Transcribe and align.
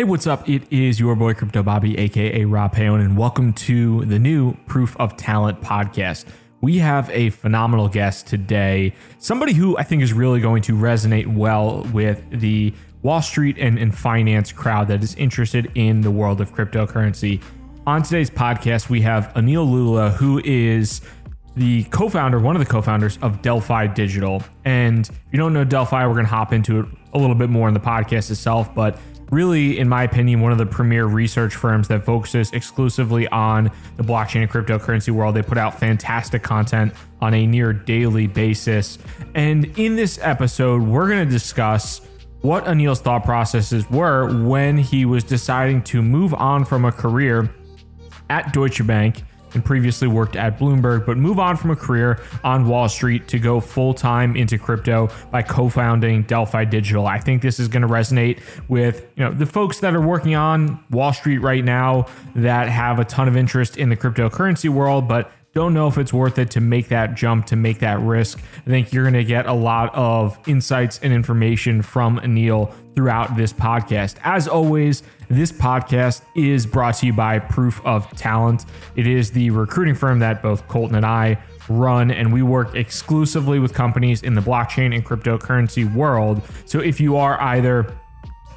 Hey, 0.00 0.04
what's 0.04 0.26
up? 0.26 0.48
It 0.48 0.62
is 0.72 0.98
your 0.98 1.14
boy 1.14 1.34
Crypto 1.34 1.62
Bobby, 1.62 1.98
aka 1.98 2.46
Rob 2.46 2.74
Paone, 2.74 3.04
and 3.04 3.18
welcome 3.18 3.52
to 3.52 4.06
the 4.06 4.18
new 4.18 4.54
Proof 4.64 4.96
of 4.98 5.14
Talent 5.18 5.60
podcast. 5.60 6.24
We 6.62 6.78
have 6.78 7.10
a 7.10 7.28
phenomenal 7.28 7.86
guest 7.86 8.26
today, 8.26 8.94
somebody 9.18 9.52
who 9.52 9.76
I 9.76 9.82
think 9.82 10.02
is 10.02 10.14
really 10.14 10.40
going 10.40 10.62
to 10.62 10.72
resonate 10.72 11.26
well 11.26 11.86
with 11.92 12.24
the 12.30 12.72
Wall 13.02 13.20
Street 13.20 13.58
and, 13.58 13.78
and 13.78 13.94
finance 13.94 14.52
crowd 14.52 14.88
that 14.88 15.02
is 15.02 15.14
interested 15.16 15.70
in 15.74 16.00
the 16.00 16.10
world 16.10 16.40
of 16.40 16.54
cryptocurrency. 16.54 17.42
On 17.86 18.02
today's 18.02 18.30
podcast, 18.30 18.88
we 18.88 19.02
have 19.02 19.30
Anil 19.34 19.70
Lulla, 19.70 20.12
who 20.12 20.40
is 20.46 21.02
the 21.56 21.84
co-founder, 21.84 22.38
one 22.40 22.56
of 22.56 22.60
the 22.60 22.72
co-founders 22.72 23.18
of 23.20 23.42
Delphi 23.42 23.86
Digital. 23.88 24.42
And 24.64 25.06
if 25.06 25.20
you 25.30 25.38
don't 25.38 25.52
know 25.52 25.64
Delphi, 25.64 26.06
we're 26.06 26.14
going 26.14 26.24
to 26.24 26.30
hop 26.30 26.54
into 26.54 26.80
it 26.80 26.86
a 27.12 27.18
little 27.18 27.36
bit 27.36 27.50
more 27.50 27.68
in 27.68 27.74
the 27.74 27.80
podcast 27.80 28.30
itself, 28.30 28.74
but 28.74 28.98
really, 29.30 29.78
in 29.78 29.88
my 29.88 30.02
opinion, 30.02 30.40
one 30.40 30.52
of 30.52 30.58
the 30.58 30.66
premier 30.66 31.06
research 31.06 31.54
firms 31.54 31.88
that 31.88 32.04
focuses 32.04 32.50
exclusively 32.52 33.28
on 33.28 33.70
the 33.96 34.02
blockchain 34.02 34.42
and 34.42 34.50
cryptocurrency 34.50 35.10
world. 35.10 35.34
They 35.34 35.42
put 35.42 35.58
out 35.58 35.78
fantastic 35.78 36.42
content 36.42 36.92
on 37.20 37.34
a 37.34 37.46
near 37.46 37.72
daily 37.72 38.26
basis. 38.26 38.98
And 39.34 39.66
in 39.78 39.96
this 39.96 40.18
episode, 40.22 40.82
we're 40.82 41.08
going 41.08 41.24
to 41.24 41.30
discuss 41.30 42.00
what 42.42 42.66
Anil's 42.66 43.00
thought 43.00 43.24
processes 43.24 43.88
were 43.90 44.46
when 44.46 44.78
he 44.78 45.04
was 45.04 45.24
deciding 45.24 45.82
to 45.82 46.02
move 46.02 46.32
on 46.34 46.64
from 46.64 46.84
a 46.84 46.92
career 46.92 47.50
at 48.30 48.52
Deutsche 48.52 48.86
Bank 48.86 49.22
and 49.54 49.64
previously 49.64 50.08
worked 50.08 50.36
at 50.36 50.58
Bloomberg, 50.58 51.06
but 51.06 51.16
move 51.16 51.38
on 51.38 51.56
from 51.56 51.70
a 51.70 51.76
career 51.76 52.20
on 52.44 52.66
Wall 52.66 52.88
Street 52.88 53.28
to 53.28 53.38
go 53.38 53.60
full 53.60 53.94
time 53.94 54.36
into 54.36 54.58
crypto 54.58 55.08
by 55.30 55.42
co-founding 55.42 56.22
Delphi 56.22 56.64
Digital. 56.64 57.06
I 57.06 57.18
think 57.18 57.42
this 57.42 57.58
is 57.58 57.68
going 57.68 57.82
to 57.82 57.88
resonate 57.88 58.40
with 58.68 59.06
you 59.16 59.24
know 59.24 59.32
the 59.32 59.46
folks 59.46 59.80
that 59.80 59.94
are 59.94 60.00
working 60.00 60.34
on 60.34 60.82
Wall 60.90 61.12
Street 61.12 61.38
right 61.38 61.64
now 61.64 62.06
that 62.34 62.68
have 62.68 62.98
a 62.98 63.04
ton 63.04 63.28
of 63.28 63.36
interest 63.36 63.76
in 63.76 63.88
the 63.88 63.96
cryptocurrency 63.96 64.68
world, 64.68 65.08
but 65.08 65.30
don't 65.52 65.74
know 65.74 65.88
if 65.88 65.98
it's 65.98 66.12
worth 66.12 66.38
it 66.38 66.50
to 66.52 66.60
make 66.60 66.88
that 66.88 67.14
jump, 67.16 67.46
to 67.46 67.56
make 67.56 67.80
that 67.80 67.98
risk. 68.00 68.40
I 68.58 68.70
think 68.70 68.92
you're 68.92 69.02
going 69.02 69.14
to 69.14 69.24
get 69.24 69.46
a 69.46 69.52
lot 69.52 69.92
of 69.94 70.38
insights 70.46 71.00
and 71.02 71.12
information 71.12 71.82
from 71.82 72.20
Anil 72.20 72.72
throughout 72.94 73.36
this 73.36 73.52
podcast. 73.52 74.16
As 74.22 74.46
always, 74.46 75.02
this 75.28 75.50
podcast 75.50 76.22
is 76.36 76.66
brought 76.66 76.96
to 76.96 77.06
you 77.06 77.12
by 77.12 77.40
Proof 77.40 77.84
of 77.84 78.08
Talent. 78.16 78.64
It 78.94 79.08
is 79.08 79.32
the 79.32 79.50
recruiting 79.50 79.94
firm 79.94 80.20
that 80.20 80.40
both 80.40 80.68
Colton 80.68 80.96
and 80.96 81.06
I 81.06 81.42
run, 81.68 82.10
and 82.12 82.32
we 82.32 82.42
work 82.42 82.76
exclusively 82.76 83.58
with 83.58 83.74
companies 83.74 84.22
in 84.22 84.34
the 84.34 84.40
blockchain 84.40 84.94
and 84.94 85.04
cryptocurrency 85.04 85.92
world. 85.94 86.42
So 86.64 86.78
if 86.78 87.00
you 87.00 87.16
are 87.16 87.40
either 87.40 87.92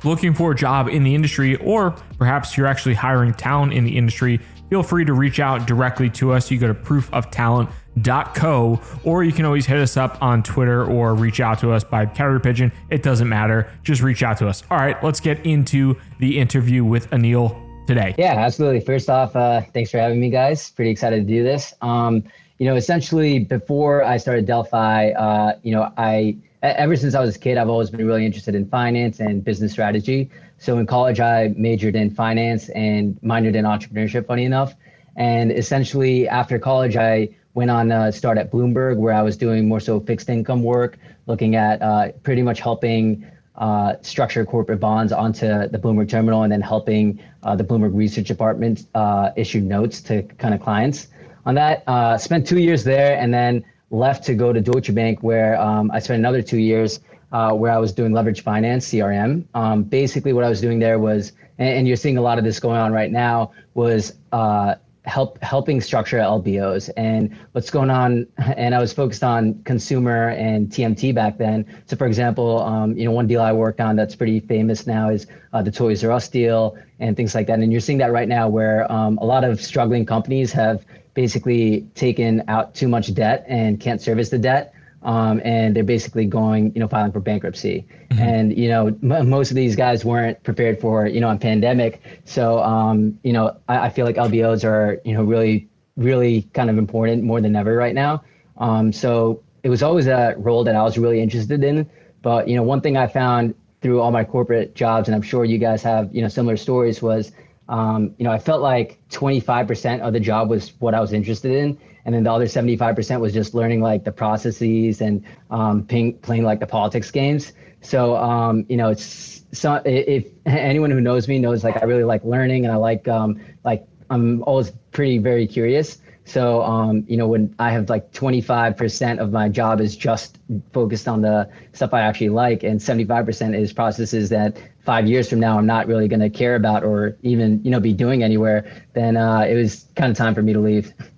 looking 0.03 0.33
for 0.33 0.51
a 0.51 0.55
job 0.55 0.89
in 0.89 1.03
the 1.03 1.15
industry, 1.15 1.55
or 1.57 1.91
perhaps 2.17 2.57
you're 2.57 2.67
actually 2.67 2.95
hiring 2.95 3.33
talent 3.33 3.73
in 3.73 3.83
the 3.83 3.97
industry, 3.97 4.39
feel 4.69 4.83
free 4.83 5.05
to 5.05 5.13
reach 5.13 5.39
out 5.39 5.65
directly 5.67 6.09
to 6.11 6.33
us. 6.33 6.51
You 6.51 6.59
go 6.59 6.67
to 6.67 6.73
proofoftalent.co, 6.73 8.81
or 9.03 9.23
you 9.23 9.31
can 9.31 9.45
always 9.45 9.65
hit 9.65 9.79
us 9.79 9.97
up 9.97 10.21
on 10.21 10.43
Twitter 10.43 10.85
or 10.85 11.15
reach 11.15 11.39
out 11.39 11.59
to 11.59 11.71
us 11.71 11.83
by 11.83 12.05
carrier 12.05 12.39
pigeon. 12.39 12.71
It 12.89 13.03
doesn't 13.03 13.29
matter. 13.29 13.71
Just 13.83 14.01
reach 14.01 14.23
out 14.23 14.37
to 14.39 14.47
us. 14.47 14.63
All 14.71 14.77
right, 14.77 15.01
let's 15.03 15.19
get 15.19 15.45
into 15.45 15.95
the 16.19 16.39
interview 16.39 16.83
with 16.83 17.09
Anil 17.11 17.55
today. 17.87 18.15
Yeah, 18.17 18.33
absolutely. 18.33 18.79
First 18.79 19.09
off, 19.09 19.35
uh, 19.35 19.61
thanks 19.73 19.91
for 19.91 19.97
having 19.97 20.19
me, 20.19 20.29
guys. 20.29 20.69
Pretty 20.71 20.91
excited 20.91 21.27
to 21.27 21.33
do 21.33 21.43
this. 21.43 21.73
Um, 21.81 22.23
you 22.59 22.67
know, 22.67 22.75
essentially, 22.75 23.39
before 23.39 24.03
I 24.03 24.17
started 24.17 24.45
Delphi, 24.45 25.09
uh, 25.11 25.57
you 25.63 25.73
know, 25.73 25.91
I 25.97 26.37
ever 26.61 26.95
since 26.95 27.13
I 27.13 27.19
was 27.19 27.35
a 27.35 27.39
kid, 27.39 27.57
I've 27.57 27.69
always 27.69 27.89
been 27.89 28.05
really 28.07 28.25
interested 28.25 28.55
in 28.55 28.67
finance 28.67 29.19
and 29.19 29.43
business 29.43 29.71
strategy. 29.71 30.29
So 30.63 30.77
in 30.77 30.85
college, 30.85 31.19
I 31.19 31.53
majored 31.57 31.93
in 31.97 32.09
finance 32.09 32.69
and 32.69 33.19
minored 33.21 33.55
in 33.55 33.65
entrepreneurship, 33.65 34.27
funny 34.27 34.45
enough. 34.45 34.75
And 35.17 35.51
essentially, 35.51 36.25
after 36.29 36.57
college, 36.57 36.95
I 36.95 37.35
went 37.53 37.69
on 37.69 37.91
a 37.91 38.13
start 38.13 38.37
at 38.37 38.49
Bloomberg, 38.49 38.95
where 38.95 39.13
I 39.13 39.23
was 39.23 39.35
doing 39.35 39.67
more 39.67 39.81
so 39.81 39.99
fixed 39.99 40.29
income 40.29 40.63
work, 40.63 40.97
looking 41.27 41.57
at 41.57 41.81
uh, 41.81 42.13
pretty 42.23 42.43
much 42.43 42.61
helping 42.61 43.29
uh, 43.57 43.95
structure 44.03 44.45
corporate 44.45 44.79
bonds 44.79 45.11
onto 45.11 45.47
the 45.67 45.77
Bloomberg 45.77 46.07
terminal 46.07 46.43
and 46.43 46.51
then 46.53 46.61
helping 46.61 47.21
uh, 47.43 47.57
the 47.57 47.63
Bloomberg 47.65 47.93
research 47.93 48.29
department 48.29 48.85
uh, 48.95 49.31
issue 49.35 49.59
notes 49.59 49.99
to 50.03 50.23
kind 50.23 50.53
of 50.53 50.61
clients 50.61 51.07
on 51.45 51.55
that. 51.55 51.83
Uh, 51.87 52.17
spent 52.17 52.47
two 52.47 52.59
years 52.59 52.85
there 52.85 53.17
and 53.19 53.33
then 53.33 53.65
left 53.91 54.23
to 54.23 54.33
go 54.33 54.53
to 54.53 54.61
Deutsche 54.61 54.95
Bank, 54.95 55.23
where 55.23 55.59
um, 55.59 55.91
I 55.91 55.99
spent 55.99 56.19
another 56.19 56.41
two 56.41 56.57
years 56.57 57.01
uh, 57.33 57.51
where 57.51 57.71
I 57.71 57.79
was 57.79 57.91
doing 57.91 58.13
leverage 58.13 58.43
finance, 58.43 58.87
CRM. 58.87 59.43
Um, 59.55 59.83
basically, 59.83 60.33
what 60.33 60.43
I 60.43 60.49
was 60.49 60.61
doing 60.61 60.79
there 60.79 60.99
was, 60.99 61.33
and, 61.57 61.69
and, 61.69 61.87
you're 61.87 61.97
seeing 61.97 62.17
a 62.17 62.21
lot 62.21 62.37
of 62.37 62.43
this 62.43 62.59
going 62.59 62.77
on 62.77 62.93
right 62.93 63.11
now, 63.11 63.51
was 63.73 64.13
uh, 64.31 64.75
help 65.05 65.41
helping 65.41 65.81
structure 65.81 66.17
LBOs. 66.17 66.91
And 66.95 67.35
what's 67.53 67.71
going 67.71 67.89
on, 67.89 68.27
and 68.37 68.75
I 68.75 68.79
was 68.79 68.93
focused 68.93 69.23
on 69.23 69.61
consumer 69.63 70.29
and 70.29 70.69
TMT 70.69 71.15
back 71.15 71.39
then. 71.39 71.65
So, 71.87 71.95
for 71.95 72.05
example, 72.05 72.61
um, 72.61 72.95
you 72.95 73.05
know, 73.05 73.11
one 73.11 73.25
deal 73.25 73.41
I 73.41 73.51
worked 73.51 73.81
on 73.81 73.95
that's 73.95 74.15
pretty 74.15 74.39
famous 74.39 74.85
now 74.85 75.09
is 75.09 75.25
uh, 75.53 75.63
the 75.63 75.71
Toys 75.71 76.03
R 76.03 76.11
Us 76.11 76.29
deal 76.29 76.77
and 76.99 77.17
things 77.17 77.33
like 77.33 77.47
that. 77.47 77.59
And 77.59 77.71
you're 77.71 77.81
seeing 77.81 77.97
that 77.97 78.11
right 78.11 78.27
now, 78.27 78.47
where 78.47 78.89
um, 78.91 79.17
a 79.17 79.25
lot 79.25 79.43
of 79.43 79.59
struggling 79.59 80.05
companies 80.05 80.51
have 80.51 80.85
basically 81.15 81.81
taken 81.95 82.43
out 82.47 82.75
too 82.75 82.87
much 82.87 83.13
debt 83.13 83.43
and 83.47 83.79
can't 83.79 84.01
service 84.01 84.29
the 84.29 84.37
debt 84.37 84.72
um, 85.03 85.41
and 85.43 85.75
they're 85.75 85.83
basically 85.83 86.25
going, 86.25 86.73
you 86.73 86.79
know, 86.79 86.87
filing 86.87 87.11
for 87.11 87.19
bankruptcy. 87.19 87.85
Mm-hmm. 88.09 88.21
And 88.21 88.57
you 88.57 88.69
know, 88.69 88.87
m- 88.87 89.29
most 89.29 89.51
of 89.51 89.55
these 89.55 89.75
guys 89.75 90.03
weren't 90.05 90.41
prepared 90.43 90.79
for, 90.79 91.05
you 91.07 91.19
know, 91.19 91.29
a 91.29 91.37
pandemic. 91.37 92.01
So, 92.25 92.59
um, 92.63 93.19
you 93.23 93.33
know, 93.33 93.57
I, 93.67 93.87
I, 93.87 93.89
feel 93.89 94.05
like 94.05 94.15
LBOs 94.15 94.63
are, 94.63 94.99
you 95.03 95.13
know, 95.13 95.23
really, 95.23 95.67
really 95.97 96.43
kind 96.53 96.69
of 96.69 96.77
important 96.77 97.23
more 97.23 97.41
than 97.41 97.55
ever 97.55 97.75
right 97.75 97.95
now. 97.95 98.23
Um, 98.57 98.93
so 98.93 99.43
it 99.63 99.69
was 99.69 99.83
always 99.83 100.07
a 100.07 100.35
role 100.37 100.63
that 100.63 100.75
I 100.75 100.83
was 100.83 100.97
really 100.97 101.21
interested 101.21 101.63
in. 101.63 101.89
But 102.21 102.47
you 102.47 102.55
know, 102.55 102.63
one 102.63 102.81
thing 102.81 102.95
I 102.95 103.07
found 103.07 103.55
through 103.81 103.99
all 103.99 104.11
my 104.11 104.23
corporate 104.23 104.75
jobs, 104.75 105.09
and 105.09 105.15
I'm 105.15 105.21
sure 105.21 105.43
you 105.43 105.57
guys 105.57 105.83
have, 105.83 106.15
you 106.15 106.21
know, 106.21 106.29
similar 106.29 106.55
stories, 106.55 107.01
was, 107.01 107.33
um, 107.67 108.15
you 108.17 108.23
know, 108.23 108.31
I 108.31 108.39
felt 108.39 108.61
like 108.61 108.97
25% 109.09 109.99
of 109.99 110.13
the 110.13 110.21
job 110.21 110.49
was 110.49 110.71
what 110.79 110.93
I 110.93 111.01
was 111.01 111.11
interested 111.11 111.51
in 111.51 111.77
and 112.05 112.13
then 112.13 112.23
the 112.23 112.31
other 112.31 112.45
75% 112.45 113.19
was 113.19 113.33
just 113.33 113.53
learning 113.53 113.81
like 113.81 114.03
the 114.03 114.11
processes 114.11 115.01
and 115.01 115.23
um, 115.51 115.85
playing, 115.85 116.17
playing 116.19 116.43
like 116.43 116.59
the 116.59 116.67
politics 116.67 117.11
games. 117.11 117.53
So 117.81 118.15
um, 118.15 118.65
you 118.69 118.77
know 118.77 118.89
it's 118.89 119.45
so 119.51 119.81
if 119.85 120.25
anyone 120.45 120.89
who 120.89 121.01
knows 121.01 121.27
me 121.27 121.37
knows 121.39 121.63
like 121.63 121.77
i 121.77 121.85
really 121.85 122.03
like 122.03 122.23
learning 122.23 122.65
and 122.65 122.73
i 122.73 122.77
like 122.77 123.07
um, 123.07 123.39
like 123.63 123.85
i'm 124.09 124.41
always 124.43 124.71
pretty 124.91 125.17
very 125.17 125.47
curious. 125.47 125.99
So 126.25 126.63
um, 126.63 127.03
you 127.07 127.17
know 127.17 127.27
when 127.27 127.53
i 127.59 127.69
have 127.71 127.89
like 127.89 128.11
25% 128.13 129.19
of 129.19 129.31
my 129.33 129.49
job 129.49 129.81
is 129.81 129.97
just 129.97 130.39
focused 130.71 131.07
on 131.07 131.21
the 131.21 131.49
stuff 131.73 131.93
i 131.93 131.99
actually 131.99 132.29
like 132.29 132.63
and 132.63 132.79
75% 132.79 133.59
is 133.59 133.73
processes 133.73 134.29
that 134.29 134.57
five 134.85 135.05
years 135.05 135.29
from 135.29 135.41
now 135.41 135.57
i'm 135.57 135.65
not 135.65 135.87
really 135.87 136.07
going 136.07 136.21
to 136.21 136.29
care 136.29 136.55
about 136.55 136.83
or 136.83 137.17
even 137.23 137.61
you 137.63 137.71
know 137.71 137.79
be 137.79 137.93
doing 137.93 138.23
anywhere 138.23 138.65
then 138.93 139.17
uh, 139.17 139.41
it 139.41 139.55
was 139.55 139.87
kind 139.95 140.11
of 140.11 140.17
time 140.17 140.33
for 140.33 140.41
me 140.41 140.53
to 140.53 140.59
leave 140.59 140.93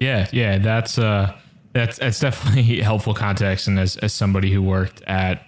yeah, 0.00 0.28
yeah, 0.32 0.58
that's 0.58 0.98
uh, 0.98 1.36
that's 1.72 1.98
that's 1.98 2.20
definitely 2.20 2.80
helpful 2.82 3.14
context. 3.14 3.68
And 3.68 3.78
as 3.78 3.96
as 3.98 4.12
somebody 4.12 4.50
who 4.52 4.62
worked 4.62 5.02
at 5.02 5.42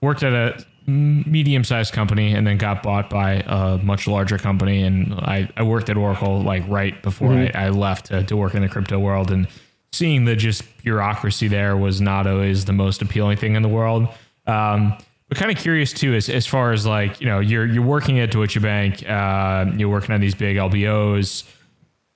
worked 0.00 0.22
at 0.22 0.32
a 0.32 0.64
medium 0.86 1.64
sized 1.64 1.94
company 1.94 2.34
and 2.34 2.46
then 2.46 2.58
got 2.58 2.82
bought 2.82 3.08
by 3.08 3.42
a 3.46 3.78
much 3.78 4.06
larger 4.06 4.38
company, 4.38 4.82
and 4.82 5.14
I 5.14 5.48
I 5.56 5.62
worked 5.62 5.88
at 5.88 5.96
Oracle 5.96 6.42
like 6.42 6.62
right 6.68 7.00
before 7.02 7.30
mm-hmm. 7.30 7.56
I, 7.56 7.66
I 7.66 7.68
left 7.70 8.06
to, 8.06 8.22
to 8.24 8.36
work 8.36 8.54
in 8.54 8.62
the 8.62 8.68
crypto 8.68 8.98
world, 8.98 9.30
and 9.30 9.48
seeing 9.92 10.24
the 10.24 10.36
just 10.36 10.62
bureaucracy 10.82 11.48
there 11.48 11.76
was 11.76 12.00
not 12.00 12.26
always 12.26 12.64
the 12.64 12.72
most 12.72 13.02
appealing 13.02 13.38
thing 13.38 13.54
in 13.54 13.62
the 13.62 13.68
world. 13.68 14.08
Um, 14.46 14.96
but 15.28 15.38
kind 15.38 15.50
of 15.50 15.56
curious 15.56 15.92
too, 15.92 16.14
as 16.14 16.28
as 16.28 16.46
far 16.46 16.72
as 16.72 16.86
like 16.86 17.20
you 17.20 17.26
know, 17.26 17.40
you're 17.40 17.66
you're 17.66 17.84
working 17.84 18.20
at 18.20 18.30
Deutsche 18.30 18.60
Bank, 18.60 19.08
uh, 19.08 19.66
you're 19.76 19.88
working 19.88 20.14
on 20.14 20.20
these 20.20 20.34
big 20.34 20.56
LBOs 20.56 21.44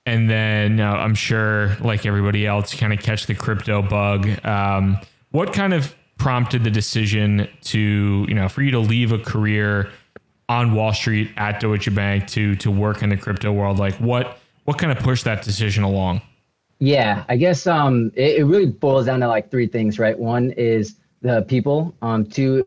and 0.09 0.27
then 0.27 0.79
uh, 0.79 0.91
I'm 0.91 1.13
sure, 1.13 1.77
like 1.81 2.07
everybody 2.07 2.47
else, 2.47 2.73
kind 2.73 2.91
of 2.91 2.99
catch 2.99 3.27
the 3.27 3.35
crypto 3.35 3.83
bug. 3.83 4.43
Um, 4.43 4.97
what 5.29 5.53
kind 5.53 5.71
of 5.71 5.95
prompted 6.17 6.63
the 6.63 6.71
decision 6.71 7.47
to, 7.61 8.25
you 8.27 8.33
know, 8.33 8.49
for 8.49 8.63
you 8.63 8.71
to 8.71 8.79
leave 8.79 9.11
a 9.11 9.19
career 9.19 9.91
on 10.49 10.73
Wall 10.73 10.93
Street 10.93 11.29
at 11.37 11.59
Deutsche 11.59 11.93
Bank 11.93 12.27
to 12.29 12.55
to 12.55 12.71
work 12.71 13.03
in 13.03 13.09
the 13.09 13.17
crypto 13.17 13.53
world? 13.53 13.77
Like, 13.77 13.93
what 13.97 14.39
what 14.65 14.79
kind 14.79 14.91
of 14.91 14.97
pushed 15.03 15.25
that 15.25 15.43
decision 15.43 15.83
along? 15.83 16.21
Yeah, 16.79 17.23
I 17.29 17.35
guess 17.37 17.67
um, 17.67 18.11
it, 18.15 18.39
it 18.39 18.43
really 18.45 18.65
boils 18.65 19.05
down 19.05 19.19
to 19.19 19.27
like 19.27 19.51
three 19.51 19.67
things, 19.67 19.99
right? 19.99 20.17
One 20.17 20.51
is 20.51 20.95
the 21.21 21.43
people. 21.43 21.93
Um, 22.01 22.25
two 22.25 22.65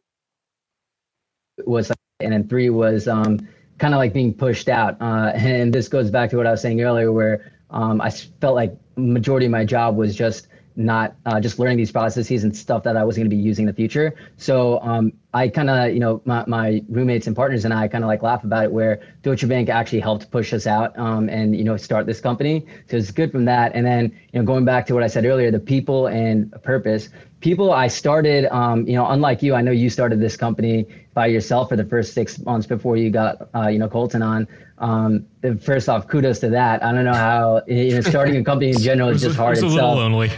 was, 1.66 1.90
and 2.20 2.32
then 2.32 2.46
three 2.46 2.70
was 2.70 3.08
um, 3.08 3.48
kind 3.82 3.94
of 3.94 3.98
like 3.98 4.12
being 4.12 4.32
pushed 4.32 4.68
out. 4.68 4.96
Uh, 5.02 5.32
and 5.34 5.74
this 5.74 5.88
goes 5.88 6.08
back 6.08 6.30
to 6.30 6.36
what 6.36 6.46
I 6.46 6.52
was 6.52 6.60
saying 6.62 6.80
earlier, 6.80 7.10
where 7.10 7.52
um, 7.70 8.00
I 8.00 8.10
felt 8.10 8.54
like 8.54 8.76
majority 8.94 9.46
of 9.46 9.50
my 9.50 9.64
job 9.64 9.96
was 9.96 10.14
just 10.14 10.46
not 10.76 11.14
uh, 11.26 11.40
just 11.40 11.58
learning 11.58 11.76
these 11.76 11.92
processes 11.92 12.44
and 12.44 12.56
stuff 12.56 12.82
that 12.82 12.96
I 12.96 13.04
was 13.04 13.16
going 13.16 13.28
to 13.28 13.34
be 13.34 13.40
using 13.40 13.64
in 13.64 13.66
the 13.66 13.72
future. 13.72 14.14
So 14.36 14.80
um, 14.80 15.12
I 15.34 15.48
kind 15.48 15.70
of, 15.70 15.92
you 15.92 16.00
know, 16.00 16.20
my, 16.24 16.44
my 16.46 16.82
roommates 16.88 17.26
and 17.26 17.34
partners 17.34 17.64
and 17.64 17.72
I 17.72 17.88
kind 17.88 18.04
of 18.04 18.08
like 18.08 18.22
laugh 18.22 18.44
about 18.44 18.64
it 18.64 18.72
where 18.72 19.00
Deutsche 19.22 19.48
Bank 19.48 19.68
actually 19.68 20.00
helped 20.00 20.30
push 20.30 20.52
us 20.52 20.66
out 20.66 20.98
um, 20.98 21.28
and, 21.28 21.56
you 21.56 21.64
know, 21.64 21.76
start 21.76 22.06
this 22.06 22.20
company. 22.20 22.66
So 22.88 22.96
it's 22.96 23.10
good 23.10 23.32
from 23.32 23.44
that. 23.46 23.74
And 23.74 23.86
then, 23.86 24.04
you 24.32 24.40
know, 24.40 24.44
going 24.44 24.64
back 24.64 24.86
to 24.86 24.94
what 24.94 25.02
I 25.02 25.06
said 25.06 25.24
earlier, 25.24 25.50
the 25.50 25.60
people 25.60 26.06
and 26.08 26.52
purpose. 26.62 27.08
People, 27.40 27.72
I 27.72 27.88
started, 27.88 28.46
um, 28.54 28.86
you 28.86 28.94
know, 28.94 29.08
unlike 29.08 29.42
you, 29.42 29.54
I 29.54 29.62
know 29.62 29.72
you 29.72 29.90
started 29.90 30.20
this 30.20 30.36
company 30.36 30.86
by 31.12 31.26
yourself 31.26 31.70
for 31.70 31.76
the 31.76 31.84
first 31.84 32.14
six 32.14 32.38
months 32.38 32.68
before 32.68 32.96
you 32.96 33.10
got, 33.10 33.48
uh, 33.54 33.66
you 33.66 33.80
know, 33.80 33.88
Colton 33.88 34.22
on. 34.22 34.46
Um, 34.78 35.26
first 35.60 35.88
off, 35.88 36.06
kudos 36.06 36.38
to 36.40 36.50
that. 36.50 36.84
I 36.84 36.92
don't 36.92 37.04
know 37.04 37.14
how, 37.14 37.62
you 37.66 37.94
know, 37.94 38.00
starting 38.00 38.36
a 38.36 38.44
company 38.44 38.70
in 38.70 38.78
general 38.78 39.08
is 39.08 39.22
just 39.22 39.36
hard. 39.36 39.54
It's 39.54 39.62
a 39.62 39.66
little 39.66 39.94
lonely. 39.94 40.30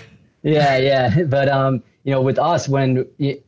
Yeah, 0.45 0.77
yeah. 0.77 1.23
But, 1.29 1.49
um, 1.49 1.83
you 2.05 2.13
know, 2.13 2.23
with 2.23 2.39
us, 2.39 2.69
when 2.69 3.07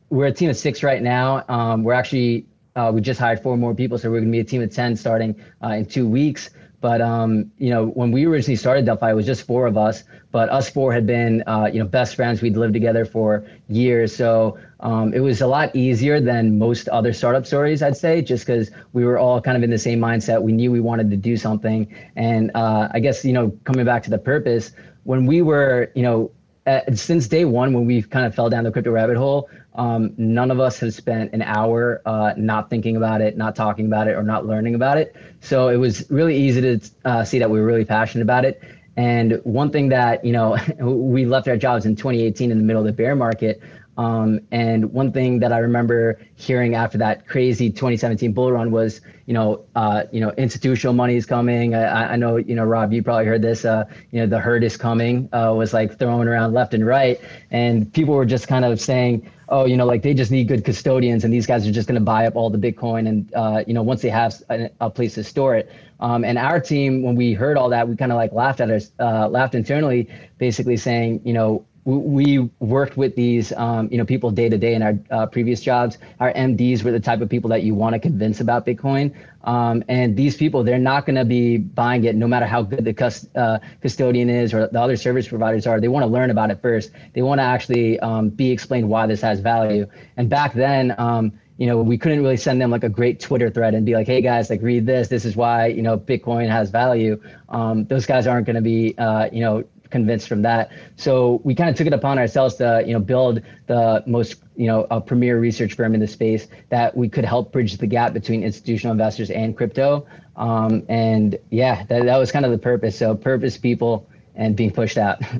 we're 0.09 0.25
a 0.27 0.33
team 0.33 0.49
of 0.49 0.57
six 0.57 0.83
right 0.83 1.01
now, 1.01 1.45
um, 1.47 1.83
we're 1.83 1.93
actually 1.93 2.45
uh, 2.75 2.91
we 2.93 3.01
just 3.01 3.19
hired 3.19 3.41
four 3.41 3.57
more 3.57 3.73
people, 3.73 3.97
so 3.97 4.09
we're 4.09 4.19
going 4.19 4.31
to 4.31 4.31
be 4.31 4.39
a 4.39 4.43
team 4.43 4.61
of 4.61 4.71
ten 4.71 4.95
starting 4.95 5.35
uh, 5.63 5.69
in 5.69 5.85
two 5.85 6.07
weeks. 6.07 6.51
But 6.81 7.01
um, 7.01 7.51
you 7.57 7.71
know, 7.71 7.87
when 7.87 8.11
we 8.11 8.25
originally 8.25 8.55
started 8.55 8.85
Delphi, 8.85 9.11
it 9.11 9.15
was 9.15 9.25
just 9.27 9.47
four 9.47 9.67
of 9.67 9.77
us. 9.77 10.03
But 10.31 10.49
us 10.49 10.69
four 10.69 10.93
had 10.93 11.07
been, 11.07 11.43
uh, 11.47 11.69
you 11.73 11.79
know, 11.79 11.87
best 11.87 12.15
friends. 12.15 12.41
We'd 12.41 12.57
lived 12.57 12.73
together 12.73 13.05
for 13.05 13.45
years, 13.67 14.15
so 14.15 14.59
um, 14.79 15.13
it 15.13 15.19
was 15.19 15.41
a 15.41 15.47
lot 15.47 15.75
easier 15.75 16.19
than 16.19 16.59
most 16.59 16.87
other 16.89 17.13
startup 17.13 17.47
stories, 17.47 17.81
I'd 17.83 17.97
say, 17.97 18.21
just 18.23 18.45
because 18.45 18.71
we 18.93 19.05
were 19.05 19.19
all 19.19 19.41
kind 19.41 19.57
of 19.57 19.63
in 19.63 19.71
the 19.71 19.79
same 19.79 19.99
mindset. 19.99 20.41
We 20.41 20.53
knew 20.53 20.71
we 20.71 20.81
wanted 20.81 21.09
to 21.11 21.17
do 21.17 21.37
something, 21.37 21.93
and 22.15 22.51
uh, 22.55 22.89
I 22.91 22.99
guess 22.99 23.25
you 23.25 23.33
know, 23.33 23.51
coming 23.65 23.85
back 23.85 24.03
to 24.03 24.11
the 24.11 24.19
purpose, 24.19 24.71
when 25.03 25.25
we 25.25 25.41
were, 25.41 25.91
you 25.95 26.03
know, 26.03 26.31
uh, 26.67 26.81
since 26.93 27.27
day 27.27 27.45
one, 27.45 27.73
when 27.73 27.85
we 27.85 28.01
kind 28.01 28.25
of 28.25 28.35
fell 28.35 28.49
down 28.49 28.65
the 28.65 28.71
crypto 28.71 28.91
rabbit 28.91 29.15
hole, 29.17 29.49
um, 29.75 30.13
none 30.17 30.51
of 30.51 30.59
us 30.59 30.79
have 30.79 30.93
spent 30.93 31.31
an 31.33 31.41
hour 31.41 32.01
uh, 32.05 32.33
not 32.35 32.69
thinking 32.69 32.97
about 32.97 33.21
it, 33.21 33.37
not 33.37 33.55
talking 33.55 33.85
about 33.85 34.07
it, 34.07 34.11
or 34.11 34.23
not 34.23 34.45
learning 34.45 34.75
about 34.75 34.97
it. 34.97 35.15
So 35.39 35.69
it 35.69 35.77
was 35.77 36.09
really 36.09 36.35
easy 36.35 36.61
to 36.61 36.79
uh, 37.05 37.23
see 37.23 37.39
that 37.39 37.49
we 37.49 37.59
were 37.59 37.65
really 37.65 37.85
passionate 37.85 38.23
about 38.23 38.43
it. 38.43 38.61
And 38.97 39.39
one 39.43 39.71
thing 39.71 39.89
that, 39.89 40.25
you 40.25 40.33
know, 40.33 40.57
we 40.79 41.25
left 41.25 41.47
our 41.47 41.57
jobs 41.57 41.85
in 41.85 41.95
2018 41.95 42.51
in 42.51 42.57
the 42.57 42.63
middle 42.63 42.81
of 42.81 42.87
the 42.87 42.93
bear 42.93 43.15
market. 43.15 43.61
Um, 43.97 44.39
and 44.51 44.93
one 44.93 45.11
thing 45.11 45.39
that 45.39 45.51
I 45.51 45.57
remember 45.57 46.19
hearing 46.35 46.75
after 46.75 46.97
that 46.99 47.27
crazy 47.27 47.69
2017 47.71 48.31
bull 48.31 48.51
run 48.51 48.69
was, 48.71 49.01
you 49.25 49.33
know, 49.33 49.65
uh, 49.75 50.03
you 50.11 50.21
know, 50.21 50.29
institutional 50.37 50.93
money 50.93 51.15
is 51.15 51.25
coming. 51.25 51.73
I, 51.73 52.13
I, 52.13 52.15
know, 52.15 52.37
you 52.37 52.55
know, 52.55 52.63
Rob, 52.63 52.93
you 52.93 53.01
probably 53.01 53.25
heard 53.25 53.41
this. 53.41 53.65
Uh, 53.65 53.85
you 54.11 54.19
know, 54.19 54.27
the 54.27 54.39
herd 54.39 54.63
is 54.63 54.77
coming 54.77 55.27
uh, 55.33 55.53
was 55.55 55.73
like 55.73 55.97
thrown 55.97 56.27
around 56.27 56.53
left 56.53 56.73
and 56.73 56.85
right, 56.85 57.19
and 57.49 57.91
people 57.91 58.13
were 58.13 58.25
just 58.25 58.47
kind 58.47 58.65
of 58.65 58.79
saying, 58.79 59.29
oh, 59.49 59.65
you 59.65 59.77
know, 59.77 59.85
like 59.85 60.03
they 60.03 60.13
just 60.13 60.31
need 60.31 60.47
good 60.47 60.63
custodians, 60.63 61.23
and 61.23 61.33
these 61.33 61.47
guys 61.47 61.67
are 61.67 61.71
just 61.71 61.87
going 61.87 61.99
to 61.99 62.05
buy 62.05 62.27
up 62.27 62.35
all 62.35 62.49
the 62.49 62.57
Bitcoin, 62.57 63.07
and 63.07 63.33
uh, 63.33 63.63
you 63.65 63.73
know, 63.73 63.81
once 63.81 64.01
they 64.01 64.09
have 64.09 64.35
a, 64.49 64.69
a 64.79 64.89
place 64.89 65.15
to 65.15 65.23
store 65.23 65.55
it. 65.55 65.71
Um, 65.99 66.23
and 66.23 66.37
our 66.37 66.59
team, 66.59 67.01
when 67.01 67.15
we 67.15 67.33
heard 67.33 67.57
all 67.57 67.69
that, 67.69 67.87
we 67.87 67.95
kind 67.95 68.11
of 68.11 68.17
like 68.17 68.31
laughed 68.31 68.61
at 68.61 68.69
us, 68.69 68.91
uh, 68.99 69.27
laughed 69.27 69.55
internally, 69.55 70.07
basically 70.37 70.77
saying, 70.77 71.21
you 71.23 71.33
know, 71.33 71.65
we 71.87 72.39
worked 72.59 72.97
with 72.97 73.15
these 73.15 73.53
um, 73.53 73.87
you 73.89 73.97
know 73.97 74.03
people 74.03 74.29
day 74.29 74.49
to 74.49 74.57
day 74.57 74.73
in 74.73 74.83
our 74.83 74.99
uh, 75.09 75.25
previous 75.25 75.61
jobs. 75.61 75.97
Our 76.19 76.33
mds 76.33 76.83
were 76.83 76.91
the 76.91 76.99
type 76.99 77.21
of 77.21 77.29
people 77.29 77.49
that 77.51 77.63
you 77.63 77.73
want 77.73 77.93
to 77.93 77.99
convince 77.99 78.41
about 78.41 78.65
bitcoin. 78.65 79.15
Um, 79.45 79.81
and 79.87 80.17
these 80.17 80.35
people 80.35 80.65
they're 80.65 80.79
not 80.79 81.05
going 81.05 81.15
to 81.15 81.23
be 81.23 81.57
buying 81.57 82.03
it 82.03 82.15
no 82.15 82.27
matter 82.27 82.45
how 82.45 82.61
good 82.61 82.83
the 82.83 82.93
cust- 82.93 83.33
uh, 83.37 83.59
custodian 83.81 84.29
is 84.29 84.53
or 84.53 84.67
the 84.67 84.81
other 84.81 84.97
service 84.97 85.29
providers 85.29 85.65
are. 85.65 85.79
They 85.79 85.87
want 85.87 86.03
to 86.03 86.07
learn 86.07 86.29
about 86.29 86.51
it 86.51 86.61
first. 86.61 86.91
They 87.13 87.21
want 87.21 87.39
to 87.39 87.43
actually 87.43 87.97
um, 88.01 88.29
be 88.29 88.51
explained 88.51 88.89
why 88.89 89.07
this 89.07 89.21
has 89.21 89.39
value. 89.39 89.87
And 90.17 90.29
back 90.29 90.53
then 90.53 90.93
um, 90.97 91.31
you 91.57 91.65
know, 91.65 91.81
we 91.81 91.97
couldn't 91.97 92.21
really 92.21 92.37
send 92.37 92.61
them 92.61 92.69
like 92.69 92.83
a 92.83 92.89
great 92.89 93.19
Twitter 93.19 93.49
thread 93.49 93.73
and 93.73 93.85
be 93.85 93.93
like, 93.93 94.05
"Hey 94.05 94.21
guys, 94.21 94.49
like 94.49 94.61
read 94.61 94.85
this. 94.85 95.07
This 95.07 95.25
is 95.25 95.35
why 95.35 95.67
you 95.67 95.81
know 95.81 95.97
Bitcoin 95.97 96.49
has 96.49 96.69
value." 96.69 97.19
Um, 97.49 97.85
those 97.85 98.05
guys 98.05 98.27
aren't 98.27 98.45
going 98.45 98.57
to 98.57 98.61
be, 98.61 98.95
uh, 98.97 99.29
you 99.31 99.41
know, 99.41 99.63
convinced 99.89 100.27
from 100.27 100.41
that. 100.43 100.71
So 100.95 101.41
we 101.43 101.55
kind 101.55 101.69
of 101.69 101.75
took 101.75 101.87
it 101.87 101.93
upon 101.93 102.19
ourselves 102.19 102.55
to, 102.55 102.83
you 102.85 102.93
know, 102.93 102.99
build 102.99 103.41
the 103.67 104.03
most, 104.05 104.43
you 104.55 104.67
know, 104.67 104.87
a 104.91 105.01
premier 105.01 105.39
research 105.39 105.73
firm 105.73 105.93
in 105.93 105.99
the 105.99 106.07
space 106.07 106.47
that 106.69 106.95
we 106.95 107.09
could 107.09 107.25
help 107.25 107.51
bridge 107.51 107.77
the 107.77 107.87
gap 107.87 108.13
between 108.13 108.43
institutional 108.43 108.91
investors 108.91 109.29
and 109.29 109.55
crypto. 109.55 110.05
Um, 110.35 110.83
and 110.89 111.37
yeah, 111.49 111.83
that, 111.83 112.05
that 112.05 112.17
was 112.17 112.31
kind 112.31 112.45
of 112.45 112.51
the 112.51 112.57
purpose. 112.57 112.97
So 112.97 113.15
purpose, 113.15 113.57
people, 113.57 114.09
and 114.35 114.55
being 114.55 114.71
pushed 114.71 114.97
out. 114.97 115.21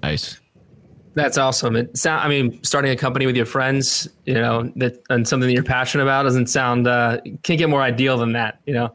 Nice. 0.00 0.38
That's 1.14 1.36
awesome. 1.36 1.74
It 1.74 1.96
sound, 1.96 2.24
I 2.24 2.28
mean, 2.28 2.62
starting 2.62 2.92
a 2.92 2.96
company 2.96 3.26
with 3.26 3.36
your 3.36 3.46
friends, 3.46 4.08
you 4.24 4.34
know, 4.34 4.72
that 4.76 5.02
and 5.10 5.26
something 5.26 5.48
that 5.48 5.52
you're 5.52 5.64
passionate 5.64 6.04
about 6.04 6.22
doesn't 6.22 6.46
sound 6.46 6.86
uh, 6.86 7.20
can't 7.42 7.58
get 7.58 7.68
more 7.68 7.82
ideal 7.82 8.16
than 8.16 8.32
that, 8.34 8.60
you 8.64 8.74
know. 8.74 8.94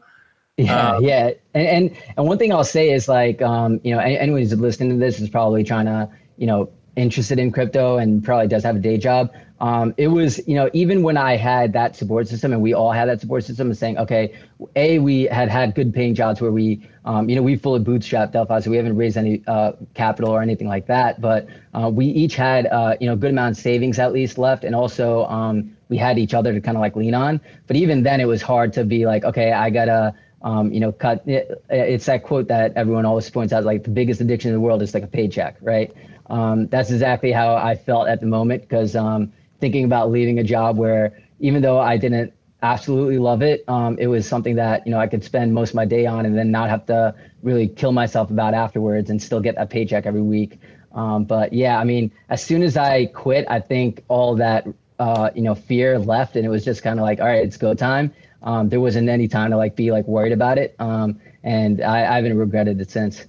Yeah, 0.56 0.92
um, 0.92 1.04
yeah, 1.04 1.30
and, 1.54 1.66
and 1.66 1.96
and 2.16 2.26
one 2.26 2.38
thing 2.38 2.52
I'll 2.52 2.62
say 2.62 2.90
is 2.90 3.08
like, 3.08 3.42
um, 3.42 3.80
you 3.82 3.92
know, 3.92 4.00
anyone 4.00 4.40
who's 4.40 4.52
listening 4.52 4.90
to 4.90 4.96
this 4.96 5.20
is 5.20 5.28
probably 5.28 5.64
trying 5.64 5.86
to, 5.86 6.08
you 6.36 6.46
know, 6.46 6.70
interested 6.94 7.40
in 7.40 7.50
crypto 7.50 7.96
and 7.98 8.22
probably 8.22 8.46
does 8.46 8.62
have 8.62 8.76
a 8.76 8.78
day 8.78 8.96
job. 8.96 9.32
Um, 9.60 9.94
it 9.96 10.08
was, 10.08 10.46
you 10.46 10.54
know, 10.54 10.70
even 10.72 11.02
when 11.02 11.16
I 11.16 11.36
had 11.36 11.72
that 11.72 11.96
support 11.96 12.28
system 12.28 12.52
and 12.52 12.62
we 12.62 12.72
all 12.72 12.92
had 12.92 13.08
that 13.08 13.20
support 13.20 13.42
system 13.44 13.70
of 13.70 13.76
saying, 13.76 13.98
okay, 13.98 14.38
A, 14.76 14.98
we 15.00 15.24
had 15.24 15.48
had 15.48 15.74
good 15.74 15.92
paying 15.92 16.14
jobs 16.14 16.40
where 16.40 16.52
we, 16.52 16.86
um, 17.04 17.28
you 17.28 17.34
know, 17.34 17.42
we 17.42 17.56
fully 17.56 17.80
bootstrapped 17.80 18.32
Delphi, 18.32 18.60
so 18.60 18.70
we 18.70 18.76
haven't 18.76 18.96
raised 18.96 19.16
any 19.16 19.42
uh, 19.48 19.72
capital 19.94 20.30
or 20.30 20.40
anything 20.42 20.68
like 20.68 20.86
that. 20.86 21.20
But 21.20 21.48
uh, 21.72 21.90
we 21.92 22.06
each 22.06 22.36
had, 22.36 22.66
uh, 22.66 22.96
you 23.00 23.08
know, 23.08 23.16
good 23.16 23.30
amount 23.30 23.56
of 23.56 23.62
savings 23.62 23.98
at 23.98 24.12
least 24.12 24.38
left. 24.38 24.62
And 24.64 24.74
also 24.74 25.24
um, 25.26 25.76
we 25.88 25.96
had 25.96 26.16
each 26.18 26.34
other 26.34 26.52
to 26.52 26.60
kind 26.60 26.76
of 26.76 26.80
like 26.80 26.94
lean 26.94 27.14
on. 27.14 27.40
But 27.66 27.76
even 27.76 28.02
then 28.04 28.20
it 28.20 28.26
was 28.28 28.42
hard 28.42 28.72
to 28.74 28.84
be 28.84 29.04
like, 29.06 29.24
okay, 29.24 29.52
I 29.52 29.70
got 29.70 29.86
to, 29.86 30.14
um, 30.44 30.70
you 30.72 30.78
know, 30.78 30.92
cut. 30.92 31.26
It, 31.26 31.50
it's 31.70 32.06
that 32.06 32.22
quote 32.22 32.48
that 32.48 32.74
everyone 32.76 33.06
always 33.06 33.28
points 33.30 33.52
out, 33.52 33.64
like 33.64 33.82
the 33.82 33.90
biggest 33.90 34.20
addiction 34.20 34.50
in 34.50 34.54
the 34.54 34.60
world 34.60 34.82
is 34.82 34.94
like 34.94 35.02
a 35.02 35.08
paycheck, 35.08 35.56
right? 35.60 35.92
Um, 36.26 36.68
that's 36.68 36.90
exactly 36.90 37.32
how 37.32 37.56
I 37.56 37.74
felt 37.74 38.08
at 38.08 38.20
the 38.20 38.26
moment 38.26 38.62
because 38.62 38.94
um, 38.94 39.32
thinking 39.58 39.84
about 39.84 40.10
leaving 40.10 40.38
a 40.38 40.44
job 40.44 40.76
where 40.76 41.18
even 41.40 41.62
though 41.62 41.80
I 41.80 41.96
didn't 41.96 42.32
absolutely 42.62 43.18
love 43.18 43.42
it, 43.42 43.64
um, 43.68 43.96
it 43.98 44.06
was 44.06 44.28
something 44.28 44.54
that 44.56 44.86
you 44.86 44.92
know 44.92 44.98
I 44.98 45.06
could 45.06 45.24
spend 45.24 45.54
most 45.54 45.70
of 45.70 45.76
my 45.76 45.86
day 45.86 46.04
on 46.04 46.26
and 46.26 46.36
then 46.36 46.50
not 46.50 46.68
have 46.68 46.84
to 46.86 47.14
really 47.42 47.66
kill 47.66 47.92
myself 47.92 48.30
about 48.30 48.52
afterwards 48.52 49.08
and 49.08 49.20
still 49.20 49.40
get 49.40 49.54
a 49.56 49.66
paycheck 49.66 50.04
every 50.04 50.22
week. 50.22 50.60
Um, 50.92 51.24
but 51.24 51.52
yeah, 51.54 51.78
I 51.78 51.84
mean, 51.84 52.12
as 52.28 52.44
soon 52.44 52.62
as 52.62 52.76
I 52.76 53.06
quit, 53.06 53.46
I 53.48 53.60
think 53.60 54.04
all 54.08 54.36
that 54.36 54.66
uh, 54.98 55.30
you 55.34 55.42
know 55.42 55.54
fear 55.54 55.98
left, 55.98 56.36
and 56.36 56.44
it 56.44 56.50
was 56.50 56.66
just 56.66 56.82
kind 56.82 56.98
of 56.98 57.02
like, 57.04 57.18
all 57.20 57.26
right, 57.26 57.42
it's 57.42 57.56
go 57.56 57.72
time 57.72 58.12
um, 58.44 58.68
there 58.68 58.80
wasn't 58.80 59.08
any 59.08 59.26
time 59.26 59.50
to 59.50 59.56
like 59.56 59.74
be 59.74 59.90
like 59.90 60.06
worried 60.06 60.32
about 60.32 60.58
it. 60.58 60.76
Um, 60.78 61.18
and 61.42 61.82
I, 61.82 62.12
I 62.12 62.16
haven't 62.16 62.38
regretted 62.38 62.80
it 62.80 62.90
since. 62.90 63.26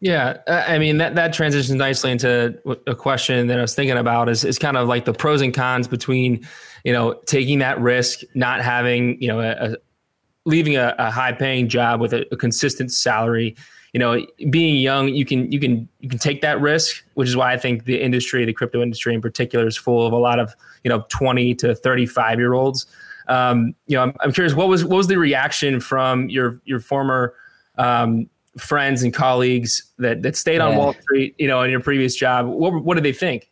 Yeah, 0.00 0.38
I 0.46 0.78
mean 0.78 0.98
that 0.98 1.14
that 1.14 1.32
transitions 1.32 1.76
nicely 1.78 2.10
into 2.10 2.58
a 2.86 2.94
question 2.94 3.46
that 3.46 3.58
I 3.58 3.62
was 3.62 3.74
thinking 3.74 3.96
about 3.96 4.28
is 4.28 4.44
is 4.44 4.58
kind 4.58 4.76
of 4.76 4.86
like 4.86 5.06
the 5.06 5.14
pros 5.14 5.40
and 5.40 5.54
cons 5.54 5.88
between, 5.88 6.46
you 6.84 6.92
know, 6.92 7.14
taking 7.26 7.60
that 7.60 7.80
risk, 7.80 8.20
not 8.34 8.60
having 8.60 9.20
you 9.22 9.28
know 9.28 9.40
a, 9.40 9.52
a 9.52 9.76
leaving 10.44 10.76
a, 10.76 10.94
a, 10.98 11.10
high 11.10 11.32
paying 11.32 11.70
job 11.70 12.02
with 12.02 12.12
a, 12.12 12.26
a, 12.30 12.36
consistent 12.36 12.92
salary. 12.92 13.56
You 13.94 14.00
know, 14.00 14.26
being 14.50 14.76
young, 14.76 15.08
you 15.08 15.24
can 15.24 15.50
you 15.50 15.58
can 15.58 15.88
you 16.00 16.10
can 16.10 16.18
take 16.18 16.42
that 16.42 16.60
risk, 16.60 17.02
which 17.14 17.28
is 17.28 17.36
why 17.36 17.54
I 17.54 17.56
think 17.56 17.86
the 17.86 17.98
industry, 18.02 18.44
the 18.44 18.52
crypto 18.52 18.82
industry 18.82 19.14
in 19.14 19.22
particular, 19.22 19.66
is 19.66 19.76
full 19.76 20.06
of 20.06 20.12
a 20.12 20.18
lot 20.18 20.38
of 20.38 20.54
you 20.82 20.90
know 20.90 21.06
twenty 21.08 21.54
to 21.54 21.74
thirty 21.74 22.04
five 22.04 22.38
year 22.38 22.52
olds 22.52 22.84
um, 23.28 23.74
you 23.86 23.96
know, 23.96 24.02
I'm, 24.02 24.14
I'm, 24.20 24.32
curious 24.32 24.54
what 24.54 24.68
was 24.68 24.84
what 24.84 24.96
was 24.96 25.06
the 25.06 25.18
reaction 25.18 25.80
from 25.80 26.28
your 26.28 26.60
your 26.64 26.80
former 26.80 27.34
um, 27.78 28.28
friends 28.58 29.02
and 29.02 29.12
colleagues 29.12 29.90
that 29.98 30.22
that 30.22 30.36
stayed 30.36 30.56
yeah. 30.56 30.68
on 30.68 30.76
Wall 30.76 30.94
Street, 31.02 31.34
you 31.38 31.48
know, 31.48 31.62
in 31.62 31.70
your 31.70 31.80
previous 31.80 32.14
job? 32.14 32.46
What 32.46 32.84
what 32.84 32.94
did 32.94 33.04
they 33.04 33.12
think? 33.12 33.50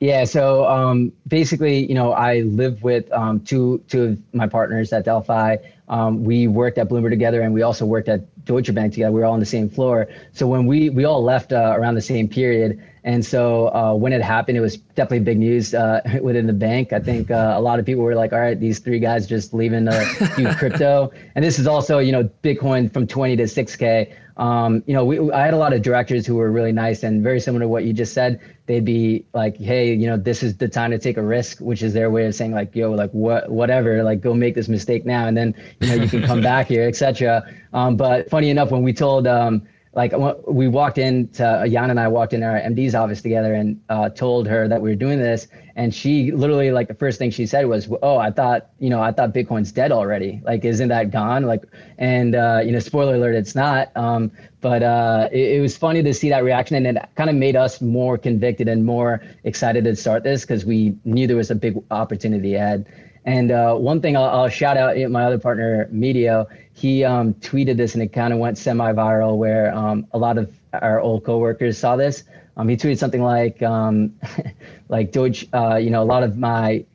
Yeah, 0.00 0.24
so 0.24 0.64
um, 0.68 1.12
basically, 1.26 1.84
you 1.86 1.94
know, 1.94 2.12
I 2.12 2.42
live 2.42 2.84
with 2.84 3.10
um, 3.10 3.40
two 3.40 3.82
two 3.88 4.02
of 4.04 4.34
my 4.34 4.46
partners 4.46 4.92
at 4.92 5.04
Delphi. 5.04 5.56
Um, 5.88 6.22
we 6.22 6.46
worked 6.46 6.78
at 6.78 6.88
Bloomberg 6.88 7.10
together, 7.10 7.40
and 7.40 7.52
we 7.52 7.62
also 7.62 7.84
worked 7.84 8.08
at 8.08 8.22
Deutsche 8.44 8.72
Bank 8.72 8.92
together. 8.92 9.10
We 9.10 9.18
were 9.18 9.26
all 9.26 9.32
on 9.32 9.40
the 9.40 9.46
same 9.46 9.68
floor. 9.68 10.06
So 10.32 10.46
when 10.46 10.66
we 10.66 10.88
we 10.90 11.04
all 11.04 11.24
left 11.24 11.52
uh, 11.52 11.72
around 11.76 11.96
the 11.96 12.00
same 12.00 12.28
period, 12.28 12.80
and 13.02 13.26
so 13.26 13.74
uh, 13.74 13.92
when 13.92 14.12
it 14.12 14.22
happened, 14.22 14.56
it 14.56 14.60
was 14.60 14.76
definitely 14.76 15.24
big 15.24 15.38
news 15.38 15.74
uh, 15.74 16.00
within 16.22 16.46
the 16.46 16.52
bank. 16.52 16.92
I 16.92 17.00
think 17.00 17.32
uh, 17.32 17.54
a 17.56 17.60
lot 17.60 17.80
of 17.80 17.86
people 17.86 18.04
were 18.04 18.14
like, 18.14 18.32
"All 18.32 18.38
right, 18.38 18.58
these 18.58 18.78
three 18.78 19.00
guys 19.00 19.26
just 19.26 19.52
leaving 19.52 19.88
uh, 19.88 20.04
crypto." 20.58 21.10
And 21.34 21.44
this 21.44 21.58
is 21.58 21.66
also, 21.66 21.98
you 21.98 22.12
know, 22.12 22.22
Bitcoin 22.44 22.92
from 22.92 23.08
20 23.08 23.34
to 23.34 23.48
6K. 23.48 24.14
Um, 24.38 24.84
you 24.86 24.94
know, 24.94 25.04
we, 25.04 25.32
I 25.32 25.44
had 25.44 25.52
a 25.52 25.56
lot 25.56 25.72
of 25.72 25.82
directors 25.82 26.24
who 26.24 26.36
were 26.36 26.50
really 26.50 26.70
nice 26.70 27.02
and 27.02 27.22
very 27.22 27.40
similar 27.40 27.64
to 27.64 27.68
what 27.68 27.84
you 27.84 27.92
just 27.92 28.14
said. 28.14 28.40
They'd 28.66 28.84
be 28.84 29.24
like, 29.34 29.56
"Hey, 29.56 29.92
you 29.92 30.06
know, 30.06 30.16
this 30.16 30.42
is 30.42 30.56
the 30.56 30.68
time 30.68 30.92
to 30.92 30.98
take 30.98 31.16
a 31.16 31.22
risk," 31.22 31.58
which 31.58 31.82
is 31.82 31.92
their 31.92 32.10
way 32.10 32.24
of 32.24 32.34
saying 32.34 32.52
like, 32.52 32.74
"Yo, 32.74 32.92
like 32.92 33.10
what, 33.10 33.50
whatever, 33.50 34.02
like 34.04 34.20
go 34.20 34.34
make 34.34 34.54
this 34.54 34.68
mistake 34.68 35.04
now, 35.04 35.26
and 35.26 35.36
then 35.36 35.54
you 35.80 35.88
know 35.88 35.94
you 35.94 36.08
can 36.08 36.22
come 36.22 36.40
back 36.54 36.68
here, 36.68 36.86
etc." 36.86 37.42
Um, 37.72 37.96
but 37.96 38.30
funny 38.30 38.50
enough, 38.50 38.70
when 38.70 38.82
we 38.82 38.92
told 38.92 39.26
um, 39.26 39.66
like 39.98 40.12
we 40.46 40.68
walked 40.68 40.96
into 40.96 41.44
uh, 41.44 41.64
Yan 41.64 41.90
and 41.90 41.98
I 41.98 42.06
walked 42.06 42.32
in 42.32 42.44
our 42.44 42.60
MD's 42.60 42.94
office 42.94 43.20
together 43.20 43.52
and 43.52 43.82
uh, 43.88 44.08
told 44.08 44.46
her 44.46 44.68
that 44.68 44.80
we 44.80 44.90
were 44.90 44.94
doing 44.94 45.18
this, 45.18 45.48
and 45.74 45.92
she 45.92 46.30
literally 46.30 46.70
like 46.70 46.86
the 46.86 46.94
first 46.94 47.18
thing 47.18 47.32
she 47.32 47.46
said 47.46 47.66
was, 47.66 47.88
"Oh, 48.00 48.16
I 48.16 48.30
thought 48.30 48.68
you 48.78 48.90
know 48.90 49.02
I 49.02 49.10
thought 49.10 49.34
Bitcoin's 49.34 49.72
dead 49.72 49.90
already. 49.90 50.40
Like, 50.44 50.64
isn't 50.64 50.86
that 50.90 51.10
gone? 51.10 51.46
Like, 51.46 51.64
and 51.98 52.36
uh, 52.36 52.60
you 52.64 52.70
know, 52.70 52.78
spoiler 52.78 53.16
alert, 53.16 53.34
it's 53.34 53.56
not. 53.56 53.90
Um, 53.96 54.30
but 54.60 54.84
uh, 54.84 55.30
it, 55.32 55.56
it, 55.56 55.60
was 55.60 55.76
funny 55.76 56.00
to 56.04 56.14
see 56.14 56.28
that 56.28 56.44
reaction, 56.44 56.76
and 56.76 56.96
it 56.96 57.04
kind 57.16 57.28
of 57.28 57.34
made 57.34 57.56
us 57.56 57.80
more 57.80 58.16
convicted 58.16 58.68
and 58.68 58.84
more 58.86 59.20
excited 59.42 59.82
to 59.82 59.96
start 59.96 60.22
this 60.22 60.42
because 60.42 60.64
we 60.64 60.96
knew 61.04 61.26
there 61.26 61.36
was 61.36 61.50
a 61.50 61.56
big 61.56 61.76
opportunity 61.90 62.54
ahead. 62.54 62.86
And 63.28 63.50
uh, 63.50 63.74
one 63.74 64.00
thing 64.00 64.16
I'll, 64.16 64.24
I'll, 64.24 64.48
shout 64.48 64.78
out 64.78 64.96
my 65.10 65.24
other 65.24 65.38
partner, 65.38 65.86
Medio. 65.90 66.48
He 66.72 67.04
um, 67.04 67.34
tweeted 67.34 67.76
this 67.76 67.92
and 67.92 68.02
it 68.02 68.10
kind 68.10 68.32
of 68.32 68.38
went 68.38 68.56
semi-viral 68.56 69.36
where 69.36 69.74
um, 69.74 70.06
a 70.12 70.18
lot 70.18 70.38
of 70.38 70.50
our 70.72 70.98
old 70.98 71.24
coworkers 71.24 71.76
saw 71.76 71.94
this. 71.94 72.24
Um, 72.56 72.70
he 72.70 72.76
tweeted 72.78 72.96
something 72.96 73.22
like, 73.22 73.62
um, 73.62 74.14
like 74.88 75.12
Deutsche, 75.12 75.46
uh, 75.52 75.76
you 75.76 75.90
know, 75.90 76.02
a 76.02 76.08
lot 76.08 76.22
of 76.22 76.38
my 76.38 76.86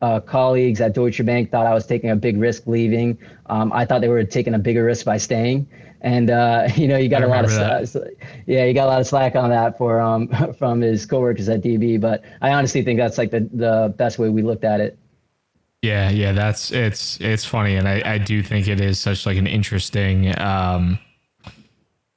uh, 0.00 0.20
colleagues 0.20 0.80
at 0.80 0.94
Deutsche 0.94 1.26
Bank 1.26 1.50
thought 1.50 1.66
I 1.66 1.74
was 1.74 1.86
taking 1.86 2.10
a 2.10 2.16
big 2.16 2.38
risk 2.38 2.68
leaving. 2.68 3.18
Um, 3.46 3.72
I 3.72 3.84
thought 3.84 4.00
they 4.00 4.08
were 4.08 4.22
taking 4.22 4.54
a 4.54 4.60
bigger 4.60 4.84
risk 4.84 5.04
by 5.04 5.16
staying. 5.16 5.68
And 6.02 6.30
uh, 6.30 6.68
you 6.76 6.86
know, 6.86 6.98
you 6.98 7.08
got 7.08 7.24
I 7.24 7.26
a 7.26 7.28
lot 7.28 7.44
of 7.44 7.50
slack, 7.88 8.12
yeah, 8.46 8.64
you 8.64 8.74
got 8.74 8.84
a 8.84 8.90
lot 8.90 9.00
of 9.00 9.08
slack 9.08 9.34
on 9.34 9.50
that 9.50 9.76
for 9.76 9.98
um, 9.98 10.28
from 10.56 10.82
his 10.82 11.04
coworkers 11.04 11.48
at 11.48 11.62
DB. 11.62 12.00
But 12.00 12.22
I 12.40 12.52
honestly 12.52 12.82
think 12.82 13.00
that's 13.00 13.18
like 13.18 13.32
the 13.32 13.40
the 13.52 13.92
best 13.96 14.20
way 14.20 14.28
we 14.28 14.42
looked 14.42 14.62
at 14.62 14.80
it. 14.80 14.96
Yeah, 15.82 16.10
yeah, 16.10 16.32
that's 16.32 16.72
it's 16.72 17.18
it's 17.20 17.44
funny, 17.44 17.76
and 17.76 17.88
I 17.88 18.02
I 18.04 18.18
do 18.18 18.42
think 18.42 18.68
it 18.68 18.80
is 18.80 18.98
such 18.98 19.24
like 19.24 19.38
an 19.38 19.46
interesting. 19.46 20.28
um 20.38 20.98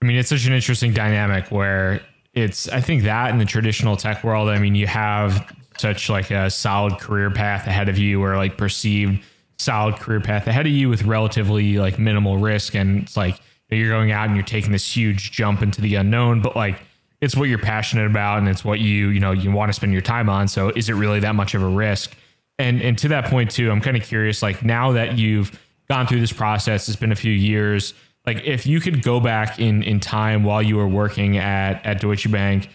I 0.01 0.05
mean, 0.05 0.17
it's 0.17 0.29
such 0.29 0.46
an 0.46 0.53
interesting 0.53 0.93
dynamic 0.93 1.50
where 1.51 2.01
it's 2.34 2.67
I 2.70 2.82
think 2.82 3.03
that 3.03 3.29
in 3.32 3.38
the 3.38 3.46
traditional 3.46 3.96
tech 3.96 4.24
world, 4.24 4.50
I 4.50 4.60
mean, 4.60 4.75
you 4.75 4.88
have 4.88 5.50
such 5.77 6.10
like 6.10 6.29
a 6.29 6.50
solid 6.50 7.00
career 7.00 7.32
path 7.32 7.67
ahead 7.67 7.89
of 7.89 7.98
you, 7.98 8.22
or 8.24 8.36
like 8.38 8.58
perceived 8.58 9.24
solid 9.58 9.96
career 9.96 10.20
path 10.20 10.46
ahead 10.48 10.65
of 10.65 10.74
you 10.74 10.89
with 10.89 11.03
relatively 11.03 11.77
like 11.77 11.98
minimal 11.98 12.38
risk, 12.38 12.75
and 12.75 13.03
it's 13.03 13.15
like 13.15 13.39
you're 13.70 13.89
going 13.89 14.12
out 14.12 14.27
and 14.27 14.36
you're 14.36 14.46
taking 14.46 14.72
this 14.72 14.96
huge 14.96 15.32
jump 15.32 15.62
into 15.63 15.82
the 15.82 15.96
unknown, 15.96 16.41
but 16.41 16.55
like 16.55 16.79
it's 17.22 17.36
what 17.36 17.50
you're 17.50 17.58
passionate 17.58 18.05
about 18.05 18.38
and 18.39 18.48
it's 18.50 18.63
what 18.65 18.79
you 18.79 19.08
you 19.08 19.20
know 19.20 19.32
you 19.32 19.51
want 19.51 19.70
to 19.70 19.74
spend 19.74 19.93
your 19.93 20.01
time 20.01 20.29
on. 20.29 20.48
So 20.48 20.70
is 20.70 20.89
it 20.89 20.93
really 20.93 21.22
that 21.22 21.34
much 21.36 21.55
of 21.55 21.63
a 21.63 21.67
risk? 21.67 22.15
And 22.60 22.81
and 22.81 22.98
to 23.00 23.07
that 23.10 23.25
point 23.25 23.51
too, 23.51 23.72
I'm 23.72 23.81
kind 23.81 23.98
of 23.98 24.03
curious. 24.03 24.41
Like 24.41 24.63
now 24.63 24.91
that 24.93 25.17
you've 25.17 25.60
gone 25.89 26.07
through 26.07 26.19
this 26.19 26.33
process, 26.33 26.88
it's 26.88 26.98
been 26.98 27.12
a 27.12 27.15
few 27.15 27.31
years. 27.31 27.93
Like 28.25 28.43
if 28.45 28.65
you 28.65 28.79
could 28.79 29.01
go 29.01 29.19
back 29.19 29.60
in 29.60 29.83
in 29.83 30.00
time 30.00 30.43
while 30.43 30.62
you 30.62 30.77
were 30.77 30.88
working 30.88 31.38
at 31.38 31.86
at 31.86 32.00
Deutsche 32.00 32.31
Bank, 32.31 32.69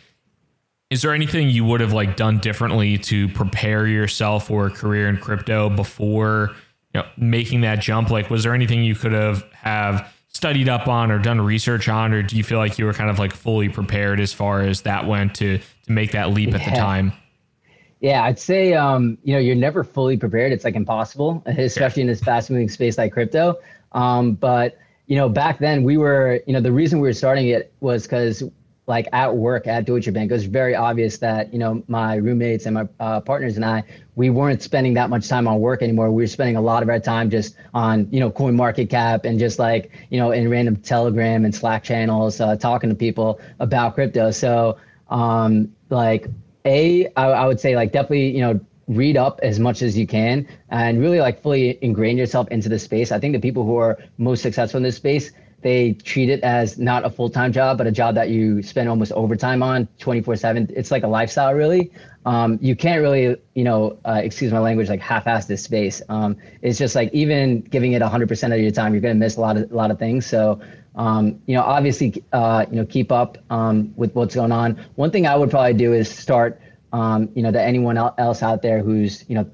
is 0.91 1.03
there 1.03 1.13
anything 1.13 1.49
you 1.49 1.65
would 1.65 1.81
have 1.81 1.93
like 1.93 2.17
done 2.17 2.39
differently 2.39 2.99
to 2.99 3.29
prepare 3.29 3.87
yourself 3.87 4.49
for 4.49 4.67
a 4.67 4.71
career 4.71 5.09
in 5.09 5.17
crypto 5.17 5.69
before 5.71 6.51
you 6.95 7.01
know 7.01 7.07
making 7.17 7.61
that 7.61 7.81
jump? 7.81 8.11
Like 8.11 8.31
was 8.31 8.43
there 8.43 8.55
anything 8.55 8.83
you 8.83 8.95
could 8.95 9.13
have 9.13 9.45
have 9.53 10.13
studied 10.29 10.69
up 10.69 10.87
on 10.87 11.11
or 11.11 11.19
done 11.19 11.41
research 11.41 11.89
on, 11.89 12.13
or 12.13 12.23
do 12.23 12.37
you 12.37 12.45
feel 12.45 12.59
like 12.59 12.79
you 12.79 12.85
were 12.85 12.93
kind 12.93 13.11
of 13.11 13.19
like 13.19 13.33
fully 13.33 13.69
prepared 13.69 14.21
as 14.21 14.33
far 14.33 14.63
as 14.63 14.83
that 14.83 15.07
went 15.07 15.35
to 15.37 15.59
to 15.59 15.93
make 15.93 16.13
that 16.13 16.31
leap 16.31 16.51
yeah. 16.51 16.57
at 16.57 16.65
the 16.65 16.77
time? 16.77 17.13
Yeah, 18.01 18.23
I'd 18.23 18.39
say 18.39 18.75
um, 18.75 19.19
you 19.25 19.33
know 19.35 19.41
you're 19.41 19.57
never 19.57 19.83
fully 19.83 20.17
prepared. 20.17 20.53
It's 20.53 20.65
like 20.65 20.77
impossible, 20.77 21.43
especially 21.47 22.03
in 22.03 22.09
this 22.09 22.21
fast-moving 22.21 22.69
space 22.69 22.97
like 22.99 23.13
crypto. 23.13 23.57
Um, 23.93 24.35
but 24.35 24.79
you 25.07 25.17
know, 25.17 25.29
back 25.29 25.59
then 25.59 25.83
we 25.85 25.97
were, 25.97 26.41
you 26.47 26.53
know, 26.53 26.61
the 26.61 26.73
reason 26.73 27.01
we 27.01 27.09
were 27.09 27.15
starting 27.15 27.49
it 27.49 27.73
was 27.81 28.03
because 28.05 28.43
like 28.87 29.09
at 29.13 29.35
work 29.37 29.67
at 29.67 29.85
Deutsche 29.85 30.13
Bank, 30.13 30.31
it 30.31 30.35
was 30.35 30.47
very 30.47 30.75
obvious 30.75 31.19
that 31.19 31.53
you 31.53 31.59
know 31.59 31.83
my 31.89 32.15
roommates 32.17 32.67
and 32.67 32.75
my 32.75 32.89
uh, 33.01 33.21
partners 33.21 33.57
and 33.57 33.65
I, 33.65 33.83
we 34.15 34.31
weren't 34.31 34.63
spending 34.63 34.95
that 34.95 35.11
much 35.11 35.29
time 35.29 35.49
on 35.49 35.59
work 35.61 35.83
anymore. 35.83 36.11
We 36.11 36.23
were 36.23 36.29
spending 36.29 36.57
a 36.57 36.61
lot 36.63 36.83
of 36.85 36.89
our 36.89 37.01
time 37.01 37.31
just 37.31 37.57
on 37.75 38.09
you 38.13 38.21
know 38.21 38.31
Coin 38.31 38.55
Market 38.55 38.91
Cap 38.91 39.25
and 39.25 39.39
just 39.41 39.59
like 39.59 39.91
you 40.11 40.19
know 40.19 40.31
in 40.31 40.49
random 40.49 40.77
Telegram 40.77 41.45
and 41.45 41.55
Slack 41.55 41.83
channels, 41.83 42.41
uh, 42.41 42.55
talking 42.57 42.91
to 42.91 42.97
people 42.97 43.41
about 43.59 43.95
crypto. 43.95 44.31
So 44.31 44.79
um, 45.11 45.73
like 45.91 46.29
a, 46.65 47.07
I, 47.17 47.25
I 47.31 47.47
would 47.47 47.61
say 47.61 47.77
like 47.77 47.93
definitely, 47.93 48.31
you 48.31 48.41
know, 48.41 48.61
read 48.89 49.17
up 49.17 49.39
as 49.43 49.59
much 49.59 49.83
as 49.83 49.99
you 49.99 50.07
can 50.07 50.47
and 50.71 51.01
really 51.01 51.21
like 51.21 51.43
fully 51.43 51.79
ingrain 51.83 52.17
yourself 52.17 52.49
into 52.49 52.69
the 52.69 52.79
space. 52.79 53.13
I 53.13 53.19
think 53.19 53.35
the 53.35 53.41
people 53.41 53.65
who 53.65 53.77
are 53.77 53.99
most 54.17 54.43
successful 54.43 54.79
in 54.79 54.83
this 54.83 54.97
space, 54.97 55.31
they 55.61 55.93
treat 55.93 56.31
it 56.31 56.41
as 56.43 56.79
not 56.79 57.05
a 57.05 57.11
full-time 57.11 57.53
job, 57.53 57.79
but 57.79 57.87
a 57.87 57.93
job 57.93 58.15
that 58.15 58.31
you 58.31 58.63
spend 58.63 58.89
almost 58.89 59.13
overtime 59.13 59.63
on 59.63 59.89
24 59.99 60.37
seven. 60.37 60.71
It's 60.75 60.91
like 60.91 61.03
a 61.03 61.09
lifestyle 61.09 61.53
really. 61.53 61.91
Um, 62.29 62.59
you 62.61 62.77
can't 62.77 63.01
really, 63.01 63.37
you 63.55 63.65
know, 63.65 63.99
uh, 64.05 64.21
excuse 64.23 64.53
my 64.53 64.59
language, 64.59 64.89
like 64.91 65.01
half-ass 65.01 65.47
this 65.47 65.63
space. 65.63 66.03
Um, 66.11 66.37
it's 66.61 66.79
just 66.79 66.95
like 66.95 67.09
even 67.15 67.63
giving 67.63 67.93
it 67.93 68.03
100% 68.03 68.55
of 68.55 68.61
your 68.61 68.71
time, 68.71 68.93
you're 68.93 69.01
going 69.01 69.15
to 69.15 69.19
miss 69.19 69.37
a 69.37 69.41
lot 69.41 69.57
of 69.57 69.71
a 69.71 69.75
lot 69.75 69.91
of 69.91 69.99
things. 69.99 70.27
So 70.27 70.61
um, 70.99 71.41
you 71.47 71.55
know, 71.55 71.63
obviously, 71.63 72.23
uh, 72.33 72.67
you 72.71 72.77
know, 72.77 72.85
keep 72.85 73.13
up 73.13 73.39
um, 73.51 73.95
with 73.97 74.15
what's 74.15 74.35
going 74.35 74.53
on. 74.53 74.85
One 74.97 75.11
thing 75.13 75.27
I 75.27 75.37
would 75.37 75.49
probably 75.49 75.75
do 75.75 75.93
is 75.93 76.11
start, 76.11 76.61
um, 76.93 77.31
you 77.35 77.43
know, 77.43 77.53
to 77.53 77.63
anyone 77.63 77.97
else 77.97 78.43
out 78.43 78.63
there 78.63 78.83
who's, 78.83 79.25
you 79.29 79.37
know, 79.37 79.49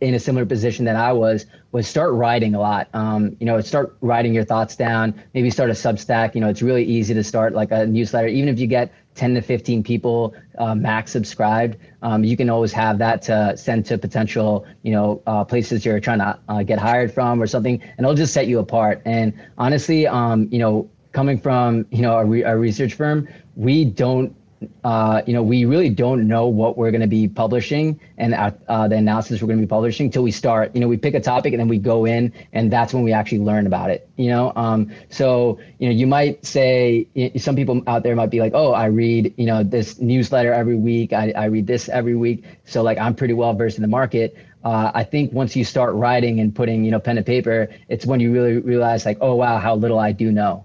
in 0.00 0.14
a 0.14 0.18
similar 0.18 0.46
position 0.46 0.84
that 0.86 0.96
I 0.96 1.12
was, 1.12 1.46
was 1.72 1.86
start 1.86 2.12
writing 2.14 2.54
a 2.54 2.60
lot. 2.60 2.88
Um, 2.94 3.36
you 3.40 3.46
know, 3.46 3.60
start 3.60 3.96
writing 4.00 4.32
your 4.32 4.44
thoughts 4.44 4.74
down. 4.74 5.14
Maybe 5.34 5.50
start 5.50 5.68
a 5.68 5.74
Substack. 5.74 6.34
You 6.34 6.40
know, 6.40 6.48
it's 6.48 6.62
really 6.62 6.84
easy 6.84 7.12
to 7.12 7.24
start 7.24 7.52
like 7.52 7.72
a 7.72 7.86
newsletter, 7.86 8.28
even 8.28 8.48
if 8.48 8.58
you 8.58 8.66
get 8.66 8.92
10 9.16 9.34
to 9.34 9.40
15 9.40 9.82
people 9.82 10.34
uh, 10.58 10.74
max 10.74 11.10
subscribed. 11.10 11.76
Um, 12.02 12.22
you 12.22 12.36
can 12.36 12.48
always 12.48 12.72
have 12.72 12.98
that 12.98 13.22
to 13.22 13.56
send 13.56 13.86
to 13.86 13.98
potential, 13.98 14.66
you 14.82 14.92
know, 14.92 15.22
uh, 15.26 15.44
places 15.44 15.84
you're 15.84 16.00
trying 16.00 16.18
to 16.18 16.38
uh, 16.48 16.62
get 16.62 16.78
hired 16.78 17.12
from 17.12 17.42
or 17.42 17.46
something, 17.46 17.80
and 17.82 18.04
it'll 18.04 18.14
just 18.14 18.32
set 18.32 18.46
you 18.46 18.58
apart. 18.58 19.02
And 19.04 19.32
honestly, 19.58 20.06
um, 20.06 20.48
you 20.50 20.58
know, 20.58 20.88
coming 21.12 21.38
from 21.38 21.86
you 21.90 22.02
know 22.02 22.18
a, 22.18 22.24
re- 22.24 22.42
a 22.42 22.56
research 22.56 22.94
firm, 22.94 23.26
we 23.56 23.84
don't 23.84 24.36
uh, 24.84 25.22
you 25.26 25.32
know, 25.32 25.42
we 25.42 25.64
really 25.64 25.90
don't 25.90 26.26
know 26.26 26.46
what 26.46 26.78
we're 26.78 26.90
going 26.90 27.02
to 27.02 27.06
be 27.06 27.28
publishing 27.28 28.00
and 28.16 28.34
uh, 28.34 28.50
uh, 28.68 28.88
the 28.88 28.96
analysis 28.96 29.42
we're 29.42 29.48
going 29.48 29.58
to 29.58 29.66
be 29.66 29.68
publishing 29.68 30.06
until 30.06 30.22
we 30.22 30.30
start. 30.30 30.74
You 30.74 30.80
know, 30.80 30.88
we 30.88 30.96
pick 30.96 31.14
a 31.14 31.20
topic 31.20 31.52
and 31.52 31.60
then 31.60 31.68
we 31.68 31.78
go 31.78 32.06
in, 32.06 32.32
and 32.52 32.72
that's 32.72 32.94
when 32.94 33.02
we 33.02 33.12
actually 33.12 33.40
learn 33.40 33.66
about 33.66 33.90
it. 33.90 34.08
You 34.16 34.30
know, 34.30 34.52
um, 34.56 34.90
so 35.10 35.58
you 35.78 35.88
know, 35.88 35.94
you 35.94 36.06
might 36.06 36.44
say 36.44 37.06
some 37.36 37.54
people 37.54 37.82
out 37.86 38.02
there 38.02 38.16
might 38.16 38.30
be 38.30 38.40
like, 38.40 38.52
"Oh, 38.54 38.72
I 38.72 38.86
read 38.86 39.34
you 39.36 39.46
know 39.46 39.62
this 39.62 40.00
newsletter 40.00 40.52
every 40.52 40.76
week. 40.76 41.12
I, 41.12 41.32
I 41.32 41.44
read 41.46 41.66
this 41.66 41.88
every 41.88 42.16
week, 42.16 42.44
so 42.64 42.82
like 42.82 42.98
I'm 42.98 43.14
pretty 43.14 43.34
well 43.34 43.54
versed 43.54 43.76
in 43.76 43.82
the 43.82 43.88
market." 43.88 44.36
Uh, 44.64 44.90
I 44.94 45.04
think 45.04 45.32
once 45.32 45.54
you 45.54 45.64
start 45.64 45.94
writing 45.94 46.40
and 46.40 46.54
putting 46.54 46.84
you 46.84 46.90
know 46.90 46.98
pen 46.98 47.18
and 47.18 47.26
paper, 47.26 47.68
it's 47.88 48.06
when 48.06 48.20
you 48.20 48.32
really 48.32 48.58
realize 48.58 49.04
like, 49.04 49.18
"Oh 49.20 49.34
wow, 49.34 49.58
how 49.58 49.74
little 49.74 49.98
I 49.98 50.12
do 50.12 50.32
know." 50.32 50.64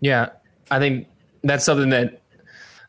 Yeah, 0.00 0.30
I 0.70 0.80
think 0.80 1.06
that's 1.44 1.64
something 1.64 1.90
that 1.90 2.20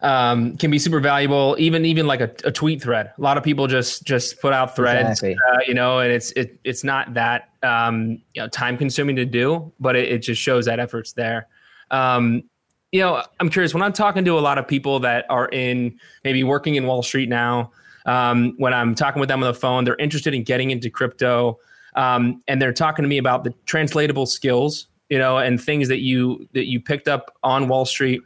um, 0.02 0.56
can 0.58 0.72
be 0.72 0.80
super 0.80 1.00
valuable. 1.00 1.56
Even 1.60 1.86
even 1.86 2.08
like 2.08 2.22
a, 2.22 2.32
a, 2.44 2.52
tweet 2.52 2.82
thread. 2.82 3.12
A 3.18 3.22
lot 3.22 3.38
of 3.38 3.44
people 3.44 3.68
just 3.68 4.04
just 4.04 4.40
put 4.40 4.54
out 4.54 4.76
threads, 4.76 5.24
exactly. 5.24 5.36
uh, 5.52 5.60
you 5.68 5.74
know, 5.74 6.00
and 6.00 6.12
it's 6.12 6.32
it 6.32 6.60
it's 6.64 6.84
not 6.84 7.14
that 7.14 7.50
um, 7.64 8.22
you 8.34 8.42
know 8.42 8.48
time 8.48 8.78
consuming 8.78 9.16
to 9.16 9.26
do, 9.26 9.72
but 9.80 9.96
it, 9.96 10.12
it 10.12 10.20
just 10.20 10.42
shows 10.42 10.66
that 10.66 10.80
effort's 10.80 11.14
there. 11.14 11.48
Um, 11.92 12.44
you 12.92 13.00
know, 13.02 13.24
I'm 13.40 13.50
curious 13.50 13.74
when 13.74 13.84
I'm 13.84 13.94
talking 13.94 14.24
to 14.26 14.38
a 14.38 14.40
lot 14.40 14.58
of 14.58 14.68
people 14.68 15.00
that 15.02 15.26
are 15.30 15.50
in 15.50 16.00
maybe 16.24 16.44
working 16.44 16.76
in 16.76 16.86
Wall 16.86 17.04
Street 17.04 17.30
now. 17.30 17.72
Um, 18.06 18.54
when 18.58 18.74
I'm 18.74 18.94
talking 18.94 19.20
with 19.20 19.30
them 19.30 19.42
on 19.42 19.52
the 19.52 19.60
phone, 19.60 19.84
they're 19.84 19.96
interested 19.96 20.36
in 20.36 20.44
getting 20.44 20.70
into 20.70 20.92
crypto, 20.92 21.58
um, 21.96 22.44
and 22.48 22.62
they're 22.62 22.74
talking 22.74 23.02
to 23.02 23.10
me 23.10 23.18
about 23.18 23.44
the 23.44 23.54
translatable 23.66 24.28
skills, 24.28 24.88
you 25.10 25.18
know, 25.18 25.40
and 25.40 25.60
things 25.60 25.88
that 25.88 26.02
you 26.02 26.48
that 26.54 26.68
you 26.68 26.80
picked 26.80 27.08
up 27.08 27.36
on 27.44 27.68
Wall 27.68 27.86
Street 27.86 28.22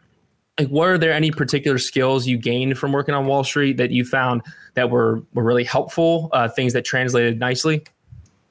like 0.59 0.69
were 0.69 0.97
there 0.97 1.13
any 1.13 1.31
particular 1.31 1.77
skills 1.77 2.27
you 2.27 2.37
gained 2.37 2.77
from 2.77 2.91
working 2.91 3.15
on 3.15 3.25
Wall 3.25 3.43
Street 3.43 3.77
that 3.77 3.91
you 3.91 4.03
found 4.03 4.41
that 4.73 4.89
were 4.89 5.23
were 5.33 5.43
really 5.43 5.63
helpful, 5.63 6.29
uh, 6.33 6.47
things 6.49 6.73
that 6.73 6.83
translated 6.83 7.39
nicely? 7.39 7.83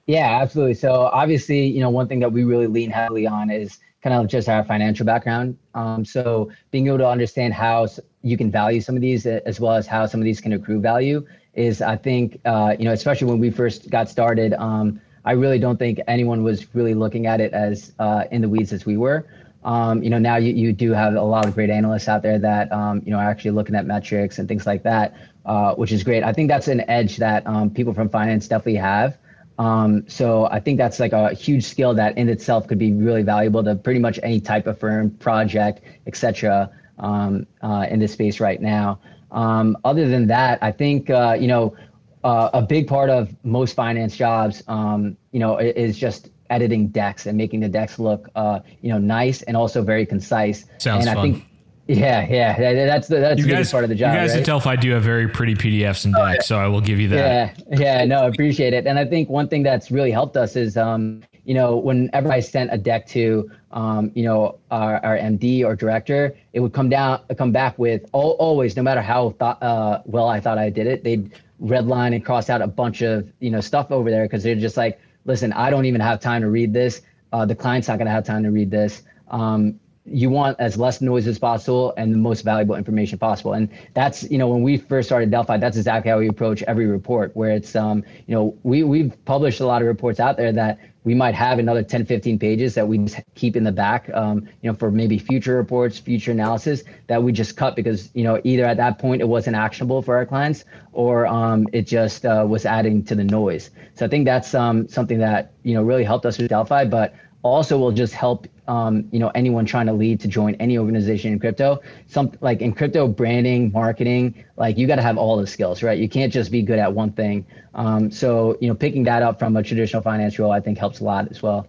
Yeah, 0.06 0.40
absolutely. 0.40 0.74
So 0.74 1.10
obviously, 1.12 1.66
you 1.66 1.80
know, 1.80 1.90
one 1.90 2.08
thing 2.08 2.20
that 2.20 2.32
we 2.32 2.44
really 2.44 2.66
lean 2.66 2.90
heavily 2.90 3.26
on 3.26 3.50
is 3.50 3.78
kind 4.02 4.14
of 4.14 4.26
just 4.26 4.48
our 4.48 4.64
financial 4.64 5.04
background. 5.04 5.58
Um, 5.74 6.04
so 6.04 6.50
being 6.70 6.86
able 6.86 6.98
to 6.98 7.08
understand 7.08 7.52
how 7.52 7.88
you 8.22 8.36
can 8.38 8.50
value 8.50 8.80
some 8.80 8.94
of 8.94 9.02
these 9.02 9.26
as 9.26 9.60
well 9.60 9.74
as 9.74 9.86
how 9.86 10.06
some 10.06 10.20
of 10.20 10.24
these 10.24 10.40
can 10.40 10.52
accrue 10.54 10.80
value 10.80 11.26
is, 11.54 11.82
I 11.82 11.96
think, 11.96 12.40
uh, 12.44 12.74
you 12.78 12.84
know, 12.84 12.92
especially 12.92 13.26
when 13.26 13.38
we 13.38 13.50
first 13.50 13.90
got 13.90 14.08
started, 14.08 14.54
um, 14.54 15.00
I 15.24 15.32
really 15.32 15.58
don't 15.58 15.78
think 15.78 16.00
anyone 16.06 16.42
was 16.42 16.74
really 16.74 16.94
looking 16.94 17.26
at 17.26 17.40
it 17.40 17.52
as 17.52 17.92
uh, 17.98 18.24
in 18.30 18.40
the 18.40 18.48
weeds 18.48 18.72
as 18.72 18.86
we 18.86 18.96
were. 18.96 19.26
Um, 19.68 20.02
you 20.02 20.08
know, 20.08 20.18
now 20.18 20.36
you, 20.36 20.54
you 20.54 20.72
do 20.72 20.92
have 20.92 21.14
a 21.14 21.20
lot 21.20 21.44
of 21.46 21.52
great 21.54 21.68
analysts 21.68 22.08
out 22.08 22.22
there 22.22 22.38
that, 22.38 22.72
um, 22.72 23.02
you 23.04 23.10
know, 23.10 23.18
are 23.18 23.28
actually 23.28 23.50
looking 23.50 23.74
at 23.74 23.84
metrics 23.84 24.38
and 24.38 24.48
things 24.48 24.66
like 24.66 24.82
that, 24.84 25.14
uh, 25.44 25.74
which 25.74 25.92
is 25.92 26.02
great. 26.02 26.24
I 26.24 26.32
think 26.32 26.48
that's 26.48 26.68
an 26.68 26.88
edge 26.88 27.18
that 27.18 27.46
um, 27.46 27.68
people 27.68 27.92
from 27.92 28.08
finance 28.08 28.48
definitely 28.48 28.76
have. 28.76 29.18
Um, 29.58 30.08
so 30.08 30.46
I 30.46 30.58
think 30.58 30.78
that's 30.78 30.98
like 30.98 31.12
a 31.12 31.34
huge 31.34 31.64
skill 31.64 31.92
that 31.94 32.16
in 32.16 32.30
itself 32.30 32.66
could 32.66 32.78
be 32.78 32.92
really 32.92 33.22
valuable 33.22 33.62
to 33.62 33.76
pretty 33.76 34.00
much 34.00 34.18
any 34.22 34.40
type 34.40 34.66
of 34.66 34.80
firm, 34.80 35.10
project, 35.10 35.82
etc. 36.06 36.70
Um, 36.98 37.46
uh, 37.62 37.86
in 37.90 37.98
this 37.98 38.14
space 38.14 38.40
right 38.40 38.62
now. 38.62 38.98
Um, 39.32 39.76
other 39.84 40.08
than 40.08 40.28
that, 40.28 40.62
I 40.62 40.72
think 40.72 41.10
uh, 41.10 41.36
you 41.38 41.46
know 41.46 41.76
uh, 42.24 42.48
a 42.54 42.62
big 42.62 42.88
part 42.88 43.10
of 43.10 43.36
most 43.44 43.74
finance 43.74 44.16
jobs, 44.16 44.62
you 44.66 45.40
know, 45.40 45.58
is 45.58 45.98
just 45.98 46.30
editing 46.50 46.88
decks 46.88 47.26
and 47.26 47.36
making 47.36 47.60
the 47.60 47.68
decks 47.68 47.98
look, 47.98 48.28
uh, 48.34 48.60
you 48.80 48.90
know, 48.90 48.98
nice 48.98 49.42
and 49.42 49.56
also 49.56 49.82
very 49.82 50.06
concise. 50.06 50.66
Sounds 50.78 51.06
and 51.06 51.14
fun. 51.14 51.18
I 51.18 51.32
think, 51.32 51.44
yeah, 51.86 52.26
yeah, 52.28 52.74
that's 52.86 53.08
the 53.08 53.18
that's 53.18 53.38
you 53.38 53.46
the 53.46 53.52
guys, 53.52 53.70
part 53.70 53.82
of 53.82 53.88
the 53.88 53.96
job. 53.96 54.12
You 54.12 54.20
guys 54.20 54.32
right? 54.32 54.40
at 54.40 54.46
Delphi 54.46 54.76
do 54.76 54.90
have 54.90 55.02
very 55.02 55.26
pretty 55.26 55.54
PDFs 55.54 56.04
and 56.04 56.14
decks, 56.14 56.46
so 56.46 56.58
I 56.58 56.66
will 56.66 56.82
give 56.82 57.00
you 57.00 57.08
that. 57.08 57.62
Yeah, 57.70 57.78
yeah, 57.78 58.04
no, 58.04 58.26
appreciate 58.26 58.74
it. 58.74 58.86
And 58.86 58.98
I 58.98 59.06
think 59.06 59.30
one 59.30 59.48
thing 59.48 59.62
that's 59.62 59.90
really 59.90 60.10
helped 60.10 60.36
us 60.36 60.54
is, 60.54 60.76
um, 60.76 61.22
you 61.48 61.54
know, 61.54 61.78
whenever 61.78 62.30
I 62.30 62.40
sent 62.40 62.74
a 62.74 62.76
deck 62.76 63.06
to, 63.06 63.50
um, 63.70 64.12
you 64.14 64.22
know, 64.22 64.58
our, 64.70 65.02
our 65.02 65.16
MD 65.16 65.64
or 65.64 65.74
director, 65.74 66.36
it 66.52 66.60
would 66.60 66.74
come 66.74 66.90
down, 66.90 67.22
come 67.38 67.52
back 67.52 67.78
with 67.78 68.02
all, 68.12 68.32
always, 68.32 68.76
no 68.76 68.82
matter 68.82 69.00
how 69.00 69.30
thought, 69.30 69.62
uh, 69.62 70.02
well 70.04 70.28
I 70.28 70.40
thought 70.40 70.58
I 70.58 70.68
did 70.68 70.86
it, 70.86 71.04
they'd 71.04 71.32
redline 71.62 72.14
and 72.14 72.22
cross 72.22 72.50
out 72.50 72.60
a 72.60 72.66
bunch 72.66 73.00
of, 73.00 73.32
you 73.40 73.50
know, 73.50 73.62
stuff 73.62 73.90
over 73.90 74.10
there 74.10 74.24
because 74.24 74.42
they're 74.42 74.56
just 74.56 74.76
like, 74.76 75.00
listen, 75.28 75.52
I 75.52 75.70
don't 75.70 75.84
even 75.84 76.00
have 76.00 76.18
time 76.20 76.40
to 76.42 76.48
read 76.48 76.72
this. 76.72 77.02
Uh, 77.32 77.44
the 77.44 77.54
client's 77.54 77.86
not 77.86 77.98
going 77.98 78.06
to 78.06 78.12
have 78.12 78.24
time 78.24 78.42
to 78.42 78.50
read 78.50 78.70
this. 78.70 79.02
Um, 79.30 79.78
you 80.06 80.30
want 80.30 80.58
as 80.58 80.78
less 80.78 81.02
noise 81.02 81.26
as 81.26 81.38
possible 81.38 81.92
and 81.98 82.14
the 82.14 82.18
most 82.18 82.40
valuable 82.40 82.74
information 82.74 83.18
possible. 83.18 83.52
And 83.52 83.68
that's, 83.92 84.22
you 84.30 84.38
know, 84.38 84.48
when 84.48 84.62
we 84.62 84.78
first 84.78 85.06
started 85.06 85.30
Delphi, 85.30 85.58
that's 85.58 85.76
exactly 85.76 86.10
how 86.10 86.18
we 86.18 86.28
approach 86.28 86.62
every 86.62 86.86
report 86.86 87.36
where 87.36 87.50
it's, 87.50 87.76
um, 87.76 88.02
you 88.26 88.34
know, 88.34 88.56
we, 88.62 88.84
we've 88.84 89.22
published 89.26 89.60
a 89.60 89.66
lot 89.66 89.82
of 89.82 89.88
reports 89.88 90.18
out 90.18 90.38
there 90.38 90.50
that 90.50 90.78
we 91.04 91.14
might 91.14 91.34
have 91.34 91.58
another 91.58 91.82
10, 91.82 92.04
15 92.06 92.38
pages 92.38 92.74
that 92.74 92.86
we 92.86 92.98
just 92.98 93.20
keep 93.34 93.56
in 93.56 93.64
the 93.64 93.72
back, 93.72 94.10
um, 94.12 94.48
you 94.62 94.70
know, 94.70 94.74
for 94.74 94.90
maybe 94.90 95.18
future 95.18 95.56
reports, 95.56 95.98
future 95.98 96.32
analysis 96.32 96.82
that 97.06 97.22
we 97.22 97.32
just 97.32 97.56
cut 97.56 97.76
because, 97.76 98.10
you 98.14 98.24
know, 98.24 98.40
either 98.44 98.64
at 98.64 98.76
that 98.76 98.98
point 98.98 99.22
it 99.22 99.28
wasn't 99.28 99.56
actionable 99.56 100.02
for 100.02 100.16
our 100.16 100.26
clients 100.26 100.64
or 100.92 101.26
um, 101.26 101.66
it 101.72 101.86
just 101.86 102.26
uh, 102.26 102.44
was 102.46 102.66
adding 102.66 103.04
to 103.04 103.14
the 103.14 103.24
noise. 103.24 103.70
So 103.94 104.04
I 104.04 104.08
think 104.08 104.24
that's 104.24 104.54
um, 104.54 104.88
something 104.88 105.18
that, 105.18 105.52
you 105.62 105.74
know, 105.74 105.82
really 105.82 106.04
helped 106.04 106.26
us 106.26 106.38
with 106.38 106.48
Delphi, 106.48 106.84
but 106.84 107.14
also 107.42 107.78
will 107.78 107.92
just 107.92 108.12
help 108.12 108.46
um, 108.66 109.08
you 109.12 109.18
know 109.18 109.28
anyone 109.34 109.64
trying 109.64 109.86
to 109.86 109.92
lead 109.92 110.20
to 110.20 110.28
join 110.28 110.54
any 110.56 110.78
organization 110.78 111.32
in 111.32 111.38
crypto. 111.38 111.80
Some 112.06 112.32
like 112.40 112.60
in 112.60 112.72
crypto 112.72 113.08
branding 113.08 113.72
marketing 113.72 114.44
like 114.56 114.76
you 114.76 114.86
got 114.86 114.96
to 114.96 115.02
have 115.02 115.16
all 115.16 115.36
the 115.36 115.46
skills 115.46 115.82
right? 115.82 115.98
You 115.98 116.08
can't 116.08 116.32
just 116.32 116.50
be 116.50 116.62
good 116.62 116.78
at 116.78 116.92
one 116.92 117.12
thing. 117.12 117.46
Um, 117.74 118.10
so 118.10 118.58
you 118.60 118.68
know 118.68 118.74
picking 118.74 119.04
that 119.04 119.22
up 119.22 119.38
from 119.38 119.56
a 119.56 119.62
traditional 119.62 120.02
finance 120.02 120.38
role 120.38 120.50
i 120.50 120.60
think 120.60 120.78
helps 120.78 121.00
a 121.00 121.04
lot 121.04 121.30
as 121.30 121.42
well. 121.42 121.66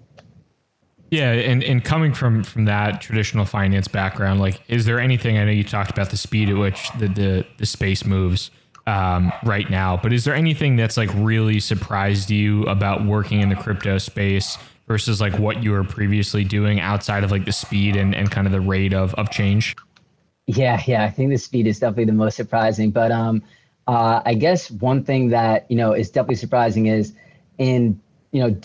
Yeah, 1.11 1.31
and, 1.31 1.63
and 1.63 1.83
coming 1.83 2.13
from 2.13 2.43
from 2.43 2.65
that 2.65 3.01
traditional 3.01 3.45
finance 3.45 3.87
background, 3.87 4.39
like, 4.39 4.61
is 4.67 4.85
there 4.85 4.99
anything? 4.99 5.39
I 5.39 5.45
know 5.45 5.51
you 5.51 5.63
talked 5.63 5.89
about 5.89 6.11
the 6.11 6.17
speed 6.17 6.49
at 6.49 6.57
which 6.57 6.91
the 6.99 7.07
the, 7.07 7.45
the 7.57 7.65
space 7.65 8.05
moves 8.05 8.51
um, 8.85 9.31
right 9.43 9.69
now, 9.69 9.97
but 10.01 10.13
is 10.13 10.23
there 10.23 10.35
anything 10.35 10.75
that's 10.75 10.97
like 10.97 11.09
really 11.15 11.59
surprised 11.59 12.29
you 12.29 12.63
about 12.63 13.05
working 13.05 13.41
in 13.41 13.49
the 13.49 13.55
crypto 13.55 13.97
space 13.97 14.57
versus 14.89 15.21
like 15.21 15.37
what 15.37 15.63
you 15.63 15.71
were 15.71 15.83
previously 15.83 16.43
doing 16.43 16.81
outside 16.81 17.23
of 17.23 17.31
like 17.31 17.45
the 17.45 17.51
speed 17.53 17.95
and, 17.95 18.13
and 18.13 18.31
kind 18.31 18.47
of 18.47 18.51
the 18.51 18.59
rate 18.59 18.93
of 18.93 19.13
of 19.13 19.29
change? 19.29 19.75
Yeah, 20.47 20.81
yeah, 20.85 21.03
I 21.03 21.11
think 21.11 21.29
the 21.29 21.37
speed 21.37 21.67
is 21.67 21.79
definitely 21.79 22.05
the 22.05 22.13
most 22.13 22.35
surprising. 22.35 22.89
But 22.89 23.11
um, 23.11 23.43
uh, 23.87 24.21
I 24.25 24.33
guess 24.33 24.71
one 24.71 25.03
thing 25.03 25.29
that 25.29 25.69
you 25.69 25.77
know 25.77 25.93
is 25.93 26.09
definitely 26.09 26.35
surprising 26.35 26.87
is 26.87 27.13
in 27.59 28.01
you 28.31 28.41
know 28.41 28.59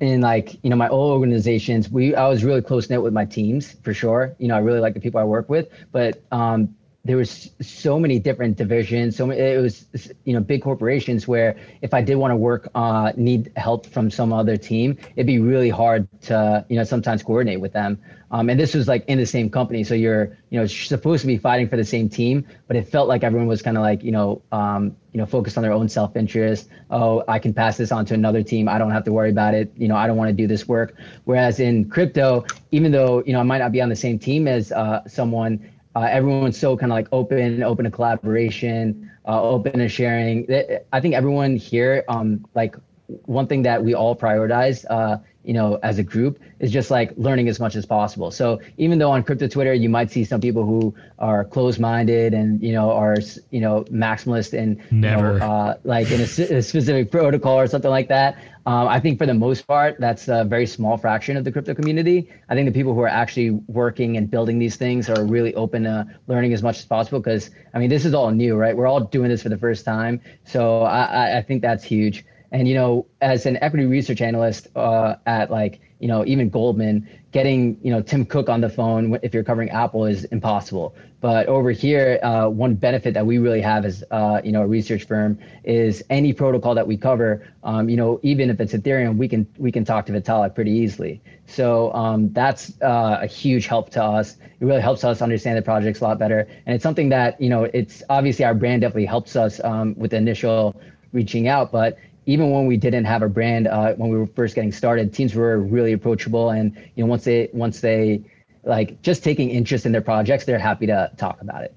in 0.00 0.22
like 0.22 0.54
you 0.64 0.70
know 0.70 0.76
my 0.76 0.88
old 0.88 1.12
organizations, 1.12 1.90
we 1.90 2.14
I 2.14 2.26
was 2.28 2.44
really 2.44 2.62
close 2.62 2.88
knit 2.88 3.02
with 3.02 3.12
my 3.12 3.26
teams 3.26 3.76
for 3.82 3.92
sure. 3.92 4.34
You 4.38 4.48
know, 4.48 4.56
I 4.56 4.60
really 4.60 4.80
like 4.80 4.94
the 4.94 5.00
people 5.00 5.20
I 5.20 5.24
work 5.24 5.50
with, 5.50 5.68
but 5.92 6.22
um, 6.32 6.74
there 7.08 7.16
was 7.16 7.50
so 7.62 7.98
many 7.98 8.18
different 8.18 8.58
divisions. 8.58 9.16
So 9.16 9.30
it 9.30 9.56
was 9.56 9.86
you 10.24 10.34
know 10.34 10.40
big 10.40 10.60
corporations 10.60 11.26
where 11.26 11.56
if 11.80 11.94
I 11.94 12.02
did 12.02 12.16
want 12.16 12.32
to 12.32 12.36
work, 12.36 12.68
uh, 12.74 13.12
need 13.16 13.50
help 13.56 13.86
from 13.86 14.10
some 14.10 14.30
other 14.30 14.58
team, 14.58 14.98
it'd 15.16 15.26
be 15.26 15.38
really 15.38 15.70
hard 15.70 16.06
to 16.24 16.66
you 16.68 16.76
know 16.76 16.84
sometimes 16.84 17.22
coordinate 17.22 17.62
with 17.62 17.72
them. 17.72 17.98
Um, 18.30 18.50
and 18.50 18.60
this 18.60 18.74
was 18.74 18.88
like 18.88 19.06
in 19.06 19.16
the 19.16 19.24
same 19.24 19.48
company, 19.48 19.84
so 19.84 19.94
you're 19.94 20.36
you 20.50 20.60
know 20.60 20.66
supposed 20.66 21.22
to 21.22 21.26
be 21.26 21.38
fighting 21.38 21.66
for 21.66 21.78
the 21.78 21.84
same 21.84 22.10
team, 22.10 22.44
but 22.66 22.76
it 22.76 22.86
felt 22.86 23.08
like 23.08 23.24
everyone 23.24 23.48
was 23.48 23.62
kind 23.62 23.78
of 23.78 23.82
like 23.82 24.04
you 24.04 24.12
know 24.12 24.42
um, 24.52 24.94
you 25.12 25.18
know 25.18 25.24
focused 25.24 25.56
on 25.56 25.62
their 25.62 25.72
own 25.72 25.88
self 25.88 26.14
interest. 26.14 26.68
Oh, 26.90 27.24
I 27.26 27.38
can 27.38 27.54
pass 27.54 27.78
this 27.78 27.90
on 27.90 28.04
to 28.04 28.12
another 28.12 28.42
team. 28.42 28.68
I 28.68 28.76
don't 28.76 28.90
have 28.90 29.04
to 29.04 29.12
worry 29.14 29.30
about 29.30 29.54
it. 29.54 29.72
You 29.78 29.88
know, 29.88 29.96
I 29.96 30.06
don't 30.06 30.18
want 30.18 30.28
to 30.28 30.34
do 30.34 30.46
this 30.46 30.68
work. 30.68 30.94
Whereas 31.24 31.58
in 31.58 31.88
crypto, 31.88 32.44
even 32.70 32.92
though 32.92 33.22
you 33.24 33.32
know 33.32 33.40
I 33.40 33.44
might 33.44 33.58
not 33.64 33.72
be 33.72 33.80
on 33.80 33.88
the 33.88 33.96
same 33.96 34.18
team 34.18 34.46
as 34.46 34.72
uh, 34.72 35.08
someone 35.08 35.58
uh, 35.98 36.06
everyone's 36.06 36.56
so 36.56 36.76
kind 36.76 36.92
of 36.92 36.96
like 36.96 37.08
open, 37.10 37.62
open 37.64 37.84
to 37.84 37.90
collaboration, 37.90 39.10
uh, 39.26 39.42
open 39.42 39.80
to 39.80 39.88
sharing. 39.88 40.46
I 40.92 41.00
think 41.00 41.14
everyone 41.14 41.56
here, 41.56 42.04
um, 42.08 42.46
like 42.54 42.76
one 43.24 43.48
thing 43.48 43.62
that 43.62 43.82
we 43.82 43.94
all 43.94 44.14
prioritize, 44.14 44.84
uh, 44.90 45.18
you 45.42 45.54
know, 45.54 45.80
as 45.82 45.98
a 45.98 46.04
group 46.04 46.38
is 46.60 46.70
just 46.70 46.90
like 46.92 47.10
learning 47.16 47.48
as 47.48 47.58
much 47.58 47.74
as 47.74 47.84
possible. 47.84 48.30
So 48.30 48.60
even 48.76 48.98
though 49.00 49.10
on 49.10 49.24
crypto 49.24 49.48
Twitter, 49.48 49.74
you 49.74 49.88
might 49.88 50.12
see 50.12 50.22
some 50.24 50.40
people 50.40 50.64
who 50.64 50.94
are 51.18 51.44
closed-minded 51.44 52.32
and, 52.32 52.62
you 52.62 52.72
know, 52.72 52.92
are, 52.92 53.16
you 53.50 53.60
know, 53.60 53.82
maximalist 53.84 54.56
and 54.56 54.80
Never. 54.92 55.32
You 55.32 55.38
know, 55.40 55.46
uh, 55.46 55.74
like 55.82 56.12
in 56.12 56.20
a, 56.20 56.58
a, 56.58 56.62
specific 56.62 57.10
protocol 57.10 57.58
or 57.58 57.66
something 57.66 57.90
like 57.90 58.08
that. 58.08 58.38
Um, 58.68 58.86
I 58.86 59.00
think 59.00 59.16
for 59.18 59.24
the 59.24 59.32
most 59.32 59.66
part, 59.66 59.96
that's 59.98 60.28
a 60.28 60.44
very 60.44 60.66
small 60.66 60.98
fraction 60.98 61.38
of 61.38 61.44
the 61.44 61.50
crypto 61.50 61.72
community. 61.72 62.30
I 62.50 62.54
think 62.54 62.66
the 62.66 62.78
people 62.78 62.92
who 62.92 63.00
are 63.00 63.08
actually 63.08 63.52
working 63.66 64.18
and 64.18 64.30
building 64.30 64.58
these 64.58 64.76
things 64.76 65.08
are 65.08 65.24
really 65.24 65.54
open 65.54 65.84
to 65.84 66.06
learning 66.26 66.52
as 66.52 66.62
much 66.62 66.76
as 66.76 66.84
possible 66.84 67.18
because, 67.18 67.48
I 67.72 67.78
mean, 67.78 67.88
this 67.88 68.04
is 68.04 68.12
all 68.12 68.30
new, 68.30 68.56
right? 68.56 68.76
We're 68.76 68.86
all 68.86 69.00
doing 69.00 69.30
this 69.30 69.42
for 69.42 69.48
the 69.48 69.56
first 69.56 69.86
time. 69.86 70.20
So 70.44 70.82
I, 70.82 71.38
I 71.38 71.42
think 71.42 71.62
that's 71.62 71.82
huge. 71.82 72.26
And 72.52 72.68
you 72.68 72.74
know, 72.74 73.06
as 73.22 73.46
an 73.46 73.56
equity 73.62 73.86
research 73.86 74.20
analyst 74.20 74.68
uh, 74.76 75.14
at 75.24 75.50
like 75.50 75.80
you 75.98 76.08
know 76.08 76.24
even 76.26 76.48
Goldman, 76.48 77.08
getting 77.32 77.78
you 77.82 77.90
know 77.90 78.00
Tim 78.00 78.24
Cook 78.24 78.48
on 78.48 78.60
the 78.60 78.68
phone 78.68 79.18
if 79.22 79.34
you're 79.34 79.44
covering 79.44 79.70
Apple 79.70 80.04
is 80.06 80.24
impossible. 80.24 80.94
But 81.20 81.48
over 81.48 81.72
here, 81.72 82.20
uh, 82.22 82.48
one 82.48 82.74
benefit 82.74 83.12
that 83.14 83.26
we 83.26 83.38
really 83.38 83.60
have 83.60 83.84
as 83.84 84.04
uh, 84.10 84.40
you 84.44 84.52
know 84.52 84.62
a 84.62 84.66
research 84.66 85.04
firm 85.04 85.38
is 85.64 86.02
any 86.10 86.32
protocol 86.32 86.74
that 86.74 86.86
we 86.86 86.96
cover. 86.96 87.46
Um, 87.64 87.88
you 87.88 87.96
know, 87.96 88.20
even 88.22 88.50
if 88.50 88.60
it's 88.60 88.72
Ethereum, 88.72 89.16
we 89.16 89.28
can 89.28 89.46
we 89.58 89.72
can 89.72 89.84
talk 89.84 90.06
to 90.06 90.12
Vitalik 90.12 90.54
pretty 90.54 90.70
easily. 90.72 91.20
So 91.46 91.92
um, 91.94 92.32
that's 92.32 92.80
uh, 92.82 93.18
a 93.22 93.26
huge 93.26 93.66
help 93.66 93.90
to 93.90 94.02
us. 94.02 94.36
It 94.60 94.64
really 94.64 94.82
helps 94.82 95.02
us 95.04 95.22
understand 95.22 95.58
the 95.58 95.62
projects 95.62 96.00
a 96.00 96.04
lot 96.04 96.18
better, 96.18 96.46
and 96.66 96.74
it's 96.74 96.82
something 96.82 97.08
that 97.08 97.40
you 97.40 97.48
know 97.48 97.64
it's 97.64 98.02
obviously 98.08 98.44
our 98.44 98.54
brand 98.54 98.82
definitely 98.82 99.06
helps 99.06 99.34
us 99.34 99.60
um, 99.64 99.94
with 99.96 100.12
the 100.12 100.18
initial 100.18 100.80
reaching 101.12 101.48
out, 101.48 101.72
but 101.72 101.96
even 102.28 102.50
when 102.50 102.66
we 102.66 102.76
didn't 102.76 103.06
have 103.06 103.22
a 103.22 103.28
brand 103.28 103.66
uh, 103.66 103.94
when 103.94 104.10
we 104.10 104.18
were 104.18 104.26
first 104.26 104.54
getting 104.54 104.70
started 104.70 105.12
teams 105.14 105.34
were 105.34 105.58
really 105.58 105.92
approachable 105.94 106.50
and 106.50 106.76
you 106.94 107.02
know 107.02 107.08
once 107.08 107.24
they 107.24 107.48
once 107.52 107.80
they 107.80 108.20
like 108.64 109.00
just 109.02 109.24
taking 109.24 109.48
interest 109.48 109.86
in 109.86 109.92
their 109.92 110.02
projects 110.02 110.44
they're 110.44 110.58
happy 110.58 110.86
to 110.86 111.10
talk 111.16 111.40
about 111.40 111.62
it 111.64 111.74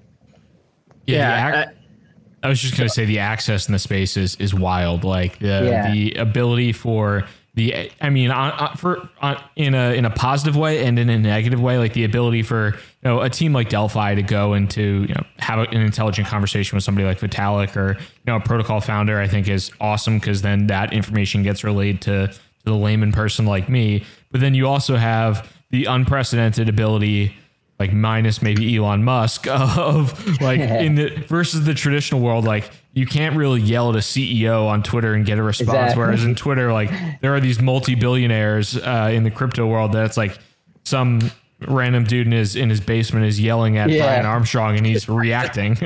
Yeah, 1.06 1.16
Yeah, 1.16 1.50
the 1.50 1.58
ac- 1.58 1.78
I 2.44 2.48
was 2.48 2.60
just 2.60 2.76
going 2.76 2.88
to 2.88 2.92
say 2.92 3.04
the 3.06 3.20
access 3.20 3.66
in 3.68 3.72
the 3.72 3.78
space 3.78 4.16
is 4.16 4.36
is 4.36 4.52
wild. 4.52 5.04
Like 5.04 5.38
the 5.38 5.68
Yeah. 5.70 5.90
the 5.90 6.12
ability 6.14 6.72
for 6.72 7.24
the 7.54 7.90
I 8.00 8.10
mean 8.10 8.30
on, 8.30 8.50
on, 8.52 8.76
for 8.76 9.08
on, 9.20 9.42
in 9.56 9.74
a 9.74 9.94
in 9.94 10.04
a 10.04 10.10
positive 10.10 10.56
way 10.56 10.84
and 10.84 10.98
in 10.98 11.08
a 11.08 11.18
negative 11.18 11.60
way, 11.60 11.78
like 11.78 11.92
the 11.94 12.04
ability 12.04 12.42
for 12.42 12.76
you 13.02 13.10
know 13.10 13.20
a 13.20 13.28
team 13.28 13.52
like 13.52 13.68
Delphi 13.68 14.14
to 14.14 14.22
go 14.22 14.54
into 14.54 15.06
you 15.08 15.14
know 15.14 15.24
have 15.38 15.58
an 15.58 15.80
intelligent 15.80 16.28
conversation 16.28 16.76
with 16.76 16.84
somebody 16.84 17.06
like 17.06 17.18
Vitalik 17.18 17.76
or 17.76 17.98
you 17.98 18.26
know 18.26 18.36
a 18.36 18.40
protocol 18.40 18.80
founder, 18.80 19.20
I 19.20 19.26
think 19.26 19.48
is 19.48 19.70
awesome 19.80 20.18
because 20.18 20.42
then 20.42 20.68
that 20.68 20.92
information 20.92 21.42
gets 21.42 21.64
relayed 21.64 22.00
to 22.02 22.28
to 22.28 22.64
the 22.64 22.74
layman 22.74 23.12
person 23.12 23.44
like 23.44 23.68
me. 23.68 24.04
But 24.30 24.40
then 24.40 24.54
you 24.54 24.68
also 24.68 24.96
have 24.96 25.52
the 25.70 25.86
unprecedented 25.86 26.68
ability 26.68 27.34
like 27.78 27.92
minus 27.92 28.40
maybe 28.42 28.76
Elon 28.76 29.02
Musk 29.02 29.46
of 29.48 30.40
like 30.40 30.60
in 30.60 30.94
the 30.94 31.08
versus 31.26 31.64
the 31.64 31.74
traditional 31.74 32.20
world, 32.20 32.44
like 32.44 32.70
you 32.92 33.06
can't 33.06 33.36
really 33.36 33.60
yell 33.60 33.90
at 33.90 33.96
a 33.96 33.98
CEO 33.98 34.68
on 34.68 34.82
Twitter 34.82 35.14
and 35.14 35.26
get 35.26 35.38
a 35.38 35.42
response. 35.42 35.70
Exactly. 35.70 36.00
Whereas 36.00 36.24
in 36.24 36.34
Twitter, 36.34 36.72
like 36.72 36.90
there 37.20 37.34
are 37.34 37.40
these 37.40 37.60
multi 37.60 37.96
billionaires 37.96 38.76
uh, 38.76 39.10
in 39.12 39.24
the 39.24 39.30
crypto 39.30 39.66
world 39.66 39.92
that's 39.92 40.16
like 40.16 40.38
some 40.84 41.32
random 41.68 42.04
dude 42.04 42.26
in 42.26 42.32
his 42.32 42.56
in 42.56 42.70
his 42.70 42.80
basement 42.80 43.26
is 43.26 43.40
yelling 43.40 43.76
at 43.78 43.90
Yeah. 43.90 44.04
Brian 44.04 44.26
Armstrong 44.26 44.76
and 44.76 44.86
he's 44.86 45.08
reacting. 45.08 45.76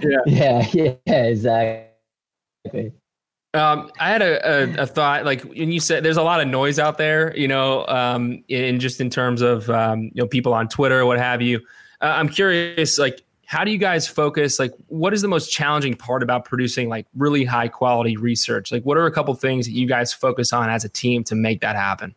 yeah 0.00 0.18
yeah 0.26 0.66
Yeah. 1.06 1.24
exactly 1.24 2.92
Um, 3.54 3.90
I 3.98 4.10
had 4.10 4.20
a, 4.20 4.78
a, 4.80 4.82
a 4.82 4.86
thought, 4.86 5.24
like 5.24 5.42
when 5.42 5.72
you 5.72 5.80
said 5.80 6.04
there's 6.04 6.18
a 6.18 6.22
lot 6.22 6.40
of 6.42 6.48
noise 6.48 6.78
out 6.78 6.98
there, 6.98 7.34
you 7.36 7.48
know, 7.48 7.86
um, 7.86 8.44
in 8.48 8.78
just 8.78 9.00
in 9.00 9.08
terms 9.08 9.40
of 9.40 9.70
um, 9.70 10.02
you 10.14 10.22
know 10.22 10.26
people 10.26 10.52
on 10.52 10.68
Twitter, 10.68 11.06
what 11.06 11.18
have 11.18 11.40
you. 11.40 11.58
Uh, 12.00 12.12
I'm 12.16 12.28
curious, 12.28 12.98
like 12.98 13.22
how 13.46 13.64
do 13.64 13.70
you 13.70 13.78
guys 13.78 14.06
focus? 14.06 14.58
Like, 14.58 14.74
what 14.88 15.14
is 15.14 15.22
the 15.22 15.28
most 15.28 15.50
challenging 15.50 15.94
part 15.94 16.22
about 16.22 16.44
producing 16.44 16.90
like 16.90 17.06
really 17.16 17.44
high 17.46 17.68
quality 17.68 18.18
research? 18.18 18.70
Like, 18.70 18.82
what 18.82 18.98
are 18.98 19.06
a 19.06 19.10
couple 19.10 19.34
things 19.34 19.64
that 19.64 19.72
you 19.72 19.86
guys 19.88 20.12
focus 20.12 20.52
on 20.52 20.68
as 20.68 20.84
a 20.84 20.88
team 20.90 21.24
to 21.24 21.34
make 21.34 21.62
that 21.62 21.74
happen? 21.74 22.14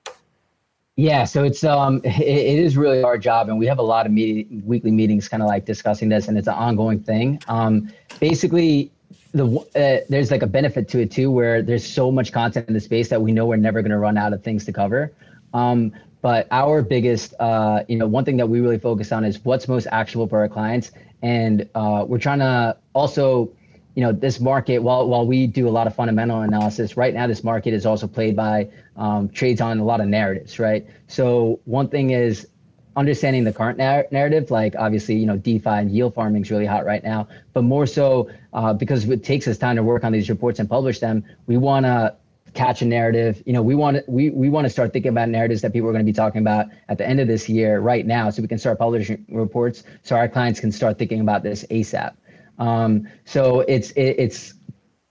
Yeah, 0.97 1.23
so 1.23 1.43
it's 1.43 1.63
um 1.63 2.01
it, 2.03 2.19
it 2.19 2.59
is 2.59 2.77
really 2.77 3.03
our 3.03 3.17
job, 3.17 3.49
and 3.49 3.57
we 3.57 3.65
have 3.67 3.79
a 3.79 3.83
lot 3.83 4.05
of 4.05 4.11
meeting, 4.11 4.61
weekly 4.65 4.91
meetings, 4.91 5.27
kind 5.27 5.41
of 5.41 5.47
like 5.47 5.65
discussing 5.65 6.09
this, 6.09 6.27
and 6.27 6.37
it's 6.37 6.47
an 6.47 6.53
ongoing 6.53 6.99
thing. 6.99 7.41
Um, 7.47 7.91
basically, 8.19 8.91
the 9.33 9.45
uh, 9.75 10.05
there's 10.09 10.31
like 10.31 10.43
a 10.43 10.47
benefit 10.47 10.87
to 10.89 10.99
it 10.99 11.11
too, 11.11 11.31
where 11.31 11.61
there's 11.61 11.85
so 11.85 12.11
much 12.11 12.31
content 12.31 12.67
in 12.67 12.73
the 12.73 12.79
space 12.79 13.09
that 13.09 13.21
we 13.21 13.31
know 13.31 13.45
we're 13.45 13.55
never 13.55 13.81
going 13.81 13.91
to 13.91 13.97
run 13.97 14.17
out 14.17 14.33
of 14.33 14.43
things 14.43 14.65
to 14.65 14.73
cover. 14.73 15.13
Um, 15.53 15.93
but 16.21 16.47
our 16.51 16.83
biggest, 16.83 17.33
uh, 17.39 17.83
you 17.87 17.97
know, 17.97 18.05
one 18.05 18.23
thing 18.25 18.37
that 18.37 18.47
we 18.47 18.61
really 18.61 18.77
focus 18.77 19.11
on 19.11 19.23
is 19.23 19.43
what's 19.43 19.67
most 19.67 19.87
actionable 19.91 20.27
for 20.27 20.39
our 20.39 20.49
clients, 20.49 20.91
and 21.21 21.67
uh, 21.73 22.05
we're 22.07 22.19
trying 22.19 22.39
to 22.39 22.77
also 22.93 23.49
you 23.95 24.01
know 24.01 24.11
this 24.11 24.39
market 24.39 24.79
while 24.79 25.07
while 25.07 25.25
we 25.25 25.47
do 25.47 25.67
a 25.67 25.69
lot 25.69 25.87
of 25.87 25.95
fundamental 25.95 26.41
analysis 26.41 26.95
right 26.95 27.13
now 27.13 27.27
this 27.27 27.43
market 27.43 27.73
is 27.73 27.85
also 27.85 28.07
played 28.07 28.35
by 28.35 28.67
um, 28.97 29.29
trades 29.29 29.61
on 29.61 29.79
a 29.79 29.83
lot 29.83 29.99
of 29.99 30.07
narratives 30.07 30.59
right? 30.59 30.85
So 31.07 31.59
one 31.65 31.87
thing 31.89 32.11
is 32.11 32.47
understanding 32.95 33.43
the 33.43 33.53
current 33.53 33.77
nar- 33.77 34.07
narrative 34.11 34.51
like 34.51 34.75
obviously 34.77 35.15
you 35.15 35.25
know 35.25 35.37
defi 35.37 35.69
and 35.69 35.91
yield 35.91 36.13
farming 36.13 36.41
is 36.41 36.51
really 36.51 36.65
hot 36.65 36.85
right 36.85 37.03
now 37.03 37.27
but 37.53 37.63
more 37.63 37.85
so 37.85 38.29
uh, 38.53 38.73
because 38.73 39.07
it 39.07 39.23
takes 39.23 39.47
us 39.47 39.57
time 39.57 39.75
to 39.75 39.83
work 39.83 40.03
on 40.03 40.11
these 40.11 40.29
reports 40.29 40.59
and 40.59 40.69
publish 40.69 40.99
them 40.99 41.23
we 41.47 41.55
want 41.57 41.85
to 41.85 42.13
catch 42.53 42.81
a 42.81 42.85
narrative 42.85 43.41
you 43.45 43.53
know 43.53 43.61
we 43.61 43.75
want 43.75 43.95
to 43.95 44.03
we, 44.07 44.29
we 44.31 44.49
want 44.49 44.65
to 44.65 44.69
start 44.69 44.91
thinking 44.91 45.09
about 45.09 45.29
narratives 45.29 45.61
that 45.61 45.71
people 45.71 45.87
are 45.87 45.93
going 45.93 46.05
to 46.05 46.09
be 46.09 46.15
talking 46.15 46.41
about 46.41 46.65
at 46.89 46.97
the 46.97 47.07
end 47.07 47.21
of 47.21 47.27
this 47.27 47.47
year 47.47 47.79
right 47.79 48.05
now 48.05 48.29
so 48.29 48.41
we 48.41 48.47
can 48.47 48.57
start 48.57 48.77
publishing 48.77 49.25
reports 49.29 49.83
so 50.03 50.17
our 50.17 50.27
clients 50.27 50.59
can 50.59 50.71
start 50.71 50.97
thinking 50.99 51.21
about 51.21 51.43
this 51.43 51.63
asap 51.71 52.13
um, 52.59 53.07
so 53.25 53.61
it's 53.61 53.91
it, 53.91 54.15
it's 54.17 54.53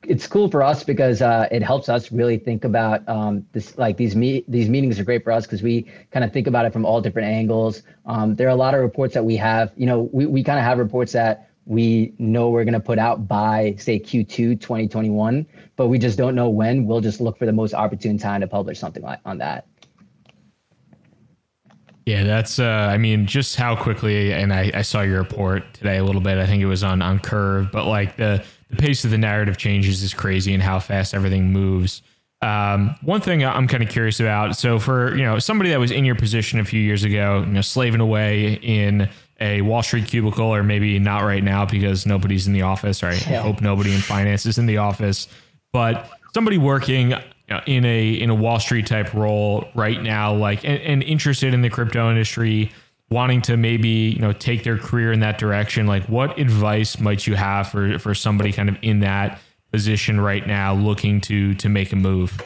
it's 0.04 0.26
cool 0.26 0.50
for 0.50 0.62
us 0.62 0.82
because 0.82 1.20
uh, 1.20 1.46
it 1.50 1.62
helps 1.62 1.88
us 1.88 2.10
really 2.10 2.38
think 2.38 2.64
about 2.64 3.06
um, 3.08 3.46
this. 3.52 3.76
Like 3.76 3.96
these 3.96 4.16
meet 4.16 4.50
these 4.50 4.68
meetings 4.68 4.98
are 4.98 5.04
great 5.04 5.24
for 5.24 5.32
us 5.32 5.46
because 5.46 5.62
we 5.62 5.82
kind 6.10 6.24
of 6.24 6.32
think 6.32 6.46
about 6.46 6.64
it 6.64 6.72
from 6.72 6.84
all 6.84 7.00
different 7.00 7.28
angles. 7.28 7.82
Um, 8.06 8.34
there 8.34 8.46
are 8.48 8.50
a 8.50 8.56
lot 8.56 8.74
of 8.74 8.80
reports 8.80 9.14
that 9.14 9.24
we 9.24 9.36
have. 9.36 9.72
You 9.76 9.86
know, 9.86 10.08
we 10.12 10.26
we 10.26 10.42
kind 10.42 10.58
of 10.58 10.64
have 10.64 10.78
reports 10.78 11.12
that 11.12 11.50
we 11.66 12.14
know 12.18 12.50
we're 12.50 12.64
going 12.64 12.74
to 12.74 12.80
put 12.80 12.98
out 12.98 13.28
by 13.28 13.74
say 13.78 14.00
Q2 14.00 14.60
2021, 14.60 15.46
but 15.76 15.88
we 15.88 15.98
just 15.98 16.16
don't 16.16 16.34
know 16.34 16.48
when. 16.48 16.86
We'll 16.86 17.00
just 17.00 17.20
look 17.20 17.38
for 17.38 17.46
the 17.46 17.52
most 17.52 17.74
opportune 17.74 18.18
time 18.18 18.40
to 18.40 18.48
publish 18.48 18.78
something 18.78 19.02
like 19.02 19.20
on 19.24 19.38
that. 19.38 19.66
Yeah, 22.10 22.24
that's. 22.24 22.58
Uh, 22.58 22.64
I 22.64 22.98
mean, 22.98 23.26
just 23.26 23.54
how 23.54 23.76
quickly, 23.76 24.32
and 24.32 24.52
I, 24.52 24.72
I 24.74 24.82
saw 24.82 25.02
your 25.02 25.20
report 25.20 25.62
today 25.74 25.98
a 25.98 26.04
little 26.04 26.20
bit. 26.20 26.38
I 26.38 26.46
think 26.46 26.60
it 26.60 26.66
was 26.66 26.82
on 26.82 27.02
on 27.02 27.20
Curve, 27.20 27.70
but 27.70 27.86
like 27.86 28.16
the 28.16 28.42
the 28.68 28.76
pace 28.76 29.04
of 29.04 29.12
the 29.12 29.18
narrative 29.18 29.56
changes 29.58 30.02
is 30.02 30.12
crazy, 30.12 30.52
and 30.52 30.60
how 30.60 30.80
fast 30.80 31.14
everything 31.14 31.52
moves. 31.52 32.02
Um, 32.42 32.96
one 33.02 33.20
thing 33.20 33.44
I'm 33.44 33.68
kind 33.68 33.80
of 33.80 33.88
curious 33.90 34.18
about. 34.18 34.56
So 34.56 34.80
for 34.80 35.14
you 35.14 35.22
know 35.22 35.38
somebody 35.38 35.70
that 35.70 35.78
was 35.78 35.92
in 35.92 36.04
your 36.04 36.16
position 36.16 36.58
a 36.58 36.64
few 36.64 36.80
years 36.80 37.04
ago, 37.04 37.44
you 37.46 37.52
know, 37.52 37.60
slaving 37.60 38.00
away 38.00 38.54
in 38.54 39.08
a 39.40 39.62
Wall 39.62 39.82
Street 39.84 40.08
cubicle, 40.08 40.52
or 40.52 40.64
maybe 40.64 40.98
not 40.98 41.22
right 41.22 41.44
now 41.44 41.64
because 41.64 42.06
nobody's 42.06 42.48
in 42.48 42.54
the 42.54 42.62
office. 42.62 43.04
Or 43.04 43.10
I 43.10 43.14
yeah. 43.14 43.42
hope 43.42 43.60
nobody 43.60 43.94
in 43.94 44.00
finance 44.00 44.46
is 44.46 44.58
in 44.58 44.66
the 44.66 44.78
office, 44.78 45.28
but 45.72 46.10
somebody 46.34 46.58
working 46.58 47.14
in 47.66 47.84
a 47.84 48.12
in 48.12 48.30
a 48.30 48.34
Wall 48.34 48.60
Street 48.60 48.86
type 48.86 49.12
role 49.14 49.68
right 49.74 50.02
now, 50.02 50.34
like 50.34 50.64
and, 50.64 50.80
and, 50.82 51.02
interested 51.02 51.52
in 51.52 51.62
the 51.62 51.70
crypto 51.70 52.10
industry, 52.10 52.72
wanting 53.10 53.42
to 53.42 53.56
maybe 53.56 53.88
you 53.88 54.20
know 54.20 54.32
take 54.32 54.64
their 54.64 54.78
career 54.78 55.12
in 55.12 55.20
that 55.20 55.38
direction, 55.38 55.86
like 55.86 56.04
what 56.08 56.38
advice 56.38 57.00
might 57.00 57.26
you 57.26 57.34
have 57.34 57.68
for 57.68 57.98
for 57.98 58.14
somebody 58.14 58.52
kind 58.52 58.68
of 58.68 58.76
in 58.82 59.00
that 59.00 59.40
position 59.72 60.20
right 60.20 60.46
now, 60.46 60.74
looking 60.74 61.20
to 61.22 61.54
to 61.54 61.68
make 61.68 61.92
a 61.92 61.96
move? 61.96 62.40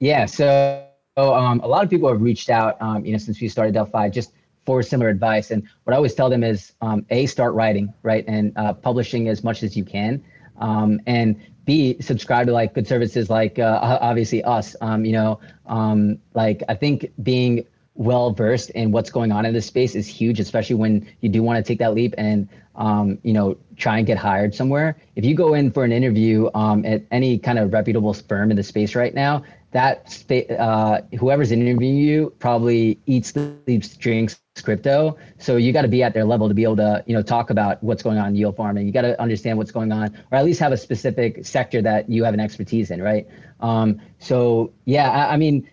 Yeah, 0.00 0.26
so 0.26 0.84
um, 1.16 1.60
a 1.60 1.68
lot 1.68 1.84
of 1.84 1.90
people 1.90 2.08
have 2.08 2.20
reached 2.20 2.50
out, 2.50 2.80
um, 2.80 3.04
you 3.04 3.12
know, 3.12 3.18
since 3.18 3.40
we 3.40 3.48
started 3.48 3.74
Delphi, 3.74 4.08
just 4.08 4.32
for 4.64 4.82
similar 4.82 5.08
advice. 5.08 5.50
And 5.50 5.68
what 5.84 5.92
I 5.92 5.96
always 5.96 6.14
tell 6.14 6.30
them 6.30 6.42
is, 6.42 6.72
um, 6.80 7.04
a 7.10 7.26
start 7.26 7.54
writing, 7.54 7.92
right, 8.02 8.24
and 8.26 8.52
uh, 8.56 8.72
publishing 8.72 9.28
as 9.28 9.44
much 9.44 9.62
as 9.62 9.76
you 9.76 9.84
can. 9.84 10.22
Um, 10.58 11.00
and 11.06 11.40
B, 11.64 11.96
subscribe 12.00 12.46
to 12.46 12.52
like 12.52 12.74
good 12.74 12.88
services 12.88 13.30
like 13.30 13.58
uh, 13.58 13.98
obviously 14.00 14.42
us. 14.44 14.74
Um, 14.80 15.04
you 15.04 15.12
know, 15.12 15.40
um, 15.66 16.18
like 16.34 16.62
I 16.68 16.74
think 16.74 17.12
being 17.22 17.64
well 17.94 18.32
versed 18.32 18.70
in 18.70 18.90
what's 18.90 19.10
going 19.10 19.32
on 19.32 19.44
in 19.44 19.52
this 19.52 19.66
space 19.66 19.94
is 19.94 20.06
huge, 20.06 20.40
especially 20.40 20.76
when 20.76 21.06
you 21.20 21.28
do 21.28 21.42
want 21.42 21.56
to 21.58 21.62
take 21.62 21.78
that 21.78 21.94
leap 21.94 22.14
and 22.18 22.48
um, 22.74 23.18
you 23.22 23.32
know 23.32 23.56
try 23.76 23.98
and 23.98 24.06
get 24.06 24.18
hired 24.18 24.54
somewhere. 24.54 24.96
If 25.16 25.24
you 25.24 25.34
go 25.34 25.54
in 25.54 25.70
for 25.70 25.84
an 25.84 25.92
interview 25.92 26.50
um, 26.54 26.84
at 26.84 27.02
any 27.10 27.38
kind 27.38 27.58
of 27.58 27.72
reputable 27.72 28.14
firm 28.14 28.50
in 28.50 28.56
the 28.56 28.62
space 28.62 28.94
right 28.94 29.14
now, 29.14 29.44
that 29.72 30.24
uh, 30.58 31.00
whoever's 31.18 31.52
interviewing 31.52 31.96
you 31.96 32.32
probably 32.38 32.98
eats, 33.06 33.30
sleeps, 33.30 33.96
drinks 33.96 34.41
crypto. 34.60 35.16
So 35.38 35.56
you 35.56 35.72
got 35.72 35.82
to 35.82 35.88
be 35.88 36.02
at 36.02 36.12
their 36.12 36.24
level 36.24 36.48
to 36.48 36.54
be 36.54 36.64
able 36.64 36.76
to, 36.76 37.02
you 37.06 37.14
know, 37.14 37.22
talk 37.22 37.48
about 37.48 37.82
what's 37.82 38.02
going 38.02 38.18
on 38.18 38.28
in 38.28 38.36
yield 38.36 38.56
farming. 38.56 38.86
You 38.86 38.92
got 38.92 39.02
to 39.02 39.20
understand 39.20 39.56
what's 39.56 39.70
going 39.70 39.92
on, 39.92 40.14
or 40.30 40.38
at 40.38 40.44
least 40.44 40.60
have 40.60 40.72
a 40.72 40.76
specific 40.76 41.46
sector 41.46 41.80
that 41.82 42.10
you 42.10 42.24
have 42.24 42.34
an 42.34 42.40
expertise 42.40 42.90
in, 42.90 43.00
right? 43.00 43.26
Um, 43.60 44.00
so 44.18 44.72
yeah, 44.84 45.10
I, 45.10 45.34
I 45.34 45.36
mean, 45.38 45.70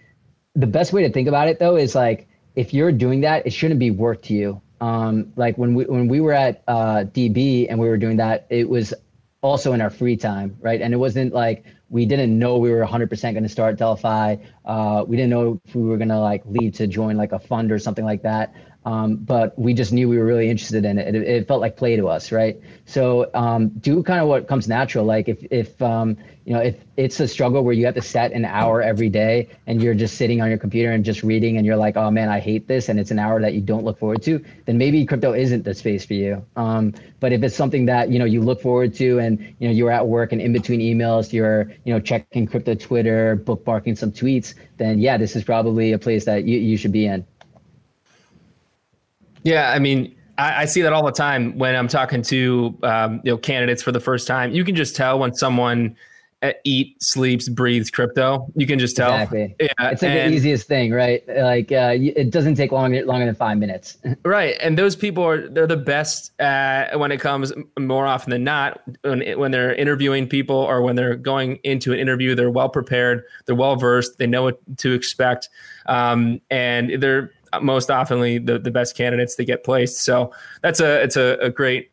the 0.56 0.68
best 0.68 0.94
way 0.94 1.04
to 1.04 1.12
think 1.12 1.28
about 1.28 1.50
it 1.50 1.60
though 1.60 1.76
is 1.76 1.96
like 1.96 2.28
if 2.56 2.74
you're 2.74 2.92
doing 2.92 3.22
that, 3.22 3.46
it 3.46 3.52
shouldn't 3.52 3.80
be 3.80 3.92
work 3.92 4.22
to 4.24 4.34
you. 4.34 4.62
Um, 4.82 5.34
like 5.36 5.58
when 5.58 5.74
we 5.74 5.84
when 5.86 6.08
we 6.08 6.22
were 6.22 6.32
at 6.32 6.64
uh, 6.68 7.04
DB 7.04 7.68
and 7.70 7.80
we 7.80 7.90
were 7.90 7.98
doing 7.98 8.18
that, 8.18 8.48
it 8.50 8.70
was 8.70 8.94
also 9.42 9.74
in 9.74 9.82
our 9.82 9.90
free 9.90 10.18
time, 10.18 10.58
right? 10.60 10.82
And 10.82 10.94
it 10.94 10.98
wasn't 10.98 11.34
like 11.34 11.66
we 11.90 12.06
didn't 12.06 12.38
know 12.38 12.58
we 12.58 12.72
were 12.72 12.86
100% 12.86 13.22
going 13.22 13.44
to 13.44 13.50
start 13.50 13.78
Delphi. 13.78 14.36
Uh, 14.66 15.06
we 15.08 15.16
didn't 15.16 15.30
know 15.30 15.60
if 15.66 15.76
we 15.76 15.84
were 15.84 15.98
going 15.98 16.10
to 16.10 16.20
like 16.20 16.44
leave 16.46 16.74
to 16.76 16.88
join 16.88 17.18
like 17.18 17.32
a 17.32 17.40
fund 17.40 17.72
or 17.72 17.80
something 17.80 18.06
like 18.06 18.22
that. 18.24 18.54
Um, 18.86 19.18
but 19.18 19.60
we 19.60 19.74
just 19.74 19.92
knew 19.92 20.08
we 20.08 20.18
were 20.18 20.26
really 20.26 20.50
interested 20.50 20.86
in 20.86 20.98
it. 20.98 21.14
It, 21.14 21.24
it 21.24 21.48
felt 21.48 21.60
like 21.60 21.76
play 21.76 21.98
to 21.98 22.08
us, 22.08 22.32
right? 22.32 22.60
So 22.86 23.30
um, 23.34 23.70
do 23.70 24.02
kind 24.04 24.22
of 24.22 24.28
what 24.28 24.48
comes 24.48 24.68
natural. 24.70 25.04
Like 25.04 25.28
if 25.28 25.46
if 25.52 25.82
um, 25.82 26.16
you 26.46 26.54
know 26.54 26.62
if 26.62 26.78
it's 26.96 27.20
a 27.20 27.28
struggle 27.28 27.64
where 27.64 27.74
you 27.74 27.86
have 27.86 27.96
to 27.96 28.02
set 28.02 28.32
an 28.32 28.46
hour 28.46 28.82
every 28.82 29.10
day 29.10 29.50
and 29.68 29.84
you're 29.84 29.94
just 29.94 30.16
sitting 30.16 30.42
on 30.42 30.48
your 30.48 30.58
computer 30.58 30.92
and 30.92 31.04
just 31.04 31.24
reading 31.24 31.58
and 31.58 31.66
you're 31.66 31.76
like, 31.76 31.98
oh 31.98 32.10
man, 32.10 32.30
I 32.30 32.40
hate 32.40 32.68
this, 32.68 32.88
and 32.88 33.00
it's 33.00 33.12
an 33.12 33.20
hour 33.20 33.42
that 33.42 33.54
you 33.54 33.60
don't 33.60 33.84
look 33.84 34.00
forward 34.00 34.22
to, 34.24 34.44
then 34.66 34.78
maybe 34.78 35.06
crypto 35.06 35.34
isn't 35.34 35.66
the 35.66 35.74
space 35.74 36.06
for 36.06 36.14
you. 36.14 36.46
Um, 36.56 36.94
but 37.20 37.34
if 37.34 37.44
it's 37.44 37.56
something 37.56 37.86
that 37.88 38.10
you 38.10 38.18
know 38.18 38.26
you 38.26 38.42
look 38.42 38.62
forward 38.62 38.96
to 38.96 39.20
and 39.20 39.40
you 39.60 39.68
know 39.68 39.74
you're 39.74 39.92
at 39.92 40.08
work 40.08 40.32
and 40.32 40.42
in 40.42 40.54
between 40.54 40.80
emails 40.80 41.34
you're 41.34 41.70
you 41.84 41.94
know 41.94 42.00
checking 42.00 42.48
crypto 42.48 42.76
Twitter, 42.76 43.36
bookmarking 43.36 43.98
some 43.98 44.14
tweets, 44.14 44.54
then 44.78 45.00
yeah, 45.00 45.18
this 45.18 45.36
is 45.36 45.44
probably 45.44 45.92
a 45.92 46.00
place 46.00 46.24
that 46.24 46.46
you, 46.46 46.58
you 46.58 46.78
should 46.78 46.94
be 46.94 47.06
in. 47.06 47.26
Yeah, 49.44 49.72
I 49.72 49.80
mean, 49.80 50.16
I, 50.38 50.62
I, 50.62 50.66
see 50.66 50.82
that 50.82 50.94
all 50.94 51.06
the 51.06 51.12
time 51.12 51.58
when 51.58 51.76
I'm 51.76 51.88
talking 51.88 52.22
to 52.24 52.78
um, 52.84 53.22
you 53.24 53.32
know 53.32 53.38
candidates 53.38 53.82
for 53.82 53.92
the 53.92 54.00
first 54.00 54.28
time. 54.28 54.52
You 54.52 54.64
can 54.64 54.76
just 54.76 54.96
tell 54.96 55.20
when 55.20 55.34
someone 55.34 55.96
uh, 56.42 56.54
eat, 56.64 57.02
sleeps, 57.04 57.50
breathes 57.50 57.92
crypto. 57.92 58.48
You 58.56 58.66
can 58.66 58.80
just 58.80 58.96
tell. 58.96 59.14
Exactly. 59.14 59.56
Yeah, 59.60 59.68
it's 59.80 60.02
like 60.02 60.12
and, 60.12 60.32
the 60.32 60.38
easiest 60.38 60.68
thing, 60.68 60.92
right? 60.92 61.22
Like 61.28 61.72
uh, 61.72 61.96
it 61.98 62.32
doesn't 62.32 62.56
take 62.56 62.72
longer 62.72 63.06
longer 63.06 63.26
than 63.26 63.36
five 63.36 63.58
minutes. 63.58 63.98
right, 64.24 64.56
and 64.62 64.78
those 64.78 64.96
people 64.96 65.24
are 65.24 65.50
they're 65.50 65.68
the 65.68 65.76
best 65.78 66.32
uh, 66.40 66.98
when 66.98 67.12
it 67.12 67.20
comes 67.20 67.52
more 67.78 68.08
often 68.08 68.32
than 68.32 68.46
not 68.46 68.82
when 69.02 69.38
when 69.38 69.52
they're 69.52 69.74
interviewing 69.74 70.28
people 70.28 70.56
or 70.56 70.82
when 70.82 70.96
they're 70.96 71.16
going 71.16 71.60
into 71.64 71.92
an 71.92 72.00
interview. 72.00 72.36
They're 72.36 72.52
well 72.52 72.70
prepared. 72.70 73.24
They're 73.46 73.56
well 73.56 73.76
versed. 73.76 74.18
They 74.18 74.28
know 74.28 74.44
what 74.44 74.60
to 74.78 74.94
expect, 74.94 75.50
um, 75.88 76.40
and 76.50 77.02
they're 77.02 77.32
most 77.62 77.90
oftenly 77.90 78.46
the, 78.46 78.60
the 78.60 78.72
best 78.72 78.96
candidates 78.96 79.36
that 79.36 79.46
get 79.46 79.64
placed. 79.64 80.04
So 80.04 80.34
that's 80.62 80.80
a 80.80 81.02
it's 81.02 81.18
a, 81.18 81.38
a 81.42 81.50
great 81.50 81.92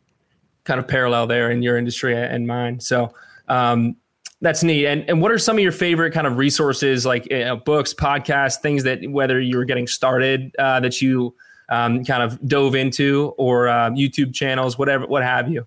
kind 0.64 0.80
of 0.80 0.88
parallel 0.88 1.26
there 1.26 1.50
in 1.50 1.62
your 1.62 1.78
industry 1.78 2.16
and 2.16 2.46
mine. 2.46 2.80
So 2.80 3.12
um, 3.48 3.96
that's 4.40 4.62
neat. 4.62 4.86
And 4.86 5.08
and 5.08 5.22
what 5.22 5.32
are 5.32 5.38
some 5.38 5.56
of 5.56 5.62
your 5.62 5.72
favorite 5.72 6.12
kind 6.12 6.26
of 6.26 6.36
resources 6.36 7.06
like 7.06 7.30
you 7.30 7.40
know, 7.40 7.56
books, 7.56 7.94
podcasts, 7.94 8.60
things 8.60 8.84
that 8.84 9.08
whether 9.10 9.40
you 9.40 9.56
were 9.56 9.64
getting 9.64 9.86
started 9.86 10.54
uh, 10.58 10.80
that 10.80 11.00
you 11.00 11.34
um, 11.68 12.04
kind 12.04 12.22
of 12.22 12.46
dove 12.46 12.74
into 12.74 13.34
or 13.38 13.68
uh, 13.68 13.90
YouTube 13.90 14.34
channels, 14.34 14.78
whatever, 14.78 15.06
what 15.06 15.22
have 15.22 15.50
you? 15.50 15.66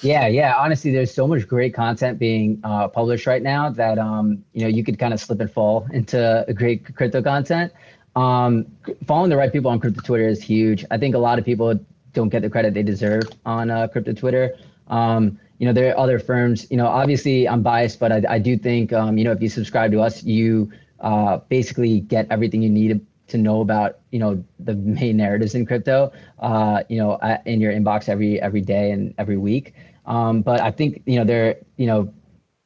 Yeah, 0.00 0.26
yeah. 0.26 0.54
Honestly, 0.56 0.90
there's 0.90 1.12
so 1.12 1.26
much 1.26 1.46
great 1.46 1.74
content 1.74 2.18
being 2.18 2.60
uh, 2.64 2.88
published 2.88 3.26
right 3.26 3.42
now 3.42 3.70
that 3.70 3.98
um, 3.98 4.42
you 4.52 4.62
know 4.62 4.68
you 4.68 4.82
could 4.82 4.98
kind 4.98 5.12
of 5.12 5.20
slip 5.20 5.40
and 5.40 5.50
fall 5.50 5.86
into 5.92 6.44
great 6.54 6.94
crypto 6.94 7.22
content. 7.22 7.72
Um, 8.14 8.66
following 9.06 9.30
the 9.30 9.36
right 9.36 9.52
people 9.52 9.70
on 9.70 9.80
crypto 9.80 10.00
Twitter 10.02 10.28
is 10.28 10.42
huge. 10.42 10.84
I 10.90 10.98
think 10.98 11.14
a 11.14 11.18
lot 11.18 11.38
of 11.38 11.44
people 11.44 11.78
don't 12.12 12.28
get 12.28 12.42
the 12.42 12.50
credit 12.50 12.74
they 12.74 12.82
deserve 12.82 13.24
on 13.46 13.70
uh, 13.70 13.88
crypto 13.88 14.12
Twitter. 14.12 14.54
Um, 14.88 15.38
you 15.58 15.66
know, 15.66 15.72
there 15.72 15.92
are 15.92 15.98
other 15.98 16.18
firms. 16.18 16.66
You 16.70 16.76
know, 16.76 16.86
obviously 16.86 17.48
I'm 17.48 17.62
biased, 17.62 18.00
but 18.00 18.12
I, 18.12 18.22
I 18.28 18.38
do 18.38 18.58
think 18.58 18.92
um, 18.92 19.16
you 19.16 19.24
know 19.24 19.32
if 19.32 19.40
you 19.40 19.48
subscribe 19.48 19.92
to 19.92 20.00
us, 20.00 20.22
you 20.22 20.70
uh, 21.00 21.38
basically 21.48 22.00
get 22.00 22.26
everything 22.30 22.62
you 22.62 22.70
need 22.70 23.04
to 23.28 23.38
know 23.38 23.60
about 23.60 24.00
you 24.10 24.18
know 24.18 24.44
the 24.58 24.74
main 24.74 25.16
narratives 25.16 25.54
in 25.54 25.64
crypto, 25.64 26.12
uh, 26.40 26.82
you 26.88 26.98
know, 26.98 27.18
in 27.46 27.60
your 27.60 27.72
inbox 27.72 28.08
every 28.08 28.40
every 28.42 28.60
day 28.60 28.90
and 28.90 29.14
every 29.18 29.36
week. 29.36 29.74
Um, 30.04 30.42
but 30.42 30.60
I 30.60 30.70
think 30.70 31.02
you 31.06 31.16
know 31.16 31.24
there 31.24 31.56
you 31.76 31.86
know 31.86 32.12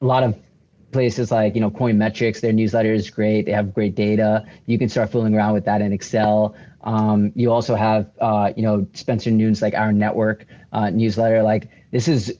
a 0.00 0.06
lot 0.06 0.22
of 0.22 0.34
places 0.96 1.30
like 1.30 1.54
you 1.54 1.60
know 1.60 1.70
coin 1.70 1.98
metrics 1.98 2.40
their 2.40 2.54
newsletter 2.54 2.92
is 3.00 3.10
great. 3.10 3.44
They 3.44 3.52
have 3.52 3.74
great 3.74 3.94
data. 3.94 4.46
You 4.64 4.78
can 4.78 4.88
start 4.88 5.12
fooling 5.12 5.34
around 5.34 5.52
with 5.52 5.66
that 5.66 5.82
in 5.82 5.92
excel. 5.92 6.56
Um, 6.92 7.32
you 7.34 7.52
also 7.52 7.74
have 7.74 8.10
uh, 8.20 8.52
you 8.56 8.62
know 8.62 8.86
spencer 8.94 9.30
Noon's 9.30 9.60
like 9.60 9.74
our 9.74 9.92
network 9.92 10.46
uh, 10.72 10.88
newsletter. 10.88 11.42
Like 11.42 11.68
this 11.90 12.08
is 12.08 12.38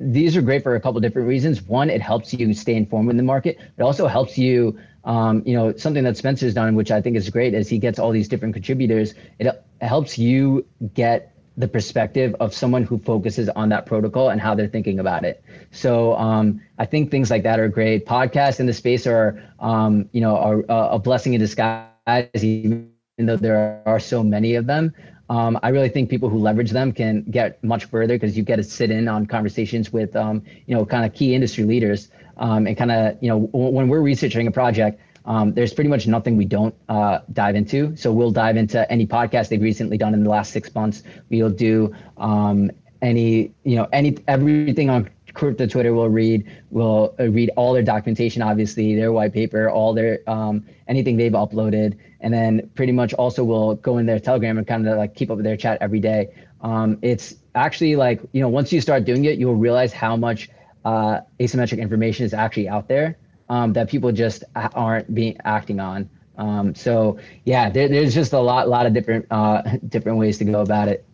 these 0.00 0.36
are 0.36 0.42
great 0.42 0.64
for 0.64 0.74
a 0.74 0.80
couple 0.80 1.00
different 1.00 1.28
reasons. 1.28 1.62
One 1.62 1.88
it 1.90 2.02
helps 2.02 2.34
you 2.34 2.52
stay 2.54 2.74
informed 2.74 3.08
in 3.08 3.16
the 3.16 3.22
market. 3.34 3.58
It 3.78 3.82
also 3.82 4.08
helps 4.08 4.36
you 4.36 4.76
um, 5.04 5.44
you 5.46 5.54
know 5.54 5.76
something 5.76 6.02
that 6.02 6.16
spencer's 6.16 6.54
done 6.54 6.76
which 6.76 6.92
i 6.92 7.00
think 7.00 7.16
is 7.16 7.28
great 7.28 7.54
is 7.54 7.68
he 7.68 7.78
gets 7.78 7.98
all 8.00 8.10
these 8.10 8.28
different 8.28 8.52
contributors. 8.52 9.14
It 9.38 9.46
helps 9.80 10.18
you 10.18 10.66
get 10.94 11.32
the 11.56 11.68
perspective 11.68 12.34
of 12.40 12.54
someone 12.54 12.82
who 12.82 12.98
focuses 12.98 13.48
on 13.50 13.68
that 13.68 13.84
protocol 13.86 14.30
and 14.30 14.40
how 14.40 14.54
they're 14.54 14.68
thinking 14.68 14.98
about 14.98 15.24
it. 15.24 15.44
So 15.70 16.14
um, 16.16 16.60
I 16.78 16.86
think 16.86 17.10
things 17.10 17.30
like 17.30 17.42
that 17.42 17.60
are 17.60 17.68
great. 17.68 18.06
Podcasts 18.06 18.58
in 18.60 18.66
the 18.66 18.72
space 18.72 19.06
are, 19.06 19.42
um, 19.60 20.08
you 20.12 20.20
know, 20.20 20.36
are 20.36 20.64
a 20.68 20.98
blessing 20.98 21.34
in 21.34 21.40
disguise, 21.40 22.26
even 22.40 22.90
though 23.18 23.36
there 23.36 23.82
are 23.86 24.00
so 24.00 24.22
many 24.22 24.54
of 24.54 24.66
them. 24.66 24.94
Um, 25.28 25.58
I 25.62 25.68
really 25.68 25.88
think 25.88 26.10
people 26.10 26.28
who 26.28 26.38
leverage 26.38 26.70
them 26.70 26.92
can 26.92 27.22
get 27.22 27.62
much 27.62 27.86
further 27.86 28.14
because 28.14 28.36
you 28.36 28.42
get 28.42 28.56
to 28.56 28.62
sit 28.62 28.90
in 28.90 29.08
on 29.08 29.24
conversations 29.26 29.92
with, 29.92 30.14
um, 30.16 30.42
you 30.66 30.74
know, 30.74 30.84
kind 30.84 31.06
of 31.06 31.14
key 31.14 31.34
industry 31.34 31.64
leaders 31.64 32.10
um, 32.36 32.66
and 32.66 32.76
kind 32.76 32.90
of, 32.90 33.16
you 33.22 33.28
know, 33.28 33.38
when 33.52 33.88
we're 33.88 34.00
researching 34.00 34.46
a 34.46 34.50
project, 34.50 35.00
um, 35.24 35.52
there's 35.54 35.72
pretty 35.72 35.90
much 35.90 36.06
nothing 36.06 36.36
we 36.36 36.44
don't 36.44 36.74
uh, 36.88 37.20
dive 37.32 37.54
into. 37.54 37.96
So 37.96 38.12
we'll 38.12 38.30
dive 38.30 38.56
into 38.56 38.90
any 38.90 39.06
podcast 39.06 39.48
they've 39.48 39.62
recently 39.62 39.96
done 39.96 40.14
in 40.14 40.24
the 40.24 40.30
last 40.30 40.52
six 40.52 40.74
months. 40.74 41.02
We'll 41.30 41.50
do 41.50 41.94
um, 42.16 42.70
any, 43.00 43.52
you 43.64 43.76
know, 43.76 43.88
any 43.92 44.18
everything 44.28 44.90
on 44.90 45.10
crypto 45.34 45.66
Twitter. 45.66 45.94
We'll 45.94 46.08
read. 46.08 46.50
We'll 46.70 47.14
uh, 47.18 47.28
read 47.28 47.50
all 47.56 47.72
their 47.72 47.82
documentation, 47.82 48.42
obviously 48.42 48.94
their 48.96 49.12
white 49.12 49.32
paper, 49.32 49.70
all 49.70 49.94
their 49.94 50.18
um, 50.28 50.66
anything 50.88 51.16
they've 51.16 51.32
uploaded, 51.32 51.96
and 52.20 52.34
then 52.34 52.70
pretty 52.74 52.92
much 52.92 53.14
also 53.14 53.44
we'll 53.44 53.76
go 53.76 53.98
in 53.98 54.06
their 54.06 54.20
Telegram 54.20 54.58
and 54.58 54.66
kind 54.66 54.86
of 54.88 54.96
like 54.98 55.14
keep 55.14 55.30
up 55.30 55.36
with 55.36 55.44
their 55.44 55.56
chat 55.56 55.78
every 55.80 56.00
day. 56.00 56.28
Um, 56.60 56.98
it's 57.02 57.34
actually 57.54 57.96
like 57.96 58.20
you 58.32 58.40
know 58.40 58.48
once 58.48 58.72
you 58.72 58.80
start 58.80 59.04
doing 59.04 59.24
it, 59.24 59.38
you'll 59.38 59.56
realize 59.56 59.92
how 59.92 60.16
much 60.16 60.48
uh, 60.84 61.20
asymmetric 61.38 61.78
information 61.78 62.26
is 62.26 62.34
actually 62.34 62.68
out 62.68 62.88
there 62.88 63.16
um, 63.48 63.72
that 63.74 63.88
people 63.88 64.12
just 64.12 64.44
aren't 64.54 65.14
being 65.14 65.36
acting 65.44 65.80
on. 65.80 66.08
Um, 66.38 66.74
so 66.74 67.18
yeah, 67.44 67.70
there, 67.70 67.88
there's 67.88 68.14
just 68.14 68.32
a 68.32 68.38
lot, 68.38 68.68
lot 68.68 68.86
of 68.86 68.94
different, 68.94 69.26
uh, 69.30 69.62
different 69.88 70.18
ways 70.18 70.38
to 70.38 70.44
go 70.44 70.60
about 70.60 70.88
it. 70.88 71.04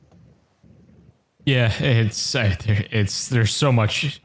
Yeah, 1.44 1.72
it's 1.80 2.34
it's 2.34 3.28
there's 3.28 3.54
so 3.54 3.72
much 3.72 4.20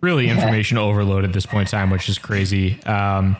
really 0.00 0.28
information 0.30 0.78
overload 0.78 1.24
at 1.24 1.32
this 1.32 1.46
point 1.46 1.68
in 1.68 1.70
time, 1.70 1.90
which 1.90 2.08
is 2.08 2.18
crazy. 2.18 2.82
Um, 2.84 3.36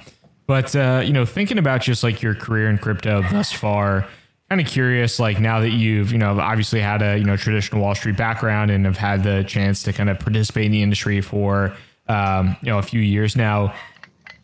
but 0.47 0.75
uh, 0.77 1.03
you 1.05 1.13
know, 1.13 1.27
thinking 1.27 1.59
about 1.59 1.83
just 1.83 2.03
like 2.03 2.23
your 2.23 2.35
career 2.35 2.71
in 2.71 2.79
crypto 2.79 3.23
thus 3.23 3.53
far, 3.53 4.07
kind 4.49 4.61
of 4.61 4.67
curious. 4.67 5.19
Like 5.19 5.41
now 5.41 5.61
that 5.61 5.71
you've 5.71 6.13
you 6.13 6.19
know 6.19 6.39
obviously 6.39 6.81
had 6.81 7.03
a 7.03 7.19
you 7.19 7.25
know 7.25 7.37
traditional 7.37 7.83
Wall 7.83 7.95
Street 7.95 8.17
background 8.17 8.71
and 8.71 8.85
have 8.85 8.97
had 8.97 9.25
the 9.25 9.43
chance 9.43 9.83
to 9.85 9.93
kind 9.93 10.09
of 10.09 10.21
participate 10.21 10.67
in 10.67 10.73
the 10.73 10.83
industry 10.83 11.21
for 11.21 11.77
um, 12.09 12.57
you 12.63 12.71
know 12.71 12.79
a 12.79 12.83
few 12.83 13.01
years 13.01 13.35
now 13.35 13.75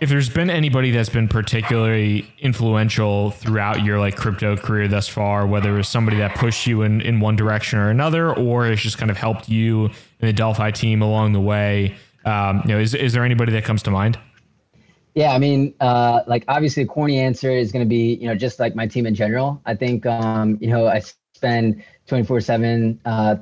if 0.03 0.09
there's 0.09 0.29
been 0.29 0.51
anybody 0.51 0.91
that's 0.91 1.09
been 1.09 1.29
particularly 1.29 2.27
influential 2.41 3.31
throughout 3.31 3.85
your 3.85 4.01
like 4.01 4.17
crypto 4.17 4.57
career 4.57 4.88
thus 4.88 5.07
far, 5.07 5.47
whether 5.47 5.73
it 5.73 5.77
was 5.77 5.87
somebody 5.87 6.17
that 6.17 6.35
pushed 6.35 6.67
you 6.67 6.83
in, 6.83 7.01
in 7.03 7.21
one 7.21 7.37
direction 7.37 7.79
or 7.79 7.88
another, 7.88 8.35
or 8.35 8.67
it's 8.67 8.83
just 8.83 8.99
kind 8.99 9.12
of 9.12 9.17
helped 9.17 9.49
you 9.49 9.85
and 9.85 10.29
the 10.29 10.33
Delphi 10.33 10.73
team 10.73 11.03
along 11.03 11.35
the 11.35 11.41
way, 11.41 11.95
um, 12.25 12.62
you 12.65 12.75
know, 12.75 12.81
is, 12.81 12.97
is 12.97 13.12
there 13.12 13.25
anybody 13.25 13.53
that 13.53 13.62
comes 13.62 13.81
to 13.85 13.93
mind? 13.93 14.19
Yeah, 15.15 15.35
I 15.35 15.38
mean, 15.38 15.73
uh, 15.79 16.23
like 16.27 16.45
obviously, 16.49 16.83
a 16.83 16.87
corny 16.87 17.21
answer 17.21 17.53
is 17.53 17.71
going 17.71 17.85
to 17.85 17.88
be, 17.88 18.15
you 18.15 18.27
know, 18.27 18.35
just 18.35 18.59
like 18.59 18.75
my 18.75 18.88
team 18.88 19.07
in 19.07 19.15
general. 19.15 19.62
I 19.67 19.77
think, 19.77 20.05
um, 20.05 20.59
you 20.61 20.67
know, 20.67 20.88
I 20.88 21.01
spend 21.33 21.81
24 22.09 22.41
7, 22.41 23.01
uh, 23.05 23.37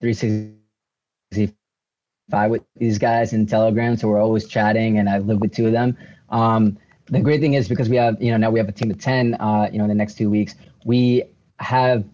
360 0.00 0.57
five 2.30 2.50
with 2.50 2.62
these 2.76 2.98
guys 2.98 3.32
in 3.32 3.46
Telegram, 3.46 3.96
so 3.96 4.08
we're 4.08 4.20
always 4.20 4.46
chatting, 4.46 4.98
and 4.98 5.08
I 5.08 5.18
live 5.18 5.40
with 5.40 5.54
two 5.54 5.66
of 5.66 5.72
them. 5.72 5.96
Um, 6.30 6.78
the 7.06 7.20
great 7.20 7.40
thing 7.40 7.54
is 7.54 7.68
because 7.68 7.88
we 7.88 7.96
have, 7.96 8.20
you 8.22 8.30
know, 8.30 8.36
now 8.36 8.50
we 8.50 8.58
have 8.58 8.68
a 8.68 8.72
team 8.72 8.90
of 8.90 9.00
ten. 9.00 9.34
Uh, 9.34 9.68
you 9.72 9.78
know, 9.78 9.84
in 9.84 9.88
the 9.88 9.94
next 9.94 10.18
two 10.18 10.28
weeks, 10.28 10.54
we 10.84 11.24
have 11.58 12.04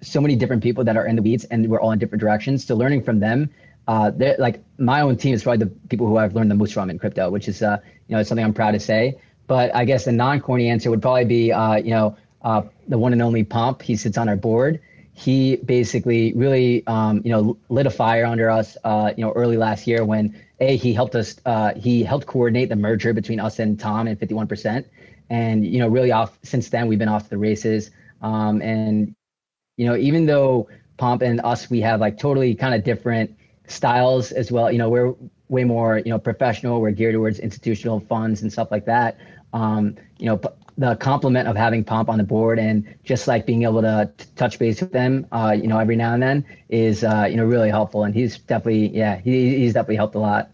so 0.00 0.20
many 0.20 0.34
different 0.34 0.62
people 0.62 0.82
that 0.84 0.96
are 0.96 1.06
in 1.06 1.16
the 1.16 1.22
weeds, 1.22 1.44
and 1.44 1.68
we're 1.68 1.80
all 1.80 1.92
in 1.92 1.98
different 1.98 2.20
directions. 2.20 2.64
So 2.64 2.74
learning 2.74 3.04
from 3.04 3.20
them, 3.20 3.50
uh, 3.86 4.10
they're 4.10 4.36
like 4.38 4.62
my 4.78 5.00
own 5.00 5.16
team 5.16 5.34
is 5.34 5.44
probably 5.44 5.64
the 5.66 5.70
people 5.88 6.06
who 6.08 6.16
I've 6.16 6.34
learned 6.34 6.50
the 6.50 6.56
most 6.56 6.74
from 6.74 6.90
in 6.90 6.98
crypto, 6.98 7.30
which 7.30 7.46
is, 7.48 7.62
uh, 7.62 7.78
you 8.08 8.16
know, 8.16 8.22
something 8.22 8.44
I'm 8.44 8.54
proud 8.54 8.72
to 8.72 8.80
say. 8.80 9.18
But 9.46 9.74
I 9.74 9.84
guess 9.84 10.04
the 10.04 10.12
non-corny 10.12 10.68
answer 10.68 10.90
would 10.90 11.02
probably 11.02 11.24
be, 11.24 11.52
uh, 11.52 11.76
you 11.76 11.90
know, 11.90 12.16
uh, 12.42 12.62
the 12.88 12.98
one 12.98 13.12
and 13.12 13.22
only 13.22 13.44
Pomp. 13.44 13.82
He 13.82 13.94
sits 13.96 14.18
on 14.18 14.28
our 14.28 14.36
board 14.36 14.80
he 15.14 15.56
basically 15.56 16.32
really 16.34 16.86
um, 16.86 17.20
you 17.24 17.30
know 17.30 17.56
lit 17.68 17.86
a 17.86 17.90
fire 17.90 18.24
under 18.24 18.50
us 18.50 18.76
uh, 18.84 19.12
you 19.16 19.24
know 19.24 19.32
early 19.32 19.56
last 19.56 19.86
year 19.86 20.04
when 20.04 20.34
a 20.60 20.76
he 20.76 20.92
helped 20.92 21.14
us 21.14 21.36
uh, 21.44 21.74
he 21.74 22.02
helped 22.02 22.26
coordinate 22.26 22.68
the 22.68 22.76
merger 22.76 23.12
between 23.12 23.38
us 23.38 23.58
and 23.58 23.78
Tom 23.78 24.06
and 24.06 24.18
51% 24.18 24.84
and 25.30 25.66
you 25.66 25.78
know 25.78 25.88
really 25.88 26.12
off 26.12 26.38
since 26.42 26.68
then 26.68 26.88
we've 26.88 26.98
been 26.98 27.08
off 27.08 27.28
the 27.28 27.38
races. 27.38 27.90
Um, 28.22 28.62
and 28.62 29.14
you 29.76 29.86
know 29.86 29.96
even 29.96 30.26
though 30.26 30.68
Pomp 30.96 31.22
and 31.22 31.40
us 31.40 31.68
we 31.68 31.80
have 31.80 32.00
like 32.00 32.18
totally 32.18 32.54
kind 32.54 32.74
of 32.74 32.84
different 32.84 33.36
styles 33.66 34.32
as 34.32 34.50
well 34.52 34.70
you 34.70 34.78
know 34.78 34.88
we're 34.88 35.14
way 35.48 35.64
more 35.64 35.98
you 35.98 36.10
know 36.10 36.18
professional 36.18 36.80
we're 36.80 36.90
geared 36.90 37.14
towards 37.14 37.38
institutional 37.38 38.00
funds 38.00 38.42
and 38.42 38.52
stuff 38.52 38.70
like 38.70 38.86
that. 38.86 39.18
Um, 39.52 39.96
you 40.18 40.26
know 40.26 40.40
the 40.78 40.96
compliment 40.96 41.48
of 41.48 41.56
having 41.56 41.84
Pomp 41.84 42.08
on 42.08 42.18
the 42.18 42.24
board 42.24 42.58
and 42.58 42.94
just 43.04 43.28
like 43.28 43.46
being 43.46 43.62
able 43.62 43.82
to 43.82 44.10
t- 44.16 44.26
touch 44.36 44.58
base 44.58 44.80
with 44.80 44.92
them, 44.92 45.26
uh, 45.32 45.54
you 45.58 45.68
know, 45.68 45.78
every 45.78 45.96
now 45.96 46.14
and 46.14 46.22
then 46.22 46.44
is, 46.68 47.04
uh, 47.04 47.26
you 47.28 47.36
know, 47.36 47.44
really 47.44 47.68
helpful. 47.68 48.04
And 48.04 48.14
he's 48.14 48.38
definitely, 48.38 48.88
yeah, 48.88 49.18
he, 49.18 49.58
he's 49.58 49.74
definitely 49.74 49.96
helped 49.96 50.14
a 50.14 50.18
lot. 50.18 50.50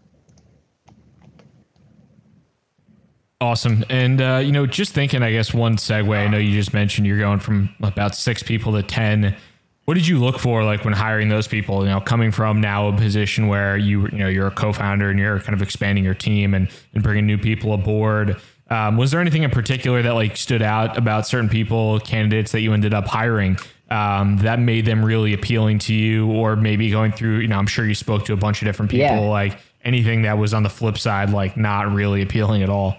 Awesome. 3.41 3.85
And, 3.89 4.21
uh, 4.21 4.41
you 4.45 4.51
know, 4.51 4.67
just 4.67 4.93
thinking, 4.93 5.23
I 5.23 5.31
guess 5.31 5.55
one 5.55 5.77
segue, 5.77 6.13
I 6.13 6.27
know 6.27 6.39
you 6.39 6.53
just 6.53 6.75
mentioned 6.75 7.07
you're 7.07 7.19
going 7.19 7.39
from 7.39 7.73
about 7.81 8.17
six 8.17 8.43
people 8.43 8.73
to 8.73 8.83
10. 8.83 9.37
What 9.85 9.95
did 9.95 10.09
you 10.09 10.19
look 10.19 10.41
for, 10.41 10.65
like 10.65 10.85
when 10.85 10.93
hiring 10.93 11.29
those 11.29 11.47
people? 11.47 11.85
You 11.85 11.91
know, 11.91 12.01
coming 12.01 12.33
from 12.33 12.61
now 12.61 12.89
a 12.89 12.97
position 12.97 13.47
where 13.47 13.77
you, 13.77 14.09
you 14.09 14.19
know, 14.19 14.29
you're 14.29 14.49
a 14.49 14.51
co-founder 14.51 15.09
and 15.09 15.19
you're 15.21 15.39
kind 15.39 15.55
of 15.55 15.63
expanding 15.63 16.05
your 16.05 16.15
team 16.15 16.53
and, 16.53 16.69
and 16.95 17.03
bringing 17.03 17.27
new 17.27 17.39
people 17.39 17.73
aboard. 17.73 18.37
Um, 18.71 18.97
was 18.97 19.11
there 19.11 19.21
anything 19.21 19.45
in 19.45 19.51
particular 19.51 20.03
that 20.03 20.13
like 20.13 20.37
stood 20.37 20.63
out 20.63 20.99
about 20.99 21.27
certain 21.27 21.49
people, 21.49 22.01
candidates 22.01 22.53
that 22.53 22.61
you 22.61 22.75
ended 22.75 22.93
up 22.93 23.07
hiring 23.07 23.57
um, 23.91 24.37
that 24.39 24.61
made 24.61 24.85
them 24.85 25.03
really 25.03 25.33
appealing 25.33 25.79
to 25.81 25.95
you, 25.95 26.31
or 26.31 26.55
maybe 26.57 26.91
going 26.91 27.13
through? 27.13 27.39
You 27.39 27.49
know, 27.49 27.59
I'm 27.59 27.67
sure 27.67 27.87
you 27.87 27.95
spoke 27.95 28.27
to 28.27 28.35
a 28.35 28.37
bunch 28.37 28.61
of 28.61 28.67
different 28.67 28.91
people. 28.91 29.07
Yeah. 29.07 29.21
Like 29.21 29.59
anything 29.85 30.23
that 30.23 30.37
was 30.37 30.53
on 30.53 30.63
the 30.63 30.69
flip 30.69 30.99
side, 30.99 31.31
like 31.31 31.57
not 31.57 31.93
really 31.93 32.21
appealing 32.21 32.63
at 32.63 32.69
all. 32.69 32.97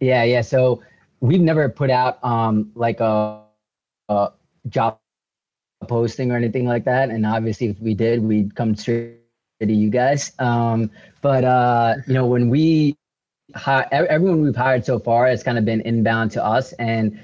Yeah, 0.00 0.24
yeah. 0.24 0.40
So 0.40 0.82
we've 1.20 1.42
never 1.42 1.68
put 1.68 1.90
out 1.90 2.24
um, 2.24 2.72
like 2.74 3.00
a, 3.00 3.42
a 4.08 4.30
job 4.68 4.98
posting 5.86 6.32
or 6.32 6.36
anything 6.36 6.64
like 6.64 6.84
that, 6.84 7.10
and 7.10 7.26
obviously, 7.26 7.68
if 7.68 7.78
we 7.80 7.92
did, 7.92 8.22
we'd 8.22 8.54
come 8.54 8.74
straight 8.74 9.19
to 9.68 9.74
you 9.74 9.90
guys. 9.90 10.32
Um, 10.38 10.90
but 11.20 11.44
uh, 11.44 11.96
you 12.06 12.14
know, 12.14 12.26
when 12.26 12.48
we 12.48 12.96
hi- 13.54 13.86
everyone 13.90 14.42
we've 14.42 14.56
hired 14.56 14.84
so 14.84 14.98
far 14.98 15.26
has 15.26 15.42
kind 15.42 15.58
of 15.58 15.64
been 15.64 15.80
inbound 15.82 16.30
to 16.32 16.44
us, 16.44 16.72
and 16.74 17.20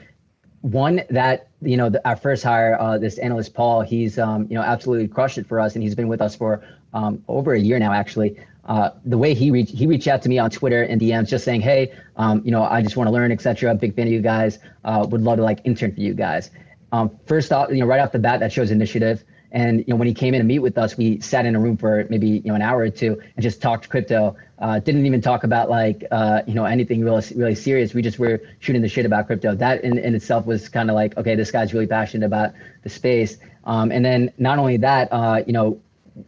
one 0.60 1.02
that 1.10 1.48
you 1.62 1.76
know 1.76 1.88
the, 1.88 2.06
our 2.06 2.16
first 2.16 2.42
hire, 2.44 2.78
uh, 2.78 2.98
this 2.98 3.18
analyst 3.18 3.54
Paul, 3.54 3.80
he's 3.80 4.18
um, 4.18 4.46
you 4.50 4.54
know 4.54 4.62
absolutely 4.62 5.08
crushed 5.08 5.38
it 5.38 5.46
for 5.46 5.60
us, 5.60 5.74
and 5.74 5.82
he's 5.82 5.94
been 5.94 6.08
with 6.08 6.20
us 6.20 6.36
for 6.36 6.62
um, 6.92 7.24
over 7.28 7.54
a 7.54 7.60
year 7.60 7.78
now, 7.78 7.92
actually. 7.92 8.36
Uh, 8.66 8.90
the 9.04 9.16
way 9.16 9.32
he 9.32 9.50
reached 9.50 9.72
he 9.72 9.86
reached 9.86 10.08
out 10.08 10.20
to 10.22 10.28
me 10.28 10.38
on 10.38 10.50
Twitter 10.50 10.82
and 10.82 11.00
DMs, 11.00 11.28
just 11.28 11.44
saying, 11.44 11.60
hey, 11.60 11.94
um, 12.16 12.42
you 12.44 12.50
know, 12.50 12.64
I 12.64 12.82
just 12.82 12.96
want 12.96 13.08
to 13.08 13.12
learn, 13.12 13.30
etc. 13.32 13.74
Big 13.76 13.94
fan 13.94 14.08
of 14.08 14.12
you 14.12 14.20
guys. 14.20 14.58
Uh, 14.84 15.06
would 15.08 15.22
love 15.22 15.36
to 15.36 15.44
like 15.44 15.60
intern 15.64 15.94
for 15.94 16.00
you 16.00 16.14
guys. 16.14 16.50
Um, 16.92 17.16
first 17.26 17.52
off, 17.52 17.70
you 17.70 17.76
know, 17.76 17.86
right 17.86 18.00
off 18.00 18.12
the 18.12 18.18
bat, 18.18 18.40
that 18.40 18.52
shows 18.52 18.70
initiative. 18.70 19.24
And 19.52 19.80
you 19.80 19.86
know, 19.88 19.96
when 19.96 20.08
he 20.08 20.14
came 20.14 20.34
in 20.34 20.40
to 20.40 20.44
meet 20.44 20.58
with 20.58 20.76
us, 20.78 20.96
we 20.96 21.20
sat 21.20 21.46
in 21.46 21.54
a 21.54 21.60
room 21.60 21.76
for 21.76 22.06
maybe 22.10 22.28
you 22.28 22.48
know 22.48 22.54
an 22.54 22.62
hour 22.62 22.80
or 22.80 22.90
two 22.90 23.20
and 23.36 23.42
just 23.42 23.62
talked 23.62 23.88
crypto. 23.88 24.36
Uh, 24.58 24.78
didn't 24.78 25.04
even 25.04 25.20
talk 25.20 25.44
about 25.44 25.68
like 25.68 26.04
uh, 26.10 26.42
you 26.46 26.54
know 26.54 26.64
anything 26.64 27.04
really 27.04 27.24
really 27.34 27.54
serious. 27.54 27.94
We 27.94 28.02
just 28.02 28.18
were 28.18 28.40
shooting 28.60 28.82
the 28.82 28.88
shit 28.88 29.06
about 29.06 29.26
crypto. 29.26 29.54
That 29.54 29.84
in, 29.84 29.98
in 29.98 30.14
itself 30.14 30.46
was 30.46 30.68
kind 30.68 30.90
of 30.90 30.94
like 30.94 31.16
okay, 31.16 31.34
this 31.34 31.50
guy's 31.50 31.72
really 31.72 31.86
passionate 31.86 32.26
about 32.26 32.52
the 32.82 32.88
space. 32.88 33.38
Um, 33.64 33.90
and 33.90 34.04
then 34.04 34.32
not 34.38 34.58
only 34.58 34.76
that, 34.78 35.08
uh, 35.12 35.42
you 35.46 35.52
know, 35.52 35.80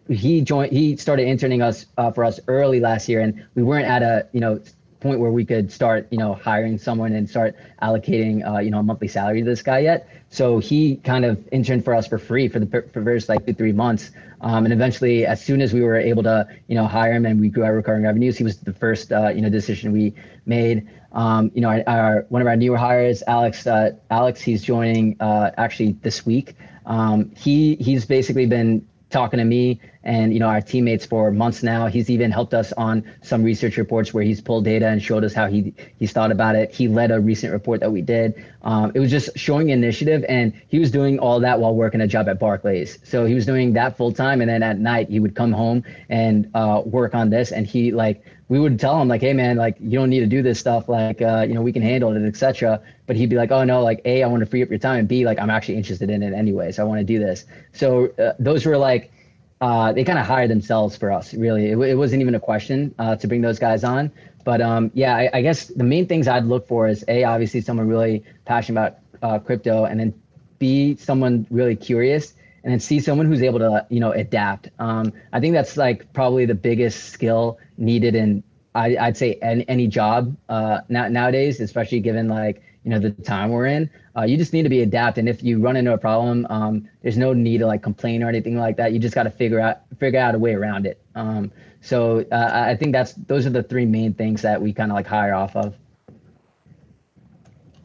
he 0.08 0.40
joined. 0.40 0.72
He 0.72 0.96
started 0.96 1.26
interning 1.26 1.62
us 1.62 1.86
uh, 1.96 2.10
for 2.10 2.24
us 2.24 2.40
early 2.48 2.80
last 2.80 3.08
year, 3.08 3.20
and 3.20 3.46
we 3.54 3.62
weren't 3.62 3.86
at 3.86 4.02
a 4.02 4.26
you 4.32 4.40
know 4.40 4.60
point 5.00 5.20
where 5.20 5.30
we 5.30 5.44
could 5.44 5.70
start, 5.70 6.06
you 6.10 6.18
know, 6.18 6.34
hiring 6.34 6.78
someone 6.78 7.12
and 7.12 7.28
start 7.28 7.56
allocating, 7.82 8.46
uh, 8.46 8.58
you 8.58 8.70
know, 8.70 8.78
a 8.78 8.82
monthly 8.82 9.08
salary 9.08 9.40
to 9.40 9.44
this 9.44 9.62
guy 9.62 9.80
yet. 9.80 10.08
So 10.30 10.58
he 10.58 10.96
kind 10.96 11.24
of 11.24 11.46
interned 11.52 11.84
for 11.84 11.94
us 11.94 12.06
for 12.06 12.18
free 12.18 12.48
for 12.48 12.58
the 12.58 12.82
for 12.92 13.02
first 13.02 13.28
like 13.28 13.56
three 13.56 13.72
months. 13.72 14.10
Um, 14.40 14.64
and 14.64 14.72
eventually, 14.72 15.26
as 15.26 15.44
soon 15.44 15.60
as 15.60 15.72
we 15.72 15.82
were 15.82 15.96
able 15.96 16.22
to, 16.22 16.46
you 16.68 16.74
know, 16.74 16.86
hire 16.86 17.12
him 17.12 17.26
and 17.26 17.40
we 17.40 17.48
grew 17.48 17.64
our 17.64 17.74
recurring 17.74 18.04
revenues, 18.04 18.36
he 18.36 18.44
was 18.44 18.58
the 18.58 18.72
first, 18.72 19.12
uh, 19.12 19.28
you 19.28 19.40
know, 19.40 19.50
decision 19.50 19.92
we 19.92 20.14
made. 20.46 20.88
Um, 21.12 21.50
you 21.54 21.60
know, 21.60 21.70
our, 21.70 21.82
our, 21.86 22.26
one 22.28 22.42
of 22.42 22.48
our 22.48 22.56
newer 22.56 22.76
hires, 22.76 23.22
Alex. 23.26 23.66
Uh, 23.66 23.92
Alex, 24.10 24.40
he's 24.40 24.62
joining 24.62 25.16
uh, 25.20 25.50
actually 25.56 25.92
this 26.02 26.26
week. 26.26 26.54
Um, 26.86 27.30
he 27.36 27.76
he's 27.76 28.04
basically 28.04 28.46
been 28.46 28.86
talking 29.10 29.38
to 29.38 29.44
me 29.44 29.80
and 30.08 30.32
you 30.32 30.40
know 30.40 30.48
our 30.48 30.62
teammates 30.62 31.04
for 31.04 31.30
months 31.30 31.62
now. 31.62 31.86
He's 31.86 32.08
even 32.08 32.30
helped 32.30 32.54
us 32.54 32.72
on 32.72 33.04
some 33.20 33.42
research 33.42 33.76
reports 33.76 34.14
where 34.14 34.24
he's 34.24 34.40
pulled 34.40 34.64
data 34.64 34.88
and 34.88 35.02
showed 35.02 35.22
us 35.22 35.34
how 35.34 35.46
he 35.48 35.74
he's 35.98 36.12
thought 36.12 36.32
about 36.32 36.56
it. 36.56 36.74
He 36.74 36.88
led 36.88 37.10
a 37.10 37.20
recent 37.20 37.52
report 37.52 37.80
that 37.80 37.92
we 37.92 38.00
did. 38.00 38.42
Um, 38.62 38.90
it 38.94 39.00
was 39.00 39.10
just 39.10 39.28
showing 39.36 39.68
initiative, 39.68 40.24
and 40.26 40.54
he 40.68 40.78
was 40.78 40.90
doing 40.90 41.18
all 41.18 41.38
that 41.40 41.60
while 41.60 41.74
working 41.74 42.00
a 42.00 42.06
job 42.06 42.26
at 42.28 42.40
Barclays. 42.40 42.98
So 43.04 43.26
he 43.26 43.34
was 43.34 43.44
doing 43.44 43.74
that 43.74 43.98
full 43.98 44.10
time, 44.10 44.40
and 44.40 44.48
then 44.48 44.62
at 44.62 44.78
night 44.78 45.10
he 45.10 45.20
would 45.20 45.36
come 45.36 45.52
home 45.52 45.84
and 46.08 46.50
uh, 46.54 46.82
work 46.86 47.14
on 47.14 47.28
this. 47.28 47.52
And 47.52 47.66
he 47.66 47.92
like 47.92 48.24
we 48.48 48.58
would 48.58 48.80
tell 48.80 49.00
him 49.00 49.08
like, 49.08 49.20
hey 49.20 49.34
man, 49.34 49.58
like 49.58 49.76
you 49.78 49.98
don't 49.98 50.08
need 50.08 50.20
to 50.20 50.26
do 50.26 50.40
this 50.40 50.58
stuff. 50.58 50.88
Like 50.88 51.20
uh, 51.20 51.44
you 51.46 51.52
know 51.52 51.60
we 51.60 51.72
can 51.72 51.82
handle 51.82 52.16
it, 52.16 52.26
etc. 52.26 52.80
But 53.06 53.16
he'd 53.16 53.28
be 53.28 53.36
like, 53.36 53.50
oh 53.50 53.64
no, 53.64 53.82
like 53.82 54.00
a 54.06 54.22
I 54.22 54.26
want 54.26 54.40
to 54.40 54.46
free 54.46 54.62
up 54.62 54.70
your 54.70 54.78
time, 54.78 55.00
and 55.00 55.08
b 55.08 55.26
like 55.26 55.38
I'm 55.38 55.50
actually 55.50 55.76
interested 55.76 56.08
in 56.08 56.22
it 56.22 56.32
anyway, 56.32 56.72
so 56.72 56.82
I 56.82 56.86
want 56.86 57.00
to 57.00 57.04
do 57.04 57.18
this. 57.18 57.44
So 57.74 58.08
uh, 58.18 58.32
those 58.38 58.64
were 58.64 58.78
like 58.78 59.12
uh, 59.60 59.92
they 59.92 60.04
kind 60.04 60.18
of 60.18 60.26
hired 60.26 60.50
themselves 60.50 60.96
for 60.96 61.10
us. 61.10 61.34
Really, 61.34 61.70
it, 61.70 61.78
it 61.78 61.94
wasn't 61.94 62.22
even 62.22 62.34
a 62.34 62.40
question 62.40 62.94
uh, 62.98 63.16
to 63.16 63.26
bring 63.26 63.40
those 63.40 63.58
guys 63.58 63.84
on. 63.84 64.12
But 64.44 64.60
um, 64.60 64.90
yeah, 64.94 65.16
I, 65.16 65.30
I, 65.34 65.42
guess 65.42 65.66
the 65.66 65.84
main 65.84 66.06
things 66.06 66.26
I'd 66.26 66.44
look 66.46 66.66
for 66.66 66.88
is 66.88 67.04
a 67.08 67.24
obviously 67.24 67.60
someone 67.60 67.88
really 67.88 68.22
passionate 68.44 68.78
about 68.80 68.98
uh, 69.22 69.38
crypto, 69.40 69.84
and 69.84 70.00
then 70.00 70.14
b 70.58 70.96
someone 70.96 71.46
really 71.50 71.76
curious, 71.76 72.34
and 72.64 72.72
then 72.72 72.80
c 72.80 73.00
someone 73.00 73.26
who's 73.26 73.42
able 73.42 73.58
to 73.58 73.86
you 73.90 74.00
know 74.00 74.12
adapt. 74.12 74.70
Um, 74.78 75.12
I 75.32 75.40
think 75.40 75.54
that's 75.54 75.76
like 75.76 76.12
probably 76.12 76.46
the 76.46 76.54
biggest 76.54 77.10
skill 77.10 77.58
needed 77.76 78.14
in 78.14 78.42
I, 78.74 79.06
would 79.06 79.16
say 79.16 79.38
any, 79.42 79.68
any 79.68 79.86
job 79.88 80.36
uh, 80.48 80.80
now, 80.88 81.08
nowadays, 81.08 81.60
especially 81.60 82.00
given 82.00 82.28
like 82.28 82.62
you 82.88 82.94
know 82.94 82.98
the 82.98 83.10
time 83.22 83.50
we're 83.50 83.66
in 83.66 83.90
uh, 84.16 84.22
you 84.22 84.38
just 84.38 84.54
need 84.54 84.62
to 84.62 84.70
be 84.70 84.80
adapt 84.80 85.18
and 85.18 85.28
if 85.28 85.42
you 85.42 85.60
run 85.60 85.76
into 85.76 85.92
a 85.92 85.98
problem 85.98 86.46
um, 86.48 86.88
there's 87.02 87.18
no 87.18 87.34
need 87.34 87.58
to 87.58 87.66
like 87.66 87.82
complain 87.82 88.22
or 88.22 88.30
anything 88.30 88.56
like 88.56 88.78
that. 88.78 88.94
You 88.94 88.98
just 88.98 89.14
got 89.14 89.24
to 89.24 89.30
figure 89.30 89.60
out 89.60 89.80
figure 89.98 90.18
out 90.18 90.34
a 90.34 90.38
way 90.38 90.54
around 90.54 90.86
it. 90.86 91.02
Um, 91.14 91.52
so 91.80 92.24
uh, 92.32 92.50
i 92.52 92.74
think 92.74 92.92
that's 92.92 93.12
those 93.12 93.46
are 93.46 93.50
the 93.50 93.62
three 93.62 93.86
main 93.86 94.12
things 94.12 94.42
that 94.42 94.60
we 94.60 94.72
kind 94.72 94.90
of 94.90 94.96
like 94.96 95.06
hire 95.06 95.34
off 95.34 95.54
of. 95.54 95.76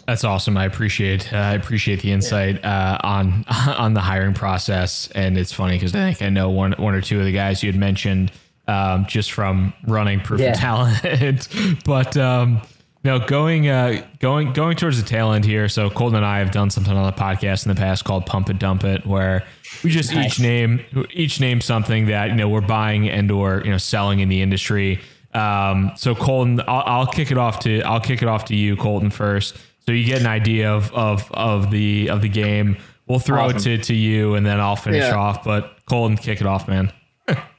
That's 0.07 0.23
awesome. 0.23 0.55
I 0.55 0.65
appreciate 0.65 1.33
uh, 1.33 1.37
I 1.37 1.53
appreciate 1.53 2.01
the 2.01 2.13
insight 2.13 2.63
uh, 2.63 2.97
on 3.03 3.43
on 3.67 3.93
the 3.93 4.01
hiring 4.01 4.33
process, 4.33 5.09
and 5.15 5.37
it's 5.37 5.51
funny 5.51 5.75
because 5.75 5.93
I 5.93 6.13
think 6.13 6.21
I 6.21 6.29
know 6.29 6.49
one 6.49 6.71
one 6.77 6.95
or 6.95 7.01
two 7.01 7.19
of 7.19 7.25
the 7.25 7.33
guys 7.33 7.61
you 7.61 7.69
had 7.69 7.79
mentioned 7.79 8.31
um, 8.69 9.05
just 9.05 9.33
from 9.33 9.73
running 9.85 10.21
Proof 10.21 10.39
yeah. 10.39 10.51
of 10.51 10.57
Talent, 10.59 11.49
but 11.83 12.15
um, 12.15 12.61
no, 13.03 13.19
going 13.19 13.67
uh, 13.67 14.05
going 14.19 14.53
going 14.53 14.77
towards 14.77 15.01
the 15.01 15.07
tail 15.07 15.33
end 15.33 15.43
here. 15.43 15.67
So 15.67 15.89
Colton 15.89 16.15
and 16.15 16.25
I 16.25 16.39
have 16.39 16.51
done 16.51 16.69
something 16.69 16.95
on 16.95 17.05
the 17.05 17.11
podcast 17.11 17.65
in 17.65 17.69
the 17.69 17.79
past 17.79 18.05
called 18.05 18.25
Pump 18.25 18.49
It 18.49 18.59
Dump 18.59 18.85
It, 18.85 19.05
where 19.05 19.43
we 19.83 19.89
just 19.89 20.13
nice. 20.13 20.33
each 20.33 20.39
name 20.39 20.85
each 21.11 21.39
name 21.41 21.59
something 21.59 22.05
that 22.07 22.29
you 22.29 22.35
know 22.35 22.47
we're 22.47 22.61
buying 22.61 23.09
and 23.09 23.29
or 23.29 23.61
you 23.65 23.71
know 23.71 23.77
selling 23.77 24.19
in 24.19 24.29
the 24.29 24.41
industry. 24.41 25.01
Um, 25.33 25.91
so 25.97 26.15
Colton, 26.15 26.61
I'll, 26.61 26.83
I'll 26.85 27.07
kick 27.07 27.31
it 27.31 27.37
off 27.37 27.59
to 27.61 27.81
I'll 27.81 27.99
kick 27.99 28.21
it 28.21 28.27
off 28.27 28.45
to 28.45 28.55
you, 28.55 28.77
Colton, 28.77 29.09
first, 29.09 29.57
so 29.85 29.91
you 29.91 30.05
get 30.05 30.21
an 30.21 30.27
idea 30.27 30.71
of 30.71 30.93
of 30.93 31.29
of 31.31 31.71
the 31.71 32.09
of 32.09 32.21
the 32.21 32.29
game. 32.29 32.77
We'll 33.07 33.19
throw 33.19 33.47
awesome. 33.47 33.57
it 33.57 33.61
to, 33.63 33.77
to 33.79 33.93
you, 33.93 34.35
and 34.35 34.45
then 34.45 34.61
I'll 34.61 34.77
finish 34.77 35.03
yeah. 35.03 35.15
off. 35.15 35.43
But 35.43 35.77
Colton, 35.89 36.15
kick 36.15 36.39
it 36.39 36.47
off, 36.47 36.69
man. 36.69 36.93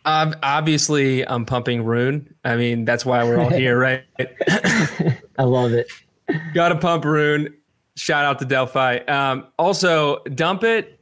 Obviously, 0.04 1.26
I'm 1.26 1.44
pumping 1.44 1.84
Rune. 1.84 2.34
I 2.44 2.56
mean, 2.56 2.84
that's 2.84 3.04
why 3.04 3.24
we're 3.24 3.40
all 3.40 3.50
here, 3.50 3.78
right? 3.78 4.04
I 5.38 5.42
love 5.42 5.72
it. 5.72 5.86
Got 6.54 6.70
to 6.70 6.76
pump 6.76 7.04
Rune. 7.04 7.54
Shout 7.96 8.24
out 8.24 8.38
to 8.40 8.44
Delphi. 8.44 8.98
Um, 9.08 9.46
also, 9.58 10.22
dump 10.34 10.64
it. 10.64 10.98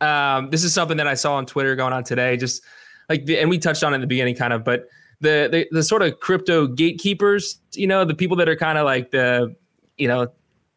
Um, 0.00 0.50
this 0.50 0.64
is 0.64 0.72
something 0.72 0.96
that 0.96 1.06
I 1.06 1.14
saw 1.14 1.34
on 1.34 1.46
Twitter 1.46 1.76
going 1.76 1.92
on 1.92 2.04
today. 2.04 2.36
Just 2.36 2.62
like, 3.08 3.26
the, 3.26 3.38
and 3.38 3.50
we 3.50 3.58
touched 3.58 3.84
on 3.84 3.92
it 3.92 3.96
in 3.96 4.00
the 4.00 4.06
beginning, 4.06 4.34
kind 4.34 4.52
of, 4.52 4.64
but 4.64 4.88
the, 5.20 5.48
the 5.52 5.68
the 5.70 5.82
sort 5.82 6.00
of 6.00 6.18
crypto 6.20 6.66
gatekeepers, 6.66 7.60
you 7.74 7.86
know, 7.86 8.04
the 8.04 8.14
people 8.14 8.36
that 8.38 8.48
are 8.48 8.56
kind 8.56 8.78
of 8.78 8.86
like 8.86 9.10
the, 9.10 9.54
you 9.98 10.08
know, 10.08 10.28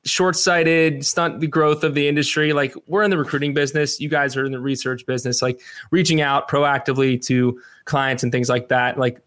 short-sighted 0.06 1.06
stunt 1.06 1.40
the 1.40 1.48
growth 1.48 1.84
of 1.84 1.94
the 1.94 2.08
industry 2.08 2.52
like 2.52 2.76
we're 2.88 3.04
in 3.04 3.10
the 3.10 3.18
recruiting 3.18 3.54
business 3.54 4.00
you 4.00 4.10
guys 4.10 4.36
are 4.36 4.46
in 4.46 4.52
the 4.52 4.60
research 4.60 5.06
business 5.06 5.42
like 5.42 5.62
reaching 5.92 6.20
out 6.20 6.50
proactively 6.50 7.24
to 7.24 7.60
clients 7.86 8.22
and 8.22 8.32
things 8.32 8.50
like 8.50 8.68
that 8.68 8.98
like 8.98 9.22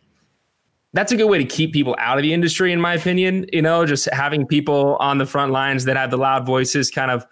that's 0.92 1.12
a 1.12 1.16
good 1.16 1.28
way 1.30 1.38
to 1.38 1.44
keep 1.44 1.72
people 1.72 1.96
out 1.98 2.18
of 2.18 2.22
the 2.22 2.32
industry 2.32 2.72
in 2.72 2.80
my 2.80 2.92
opinion 2.92 3.46
you 3.52 3.62
know 3.62 3.86
just 3.86 4.06
having 4.12 4.46
people 4.46 4.96
on 5.00 5.16
the 5.16 5.26
front 5.26 5.50
lines 5.50 5.84
that 5.86 5.96
have 5.96 6.10
the 6.10 6.18
loud 6.18 6.44
voices 6.44 6.90
kind 6.90 7.10
of 7.10 7.26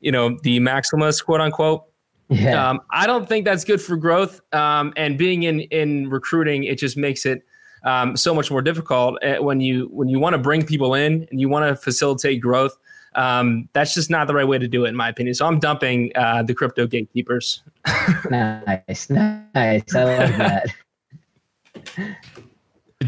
you 0.00 0.12
know 0.12 0.38
the 0.42 0.60
maximus 0.60 1.22
quote 1.22 1.40
unquote 1.40 1.84
yeah. 2.32 2.70
Um, 2.70 2.80
I 2.90 3.06
don't 3.06 3.28
think 3.28 3.44
that's 3.44 3.64
good 3.64 3.80
for 3.80 3.96
growth. 3.96 4.40
Um, 4.54 4.92
and 4.96 5.18
being 5.18 5.42
in 5.42 5.60
in 5.60 6.08
recruiting, 6.08 6.64
it 6.64 6.78
just 6.78 6.96
makes 6.96 7.26
it 7.26 7.42
um, 7.84 8.16
so 8.16 8.34
much 8.34 8.50
more 8.50 8.62
difficult 8.62 9.18
eh, 9.22 9.38
when 9.38 9.60
you 9.60 9.88
when 9.92 10.08
you 10.08 10.18
want 10.18 10.34
to 10.34 10.38
bring 10.38 10.64
people 10.64 10.94
in 10.94 11.26
and 11.30 11.40
you 11.40 11.48
want 11.48 11.68
to 11.68 11.76
facilitate 11.76 12.40
growth. 12.40 12.76
Um, 13.14 13.68
that's 13.74 13.92
just 13.92 14.08
not 14.08 14.26
the 14.26 14.34
right 14.34 14.48
way 14.48 14.58
to 14.58 14.66
do 14.66 14.86
it, 14.86 14.88
in 14.88 14.96
my 14.96 15.08
opinion. 15.08 15.34
So 15.34 15.46
I'm 15.46 15.58
dumping 15.58 16.12
uh, 16.14 16.42
the 16.42 16.54
crypto 16.54 16.86
gatekeepers. 16.86 17.62
nice, 18.30 19.10
nice. 19.10 19.94
I 19.94 20.04
love 20.04 20.38
that. 20.38 20.66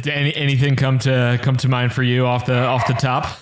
Any, 0.07 0.35
anything 0.35 0.75
come 0.75 0.99
to 1.01 1.39
come 1.41 1.57
to 1.59 1.69
mind 1.69 1.93
for 1.93 2.03
you 2.03 2.27
off 2.27 2.47
the 2.47 2.59
off 2.59 2.87
the 2.89 2.95
top? 2.95 3.39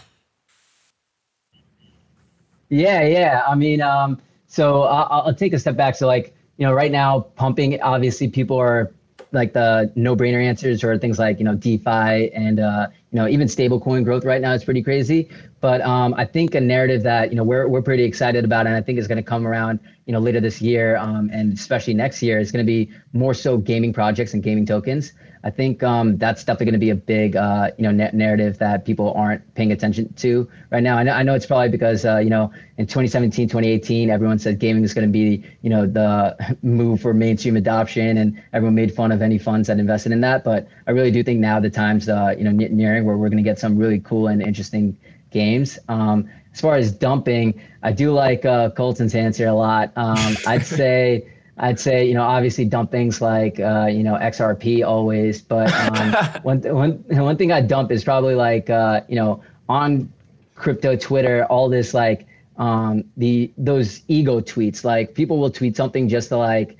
Yeah, 2.68 3.02
yeah. 3.02 3.42
I 3.46 3.54
mean, 3.54 3.80
um, 3.80 4.20
so 4.46 4.82
I'll, 4.82 5.22
I'll 5.26 5.34
take 5.34 5.54
a 5.54 5.58
step 5.58 5.76
back. 5.76 5.94
So, 5.94 6.06
like, 6.06 6.34
you 6.56 6.66
know, 6.66 6.72
right 6.72 6.92
now, 6.92 7.20
pumping. 7.20 7.80
Obviously, 7.80 8.28
people 8.28 8.58
are 8.58 8.92
like 9.32 9.52
the 9.52 9.90
no-brainer 9.94 10.42
answers 10.44 10.84
or 10.84 10.96
things 10.98 11.18
like 11.18 11.38
you 11.38 11.44
know 11.44 11.54
DeFi 11.54 12.30
and 12.32 12.60
uh, 12.60 12.88
you 13.12 13.18
know 13.20 13.28
even 13.28 13.46
stablecoin 13.46 14.04
growth 14.04 14.24
right 14.24 14.40
now 14.40 14.52
is 14.52 14.64
pretty 14.64 14.82
crazy. 14.82 15.28
But 15.60 15.80
um, 15.82 16.14
I 16.14 16.24
think 16.24 16.54
a 16.54 16.60
narrative 16.60 17.02
that 17.04 17.30
you 17.30 17.36
know 17.36 17.44
we're 17.44 17.68
we're 17.68 17.82
pretty 17.82 18.04
excited 18.04 18.44
about, 18.44 18.66
and 18.66 18.74
I 18.74 18.80
think 18.80 18.98
is 18.98 19.06
going 19.06 19.22
to 19.22 19.22
come 19.22 19.46
around 19.46 19.78
you 20.06 20.12
know 20.12 20.18
later 20.18 20.40
this 20.40 20.60
year 20.60 20.96
um, 20.96 21.30
and 21.32 21.52
especially 21.52 21.94
next 21.94 22.22
year 22.22 22.38
is 22.38 22.50
going 22.50 22.64
to 22.64 22.70
be 22.70 22.90
more 23.12 23.34
so 23.34 23.56
gaming 23.56 23.92
projects 23.92 24.34
and 24.34 24.42
gaming 24.42 24.66
tokens. 24.66 25.12
I 25.44 25.50
think 25.50 25.82
um, 25.82 26.18
that's 26.18 26.44
definitely 26.44 26.66
going 26.66 26.74
to 26.74 26.78
be 26.78 26.90
a 26.90 26.94
big, 26.94 27.34
uh, 27.34 27.72
you 27.76 27.82
know, 27.82 27.90
na- 27.90 28.10
narrative 28.12 28.58
that 28.58 28.84
people 28.84 29.12
aren't 29.14 29.54
paying 29.54 29.72
attention 29.72 30.12
to 30.14 30.48
right 30.70 30.82
now. 30.82 30.96
I 30.96 31.02
know, 31.02 31.12
I 31.12 31.22
know 31.24 31.34
it's 31.34 31.46
probably 31.46 31.68
because, 31.68 32.04
uh, 32.04 32.18
you 32.18 32.30
know, 32.30 32.52
in 32.78 32.86
2017, 32.86 33.48
2018, 33.48 34.08
everyone 34.08 34.38
said 34.38 34.60
gaming 34.60 34.84
is 34.84 34.94
going 34.94 35.06
to 35.06 35.12
be, 35.12 35.44
you 35.62 35.70
know, 35.70 35.84
the 35.84 36.56
move 36.62 37.00
for 37.00 37.12
mainstream 37.12 37.56
adoption, 37.56 38.18
and 38.18 38.40
everyone 38.52 38.76
made 38.76 38.94
fun 38.94 39.10
of 39.10 39.20
any 39.20 39.38
funds 39.38 39.66
that 39.66 39.80
invested 39.80 40.12
in 40.12 40.20
that. 40.20 40.44
But 40.44 40.68
I 40.86 40.92
really 40.92 41.10
do 41.10 41.24
think 41.24 41.40
now 41.40 41.58
the 41.58 41.70
time's, 41.70 42.08
uh, 42.08 42.34
you 42.38 42.44
know, 42.44 42.52
nearing 42.52 43.01
where 43.04 43.16
we're 43.16 43.28
going 43.28 43.42
to 43.42 43.48
get 43.48 43.58
some 43.58 43.76
really 43.76 44.00
cool 44.00 44.28
and 44.28 44.42
interesting 44.42 44.96
games. 45.30 45.78
Um, 45.88 46.28
as 46.52 46.60
far 46.60 46.76
as 46.76 46.92
dumping, 46.92 47.60
I 47.82 47.92
do 47.92 48.12
like 48.12 48.44
uh, 48.44 48.70
Colton's 48.70 49.14
answer 49.14 49.46
a 49.46 49.54
lot. 49.54 49.92
Um, 49.96 50.36
I'd 50.46 50.66
say. 50.78 51.28
I'd 51.58 51.78
say, 51.78 52.06
you 52.06 52.14
know, 52.14 52.22
obviously 52.22 52.64
dump 52.64 52.90
things 52.90 53.20
like, 53.20 53.60
uh, 53.60 53.86
you 53.86 54.02
know, 54.02 54.14
XRP 54.14 54.84
always. 54.84 55.42
But 55.42 55.70
um, 55.72 56.12
one, 56.42 56.60
one, 56.62 56.92
one 57.08 57.36
thing 57.36 57.52
I 57.52 57.60
dump 57.60 57.92
is 57.92 58.02
probably 58.02 58.34
like, 58.34 58.70
uh, 58.70 59.02
you 59.06 59.16
know, 59.16 59.42
on 59.68 60.10
crypto 60.54 60.96
Twitter, 60.96 61.44
all 61.46 61.68
this 61.68 61.92
like 61.92 62.26
um, 62.56 63.04
the 63.16 63.52
those 63.58 64.02
ego 64.08 64.40
tweets. 64.40 64.84
Like 64.84 65.14
people 65.14 65.38
will 65.38 65.50
tweet 65.50 65.76
something 65.76 66.08
just 66.08 66.28
to 66.30 66.36
like 66.36 66.78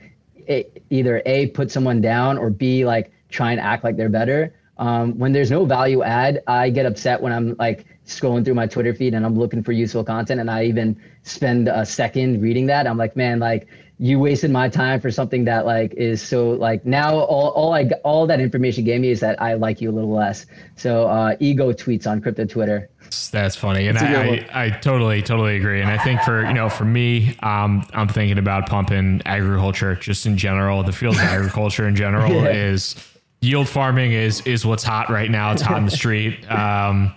either 0.91 1.23
a 1.27 1.47
put 1.49 1.71
someone 1.71 2.01
down 2.01 2.37
or 2.39 2.51
b 2.51 2.85
like 2.85 3.13
try 3.31 3.53
and 3.53 3.61
act 3.61 3.85
like 3.85 3.97
they're 3.97 4.09
better. 4.09 4.55
Um, 4.79 5.19
when 5.19 5.33
there's 5.33 5.51
no 5.51 5.65
value 5.65 6.03
add, 6.03 6.43
I 6.47 6.71
get 6.71 6.87
upset 6.87 7.21
when 7.21 7.33
I'm 7.33 7.55
like 7.59 7.87
scrolling 8.07 8.45
through 8.45 8.55
my 8.55 8.67
Twitter 8.67 8.95
feed 8.95 9.15
and 9.15 9.25
I'm 9.25 9.39
looking 9.39 9.63
for 9.63 9.73
useful 9.73 10.03
content 10.03 10.41
and 10.41 10.51
I 10.51 10.65
even 10.65 11.01
spend 11.23 11.69
a 11.69 11.85
second 11.85 12.41
reading 12.41 12.67
that. 12.67 12.87
I'm 12.87 12.97
like, 12.97 13.15
man, 13.15 13.39
like 13.39 13.69
you 13.99 14.19
wasted 14.19 14.51
my 14.51 14.69
time 14.69 15.01
for 15.01 15.13
something 15.13 15.45
that 15.45 15.65
like 15.65 15.95
is 15.95 16.21
so 16.21 16.51
like 16.51 16.85
now 16.85 17.19
all, 17.19 17.51
all 17.51 17.73
I 17.73 17.89
all 18.03 18.27
that 18.27 18.41
information 18.41 18.83
gave 18.85 19.01
me 19.01 19.11
is 19.11 19.21
that 19.21 19.41
I 19.41 19.55
like 19.55 19.81
you 19.81 19.91
a 19.91 19.93
little 19.93 20.13
less. 20.13 20.47
So 20.75 21.07
uh, 21.07 21.37
ego 21.39 21.73
tweets 21.73 22.07
on 22.07 22.21
crypto 22.21 22.45
Twitter. 22.45 22.89
That's 23.31 23.55
funny, 23.55 23.89
and 23.89 23.99
I, 23.99 24.47
I, 24.53 24.65
I, 24.65 24.71
totally 24.71 25.21
totally 25.23 25.57
agree. 25.57 25.83
And 25.83 25.91
I 25.91 26.03
think 26.03 26.23
for 26.23 26.45
you 26.47 26.55
know 26.55 26.69
for 26.69 26.85
me, 26.85 27.37
um, 27.43 27.87
I'm 27.93 28.09
thinking 28.09 28.39
about 28.39 28.69
pumping 28.69 29.23
agriculture 29.27 29.95
just 29.95 30.25
in 30.25 30.37
general. 30.37 30.83
The 30.83 30.93
field 30.93 31.15
of 31.17 31.21
agriculture 31.21 31.87
in 31.87 31.95
general 31.95 32.33
yeah. 32.33 32.51
is 32.51 32.97
yield 33.43 33.69
farming 33.69 34.13
is 34.13 34.41
is 34.43 34.65
what's 34.65 34.83
hot 34.85 35.11
right 35.11 35.31
now. 35.31 35.53
It's 35.53 35.61
hot 35.61 35.79
in 35.79 35.85
the 35.85 35.91
street. 35.91 36.47
Um, 36.51 37.15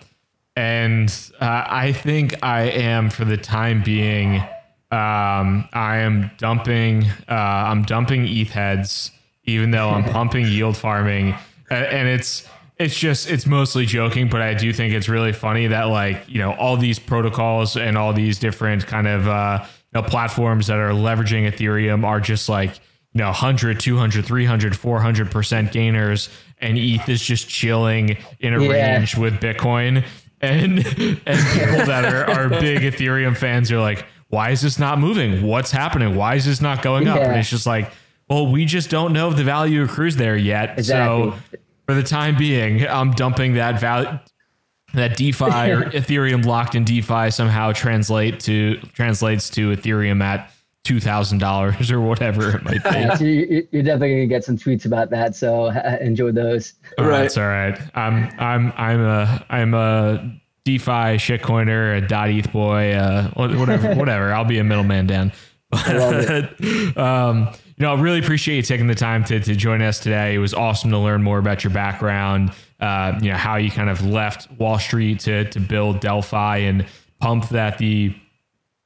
and 0.57 1.13
uh, 1.41 1.65
I 1.67 1.91
think 1.91 2.41
I 2.41 2.63
am 2.69 3.09
for 3.09 3.25
the 3.25 3.35
time 3.35 3.83
being. 3.83 4.35
Um, 4.89 5.67
I 5.73 5.97
am 5.97 6.31
dumping. 6.37 7.03
Uh, 7.27 7.33
I'm 7.33 7.83
dumping 7.83 8.25
ETH 8.25 8.51
heads, 8.51 9.11
even 9.43 9.71
though 9.71 9.89
I'm 9.89 10.05
pumping 10.05 10.47
yield 10.47 10.77
farming, 10.77 11.35
and, 11.69 11.85
and 11.85 12.07
it's 12.07 12.47
it's 12.77 12.97
just 12.97 13.29
it's 13.29 13.45
mostly 13.45 13.85
joking, 13.85 14.29
but 14.29 14.41
I 14.41 14.53
do 14.53 14.71
think 14.71 14.93
it's 14.93 15.09
really 15.09 15.33
funny 15.33 15.67
that 15.67 15.85
like 15.85 16.23
you 16.29 16.39
know 16.39 16.53
all 16.53 16.77
these 16.77 16.99
protocols 16.99 17.75
and 17.75 17.97
all 17.97 18.13
these 18.13 18.39
different 18.39 18.87
kind 18.87 19.07
of 19.07 19.27
uh, 19.27 19.59
you 19.63 20.01
know, 20.01 20.07
platforms 20.07 20.67
that 20.67 20.77
are 20.77 20.91
leveraging 20.91 21.51
Ethereum 21.51 22.05
are 22.05 22.21
just 22.21 22.47
like 22.47 22.79
you 23.15 23.21
know 23.21 23.27
100 23.27 23.79
200 23.79 24.25
300 24.25 24.73
400% 24.73 25.71
gainers 25.71 26.29
and 26.59 26.77
eth 26.77 27.09
is 27.09 27.23
just 27.23 27.49
chilling 27.49 28.17
in 28.39 28.53
a 28.53 28.61
yeah. 28.61 28.97
range 28.97 29.17
with 29.17 29.35
bitcoin 29.35 30.05
and 30.41 30.79
and 30.79 30.85
people 30.85 31.85
that 31.85 32.05
are, 32.05 32.29
are 32.29 32.49
big 32.61 32.81
ethereum 32.81 33.35
fans 33.35 33.71
are 33.71 33.79
like 33.79 34.05
why 34.27 34.51
is 34.51 34.61
this 34.61 34.77
not 34.77 34.99
moving 34.99 35.41
what's 35.43 35.71
happening 35.71 36.15
why 36.15 36.35
is 36.35 36.45
this 36.45 36.61
not 36.61 36.83
going 36.83 37.07
up 37.07 37.17
yeah. 37.17 37.29
and 37.29 37.39
it's 37.39 37.49
just 37.49 37.65
like 37.65 37.89
well 38.29 38.51
we 38.51 38.65
just 38.65 38.89
don't 38.89 39.13
know 39.13 39.29
if 39.29 39.37
the 39.37 39.43
value 39.43 39.81
accrues 39.81 40.17
there 40.17 40.37
yet 40.37 40.77
exactly. 40.77 41.31
so 41.31 41.59
for 41.85 41.95
the 41.95 42.03
time 42.03 42.37
being 42.37 42.85
i'm 42.87 43.11
dumping 43.13 43.53
that 43.53 43.79
value 43.79 44.19
that 44.93 45.17
DeFi 45.17 45.43
or 45.43 45.81
Ethereum 45.91 46.45
locked 46.45 46.73
in 46.73 46.85
DeFi 46.85 47.29
somehow 47.29 47.73
translate 47.73 48.39
to 48.41 48.77
translates 48.93 49.49
to 49.49 49.75
Ethereum 49.75 50.23
at 50.23 50.49
two 50.85 51.01
thousand 51.01 51.39
dollars 51.39 51.91
or 51.91 51.99
whatever 51.99 52.55
it 52.55 52.63
might 52.63 52.83
be. 52.83 52.89
Yeah, 52.91 53.15
so 53.15 53.25
you're 53.25 53.83
definitely 53.83 54.11
gonna 54.11 54.27
get 54.27 54.45
some 54.45 54.57
tweets 54.57 54.85
about 54.85 55.09
that. 55.09 55.35
So 55.35 55.67
enjoy 56.01 56.31
those. 56.31 56.73
All 56.97 57.05
right, 57.05 57.23
that's 57.23 57.37
all 57.37 57.47
right. 57.47 57.77
I'm 57.95 58.31
I'm 58.39 58.71
I'm 58.77 59.01
a 59.01 59.45
I'm 59.49 59.73
a 59.73 60.39
DeFi 60.63 61.17
shitcoiner, 61.17 61.97
a 61.97 62.07
dot 62.07 62.29
ETH 62.29 62.51
boy, 62.53 62.93
uh, 62.93 63.29
whatever, 63.31 63.95
whatever. 63.99 64.33
I'll 64.33 64.45
be 64.45 64.59
a 64.59 64.63
middleman, 64.63 65.07
Dan. 65.07 65.31
um, 66.95 67.49
you 67.77 67.83
know, 67.83 67.93
I 67.93 67.99
really 67.99 68.19
appreciate 68.19 68.55
you 68.55 68.61
taking 68.61 68.87
the 68.87 68.95
time 68.95 69.23
to, 69.25 69.39
to 69.39 69.55
join 69.55 69.81
us 69.81 69.99
today. 69.99 70.35
It 70.35 70.37
was 70.37 70.53
awesome 70.53 70.91
to 70.91 70.97
learn 70.97 71.21
more 71.21 71.37
about 71.37 71.63
your 71.63 71.73
background, 71.73 72.51
uh, 72.79 73.19
you 73.21 73.29
know, 73.31 73.37
how 73.37 73.57
you 73.57 73.69
kind 73.69 73.89
of 73.89 74.05
left 74.05 74.49
Wall 74.53 74.79
Street 74.79 75.19
to, 75.21 75.43
to 75.49 75.59
build 75.59 75.99
Delphi 75.99 76.57
and 76.57 76.85
pump 77.19 77.49
that 77.49 77.77
the 77.77 78.15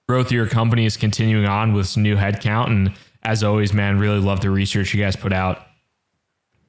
growth 0.10 0.26
of 0.26 0.32
your 0.32 0.47
company 0.47 0.88
is 0.88 0.97
continuing 0.97 1.45
on 1.45 1.72
with 1.72 1.86
some 1.86 2.01
new 2.01 2.16
headcount. 2.16 2.66
And 2.66 2.91
as 3.22 3.43
always, 3.43 3.76
man, 3.76 3.99
really 3.99 4.18
love 4.18 4.41
the 4.41 4.49
research 4.49 4.91
you 4.91 4.99
guys 4.99 5.16
put 5.16 5.32
out. 5.32 5.68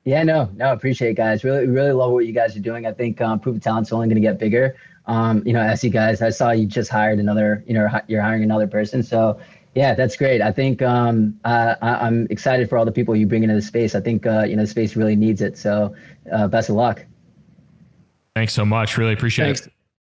Yeah, 0.05 0.22
no, 0.24 0.51
no, 0.57 0.74
appreciate 0.74 1.12
it, 1.12 1.14
guys. 1.14 1.43
Really, 1.43 1.66
really 1.66 1.93
love 1.93 2.12
what 2.12 2.26
you 2.26 2.34
guys 2.34 2.55
are 2.55 2.61
doing. 2.61 2.86
I 2.86 2.93
think 2.93 3.18
um, 3.22 3.41
Proof 3.41 3.57
of 3.57 3.62
Talent's 3.62 3.95
only 3.95 4.09
going 4.09 4.16
to 4.16 4.20
get 4.20 4.38
bigger. 4.38 4.76
Um, 5.07 5.43
you 5.47 5.55
know, 5.55 5.62
as 5.62 5.82
you 5.82 5.88
guys, 5.88 6.20
I 6.20 6.28
saw 6.28 6.51
you 6.51 6.66
just 6.66 6.91
hired 6.91 7.18
another, 7.18 7.64
you 7.66 7.72
know, 7.72 7.88
you're 8.09 8.20
hiring 8.20 8.43
another 8.43 8.66
person. 8.66 9.03
So 9.03 9.41
yeah, 9.74 9.95
that's 9.95 10.16
great. 10.16 10.43
I 10.43 10.53
think 10.53 10.82
um, 10.82 11.41
uh, 11.47 11.76
I, 11.80 12.07
am 12.07 12.26
excited 12.28 12.68
for 12.68 12.76
all 12.76 12.84
the 12.84 12.93
people 12.93 13.16
you 13.16 13.26
bring 13.26 13.43
into 13.43 13.55
the 13.55 13.62
space. 13.62 13.95
I 13.95 14.03
think 14.03 14.26
uh, 14.26 14.43
you 14.43 14.55
know 14.55 14.64
the 14.64 14.68
space 14.68 14.97
really 14.97 15.16
needs 15.16 15.41
it. 15.41 15.57
So 15.57 15.95
uh, 16.30 16.47
best 16.47 16.68
of 16.68 16.74
luck. 16.74 17.07
Thanks 18.34 18.53
so 18.53 18.66
much. 18.66 18.99
Really 18.99 19.14
appreciate 19.14 19.47
Thanks. 19.47 19.66
it. 19.66 19.72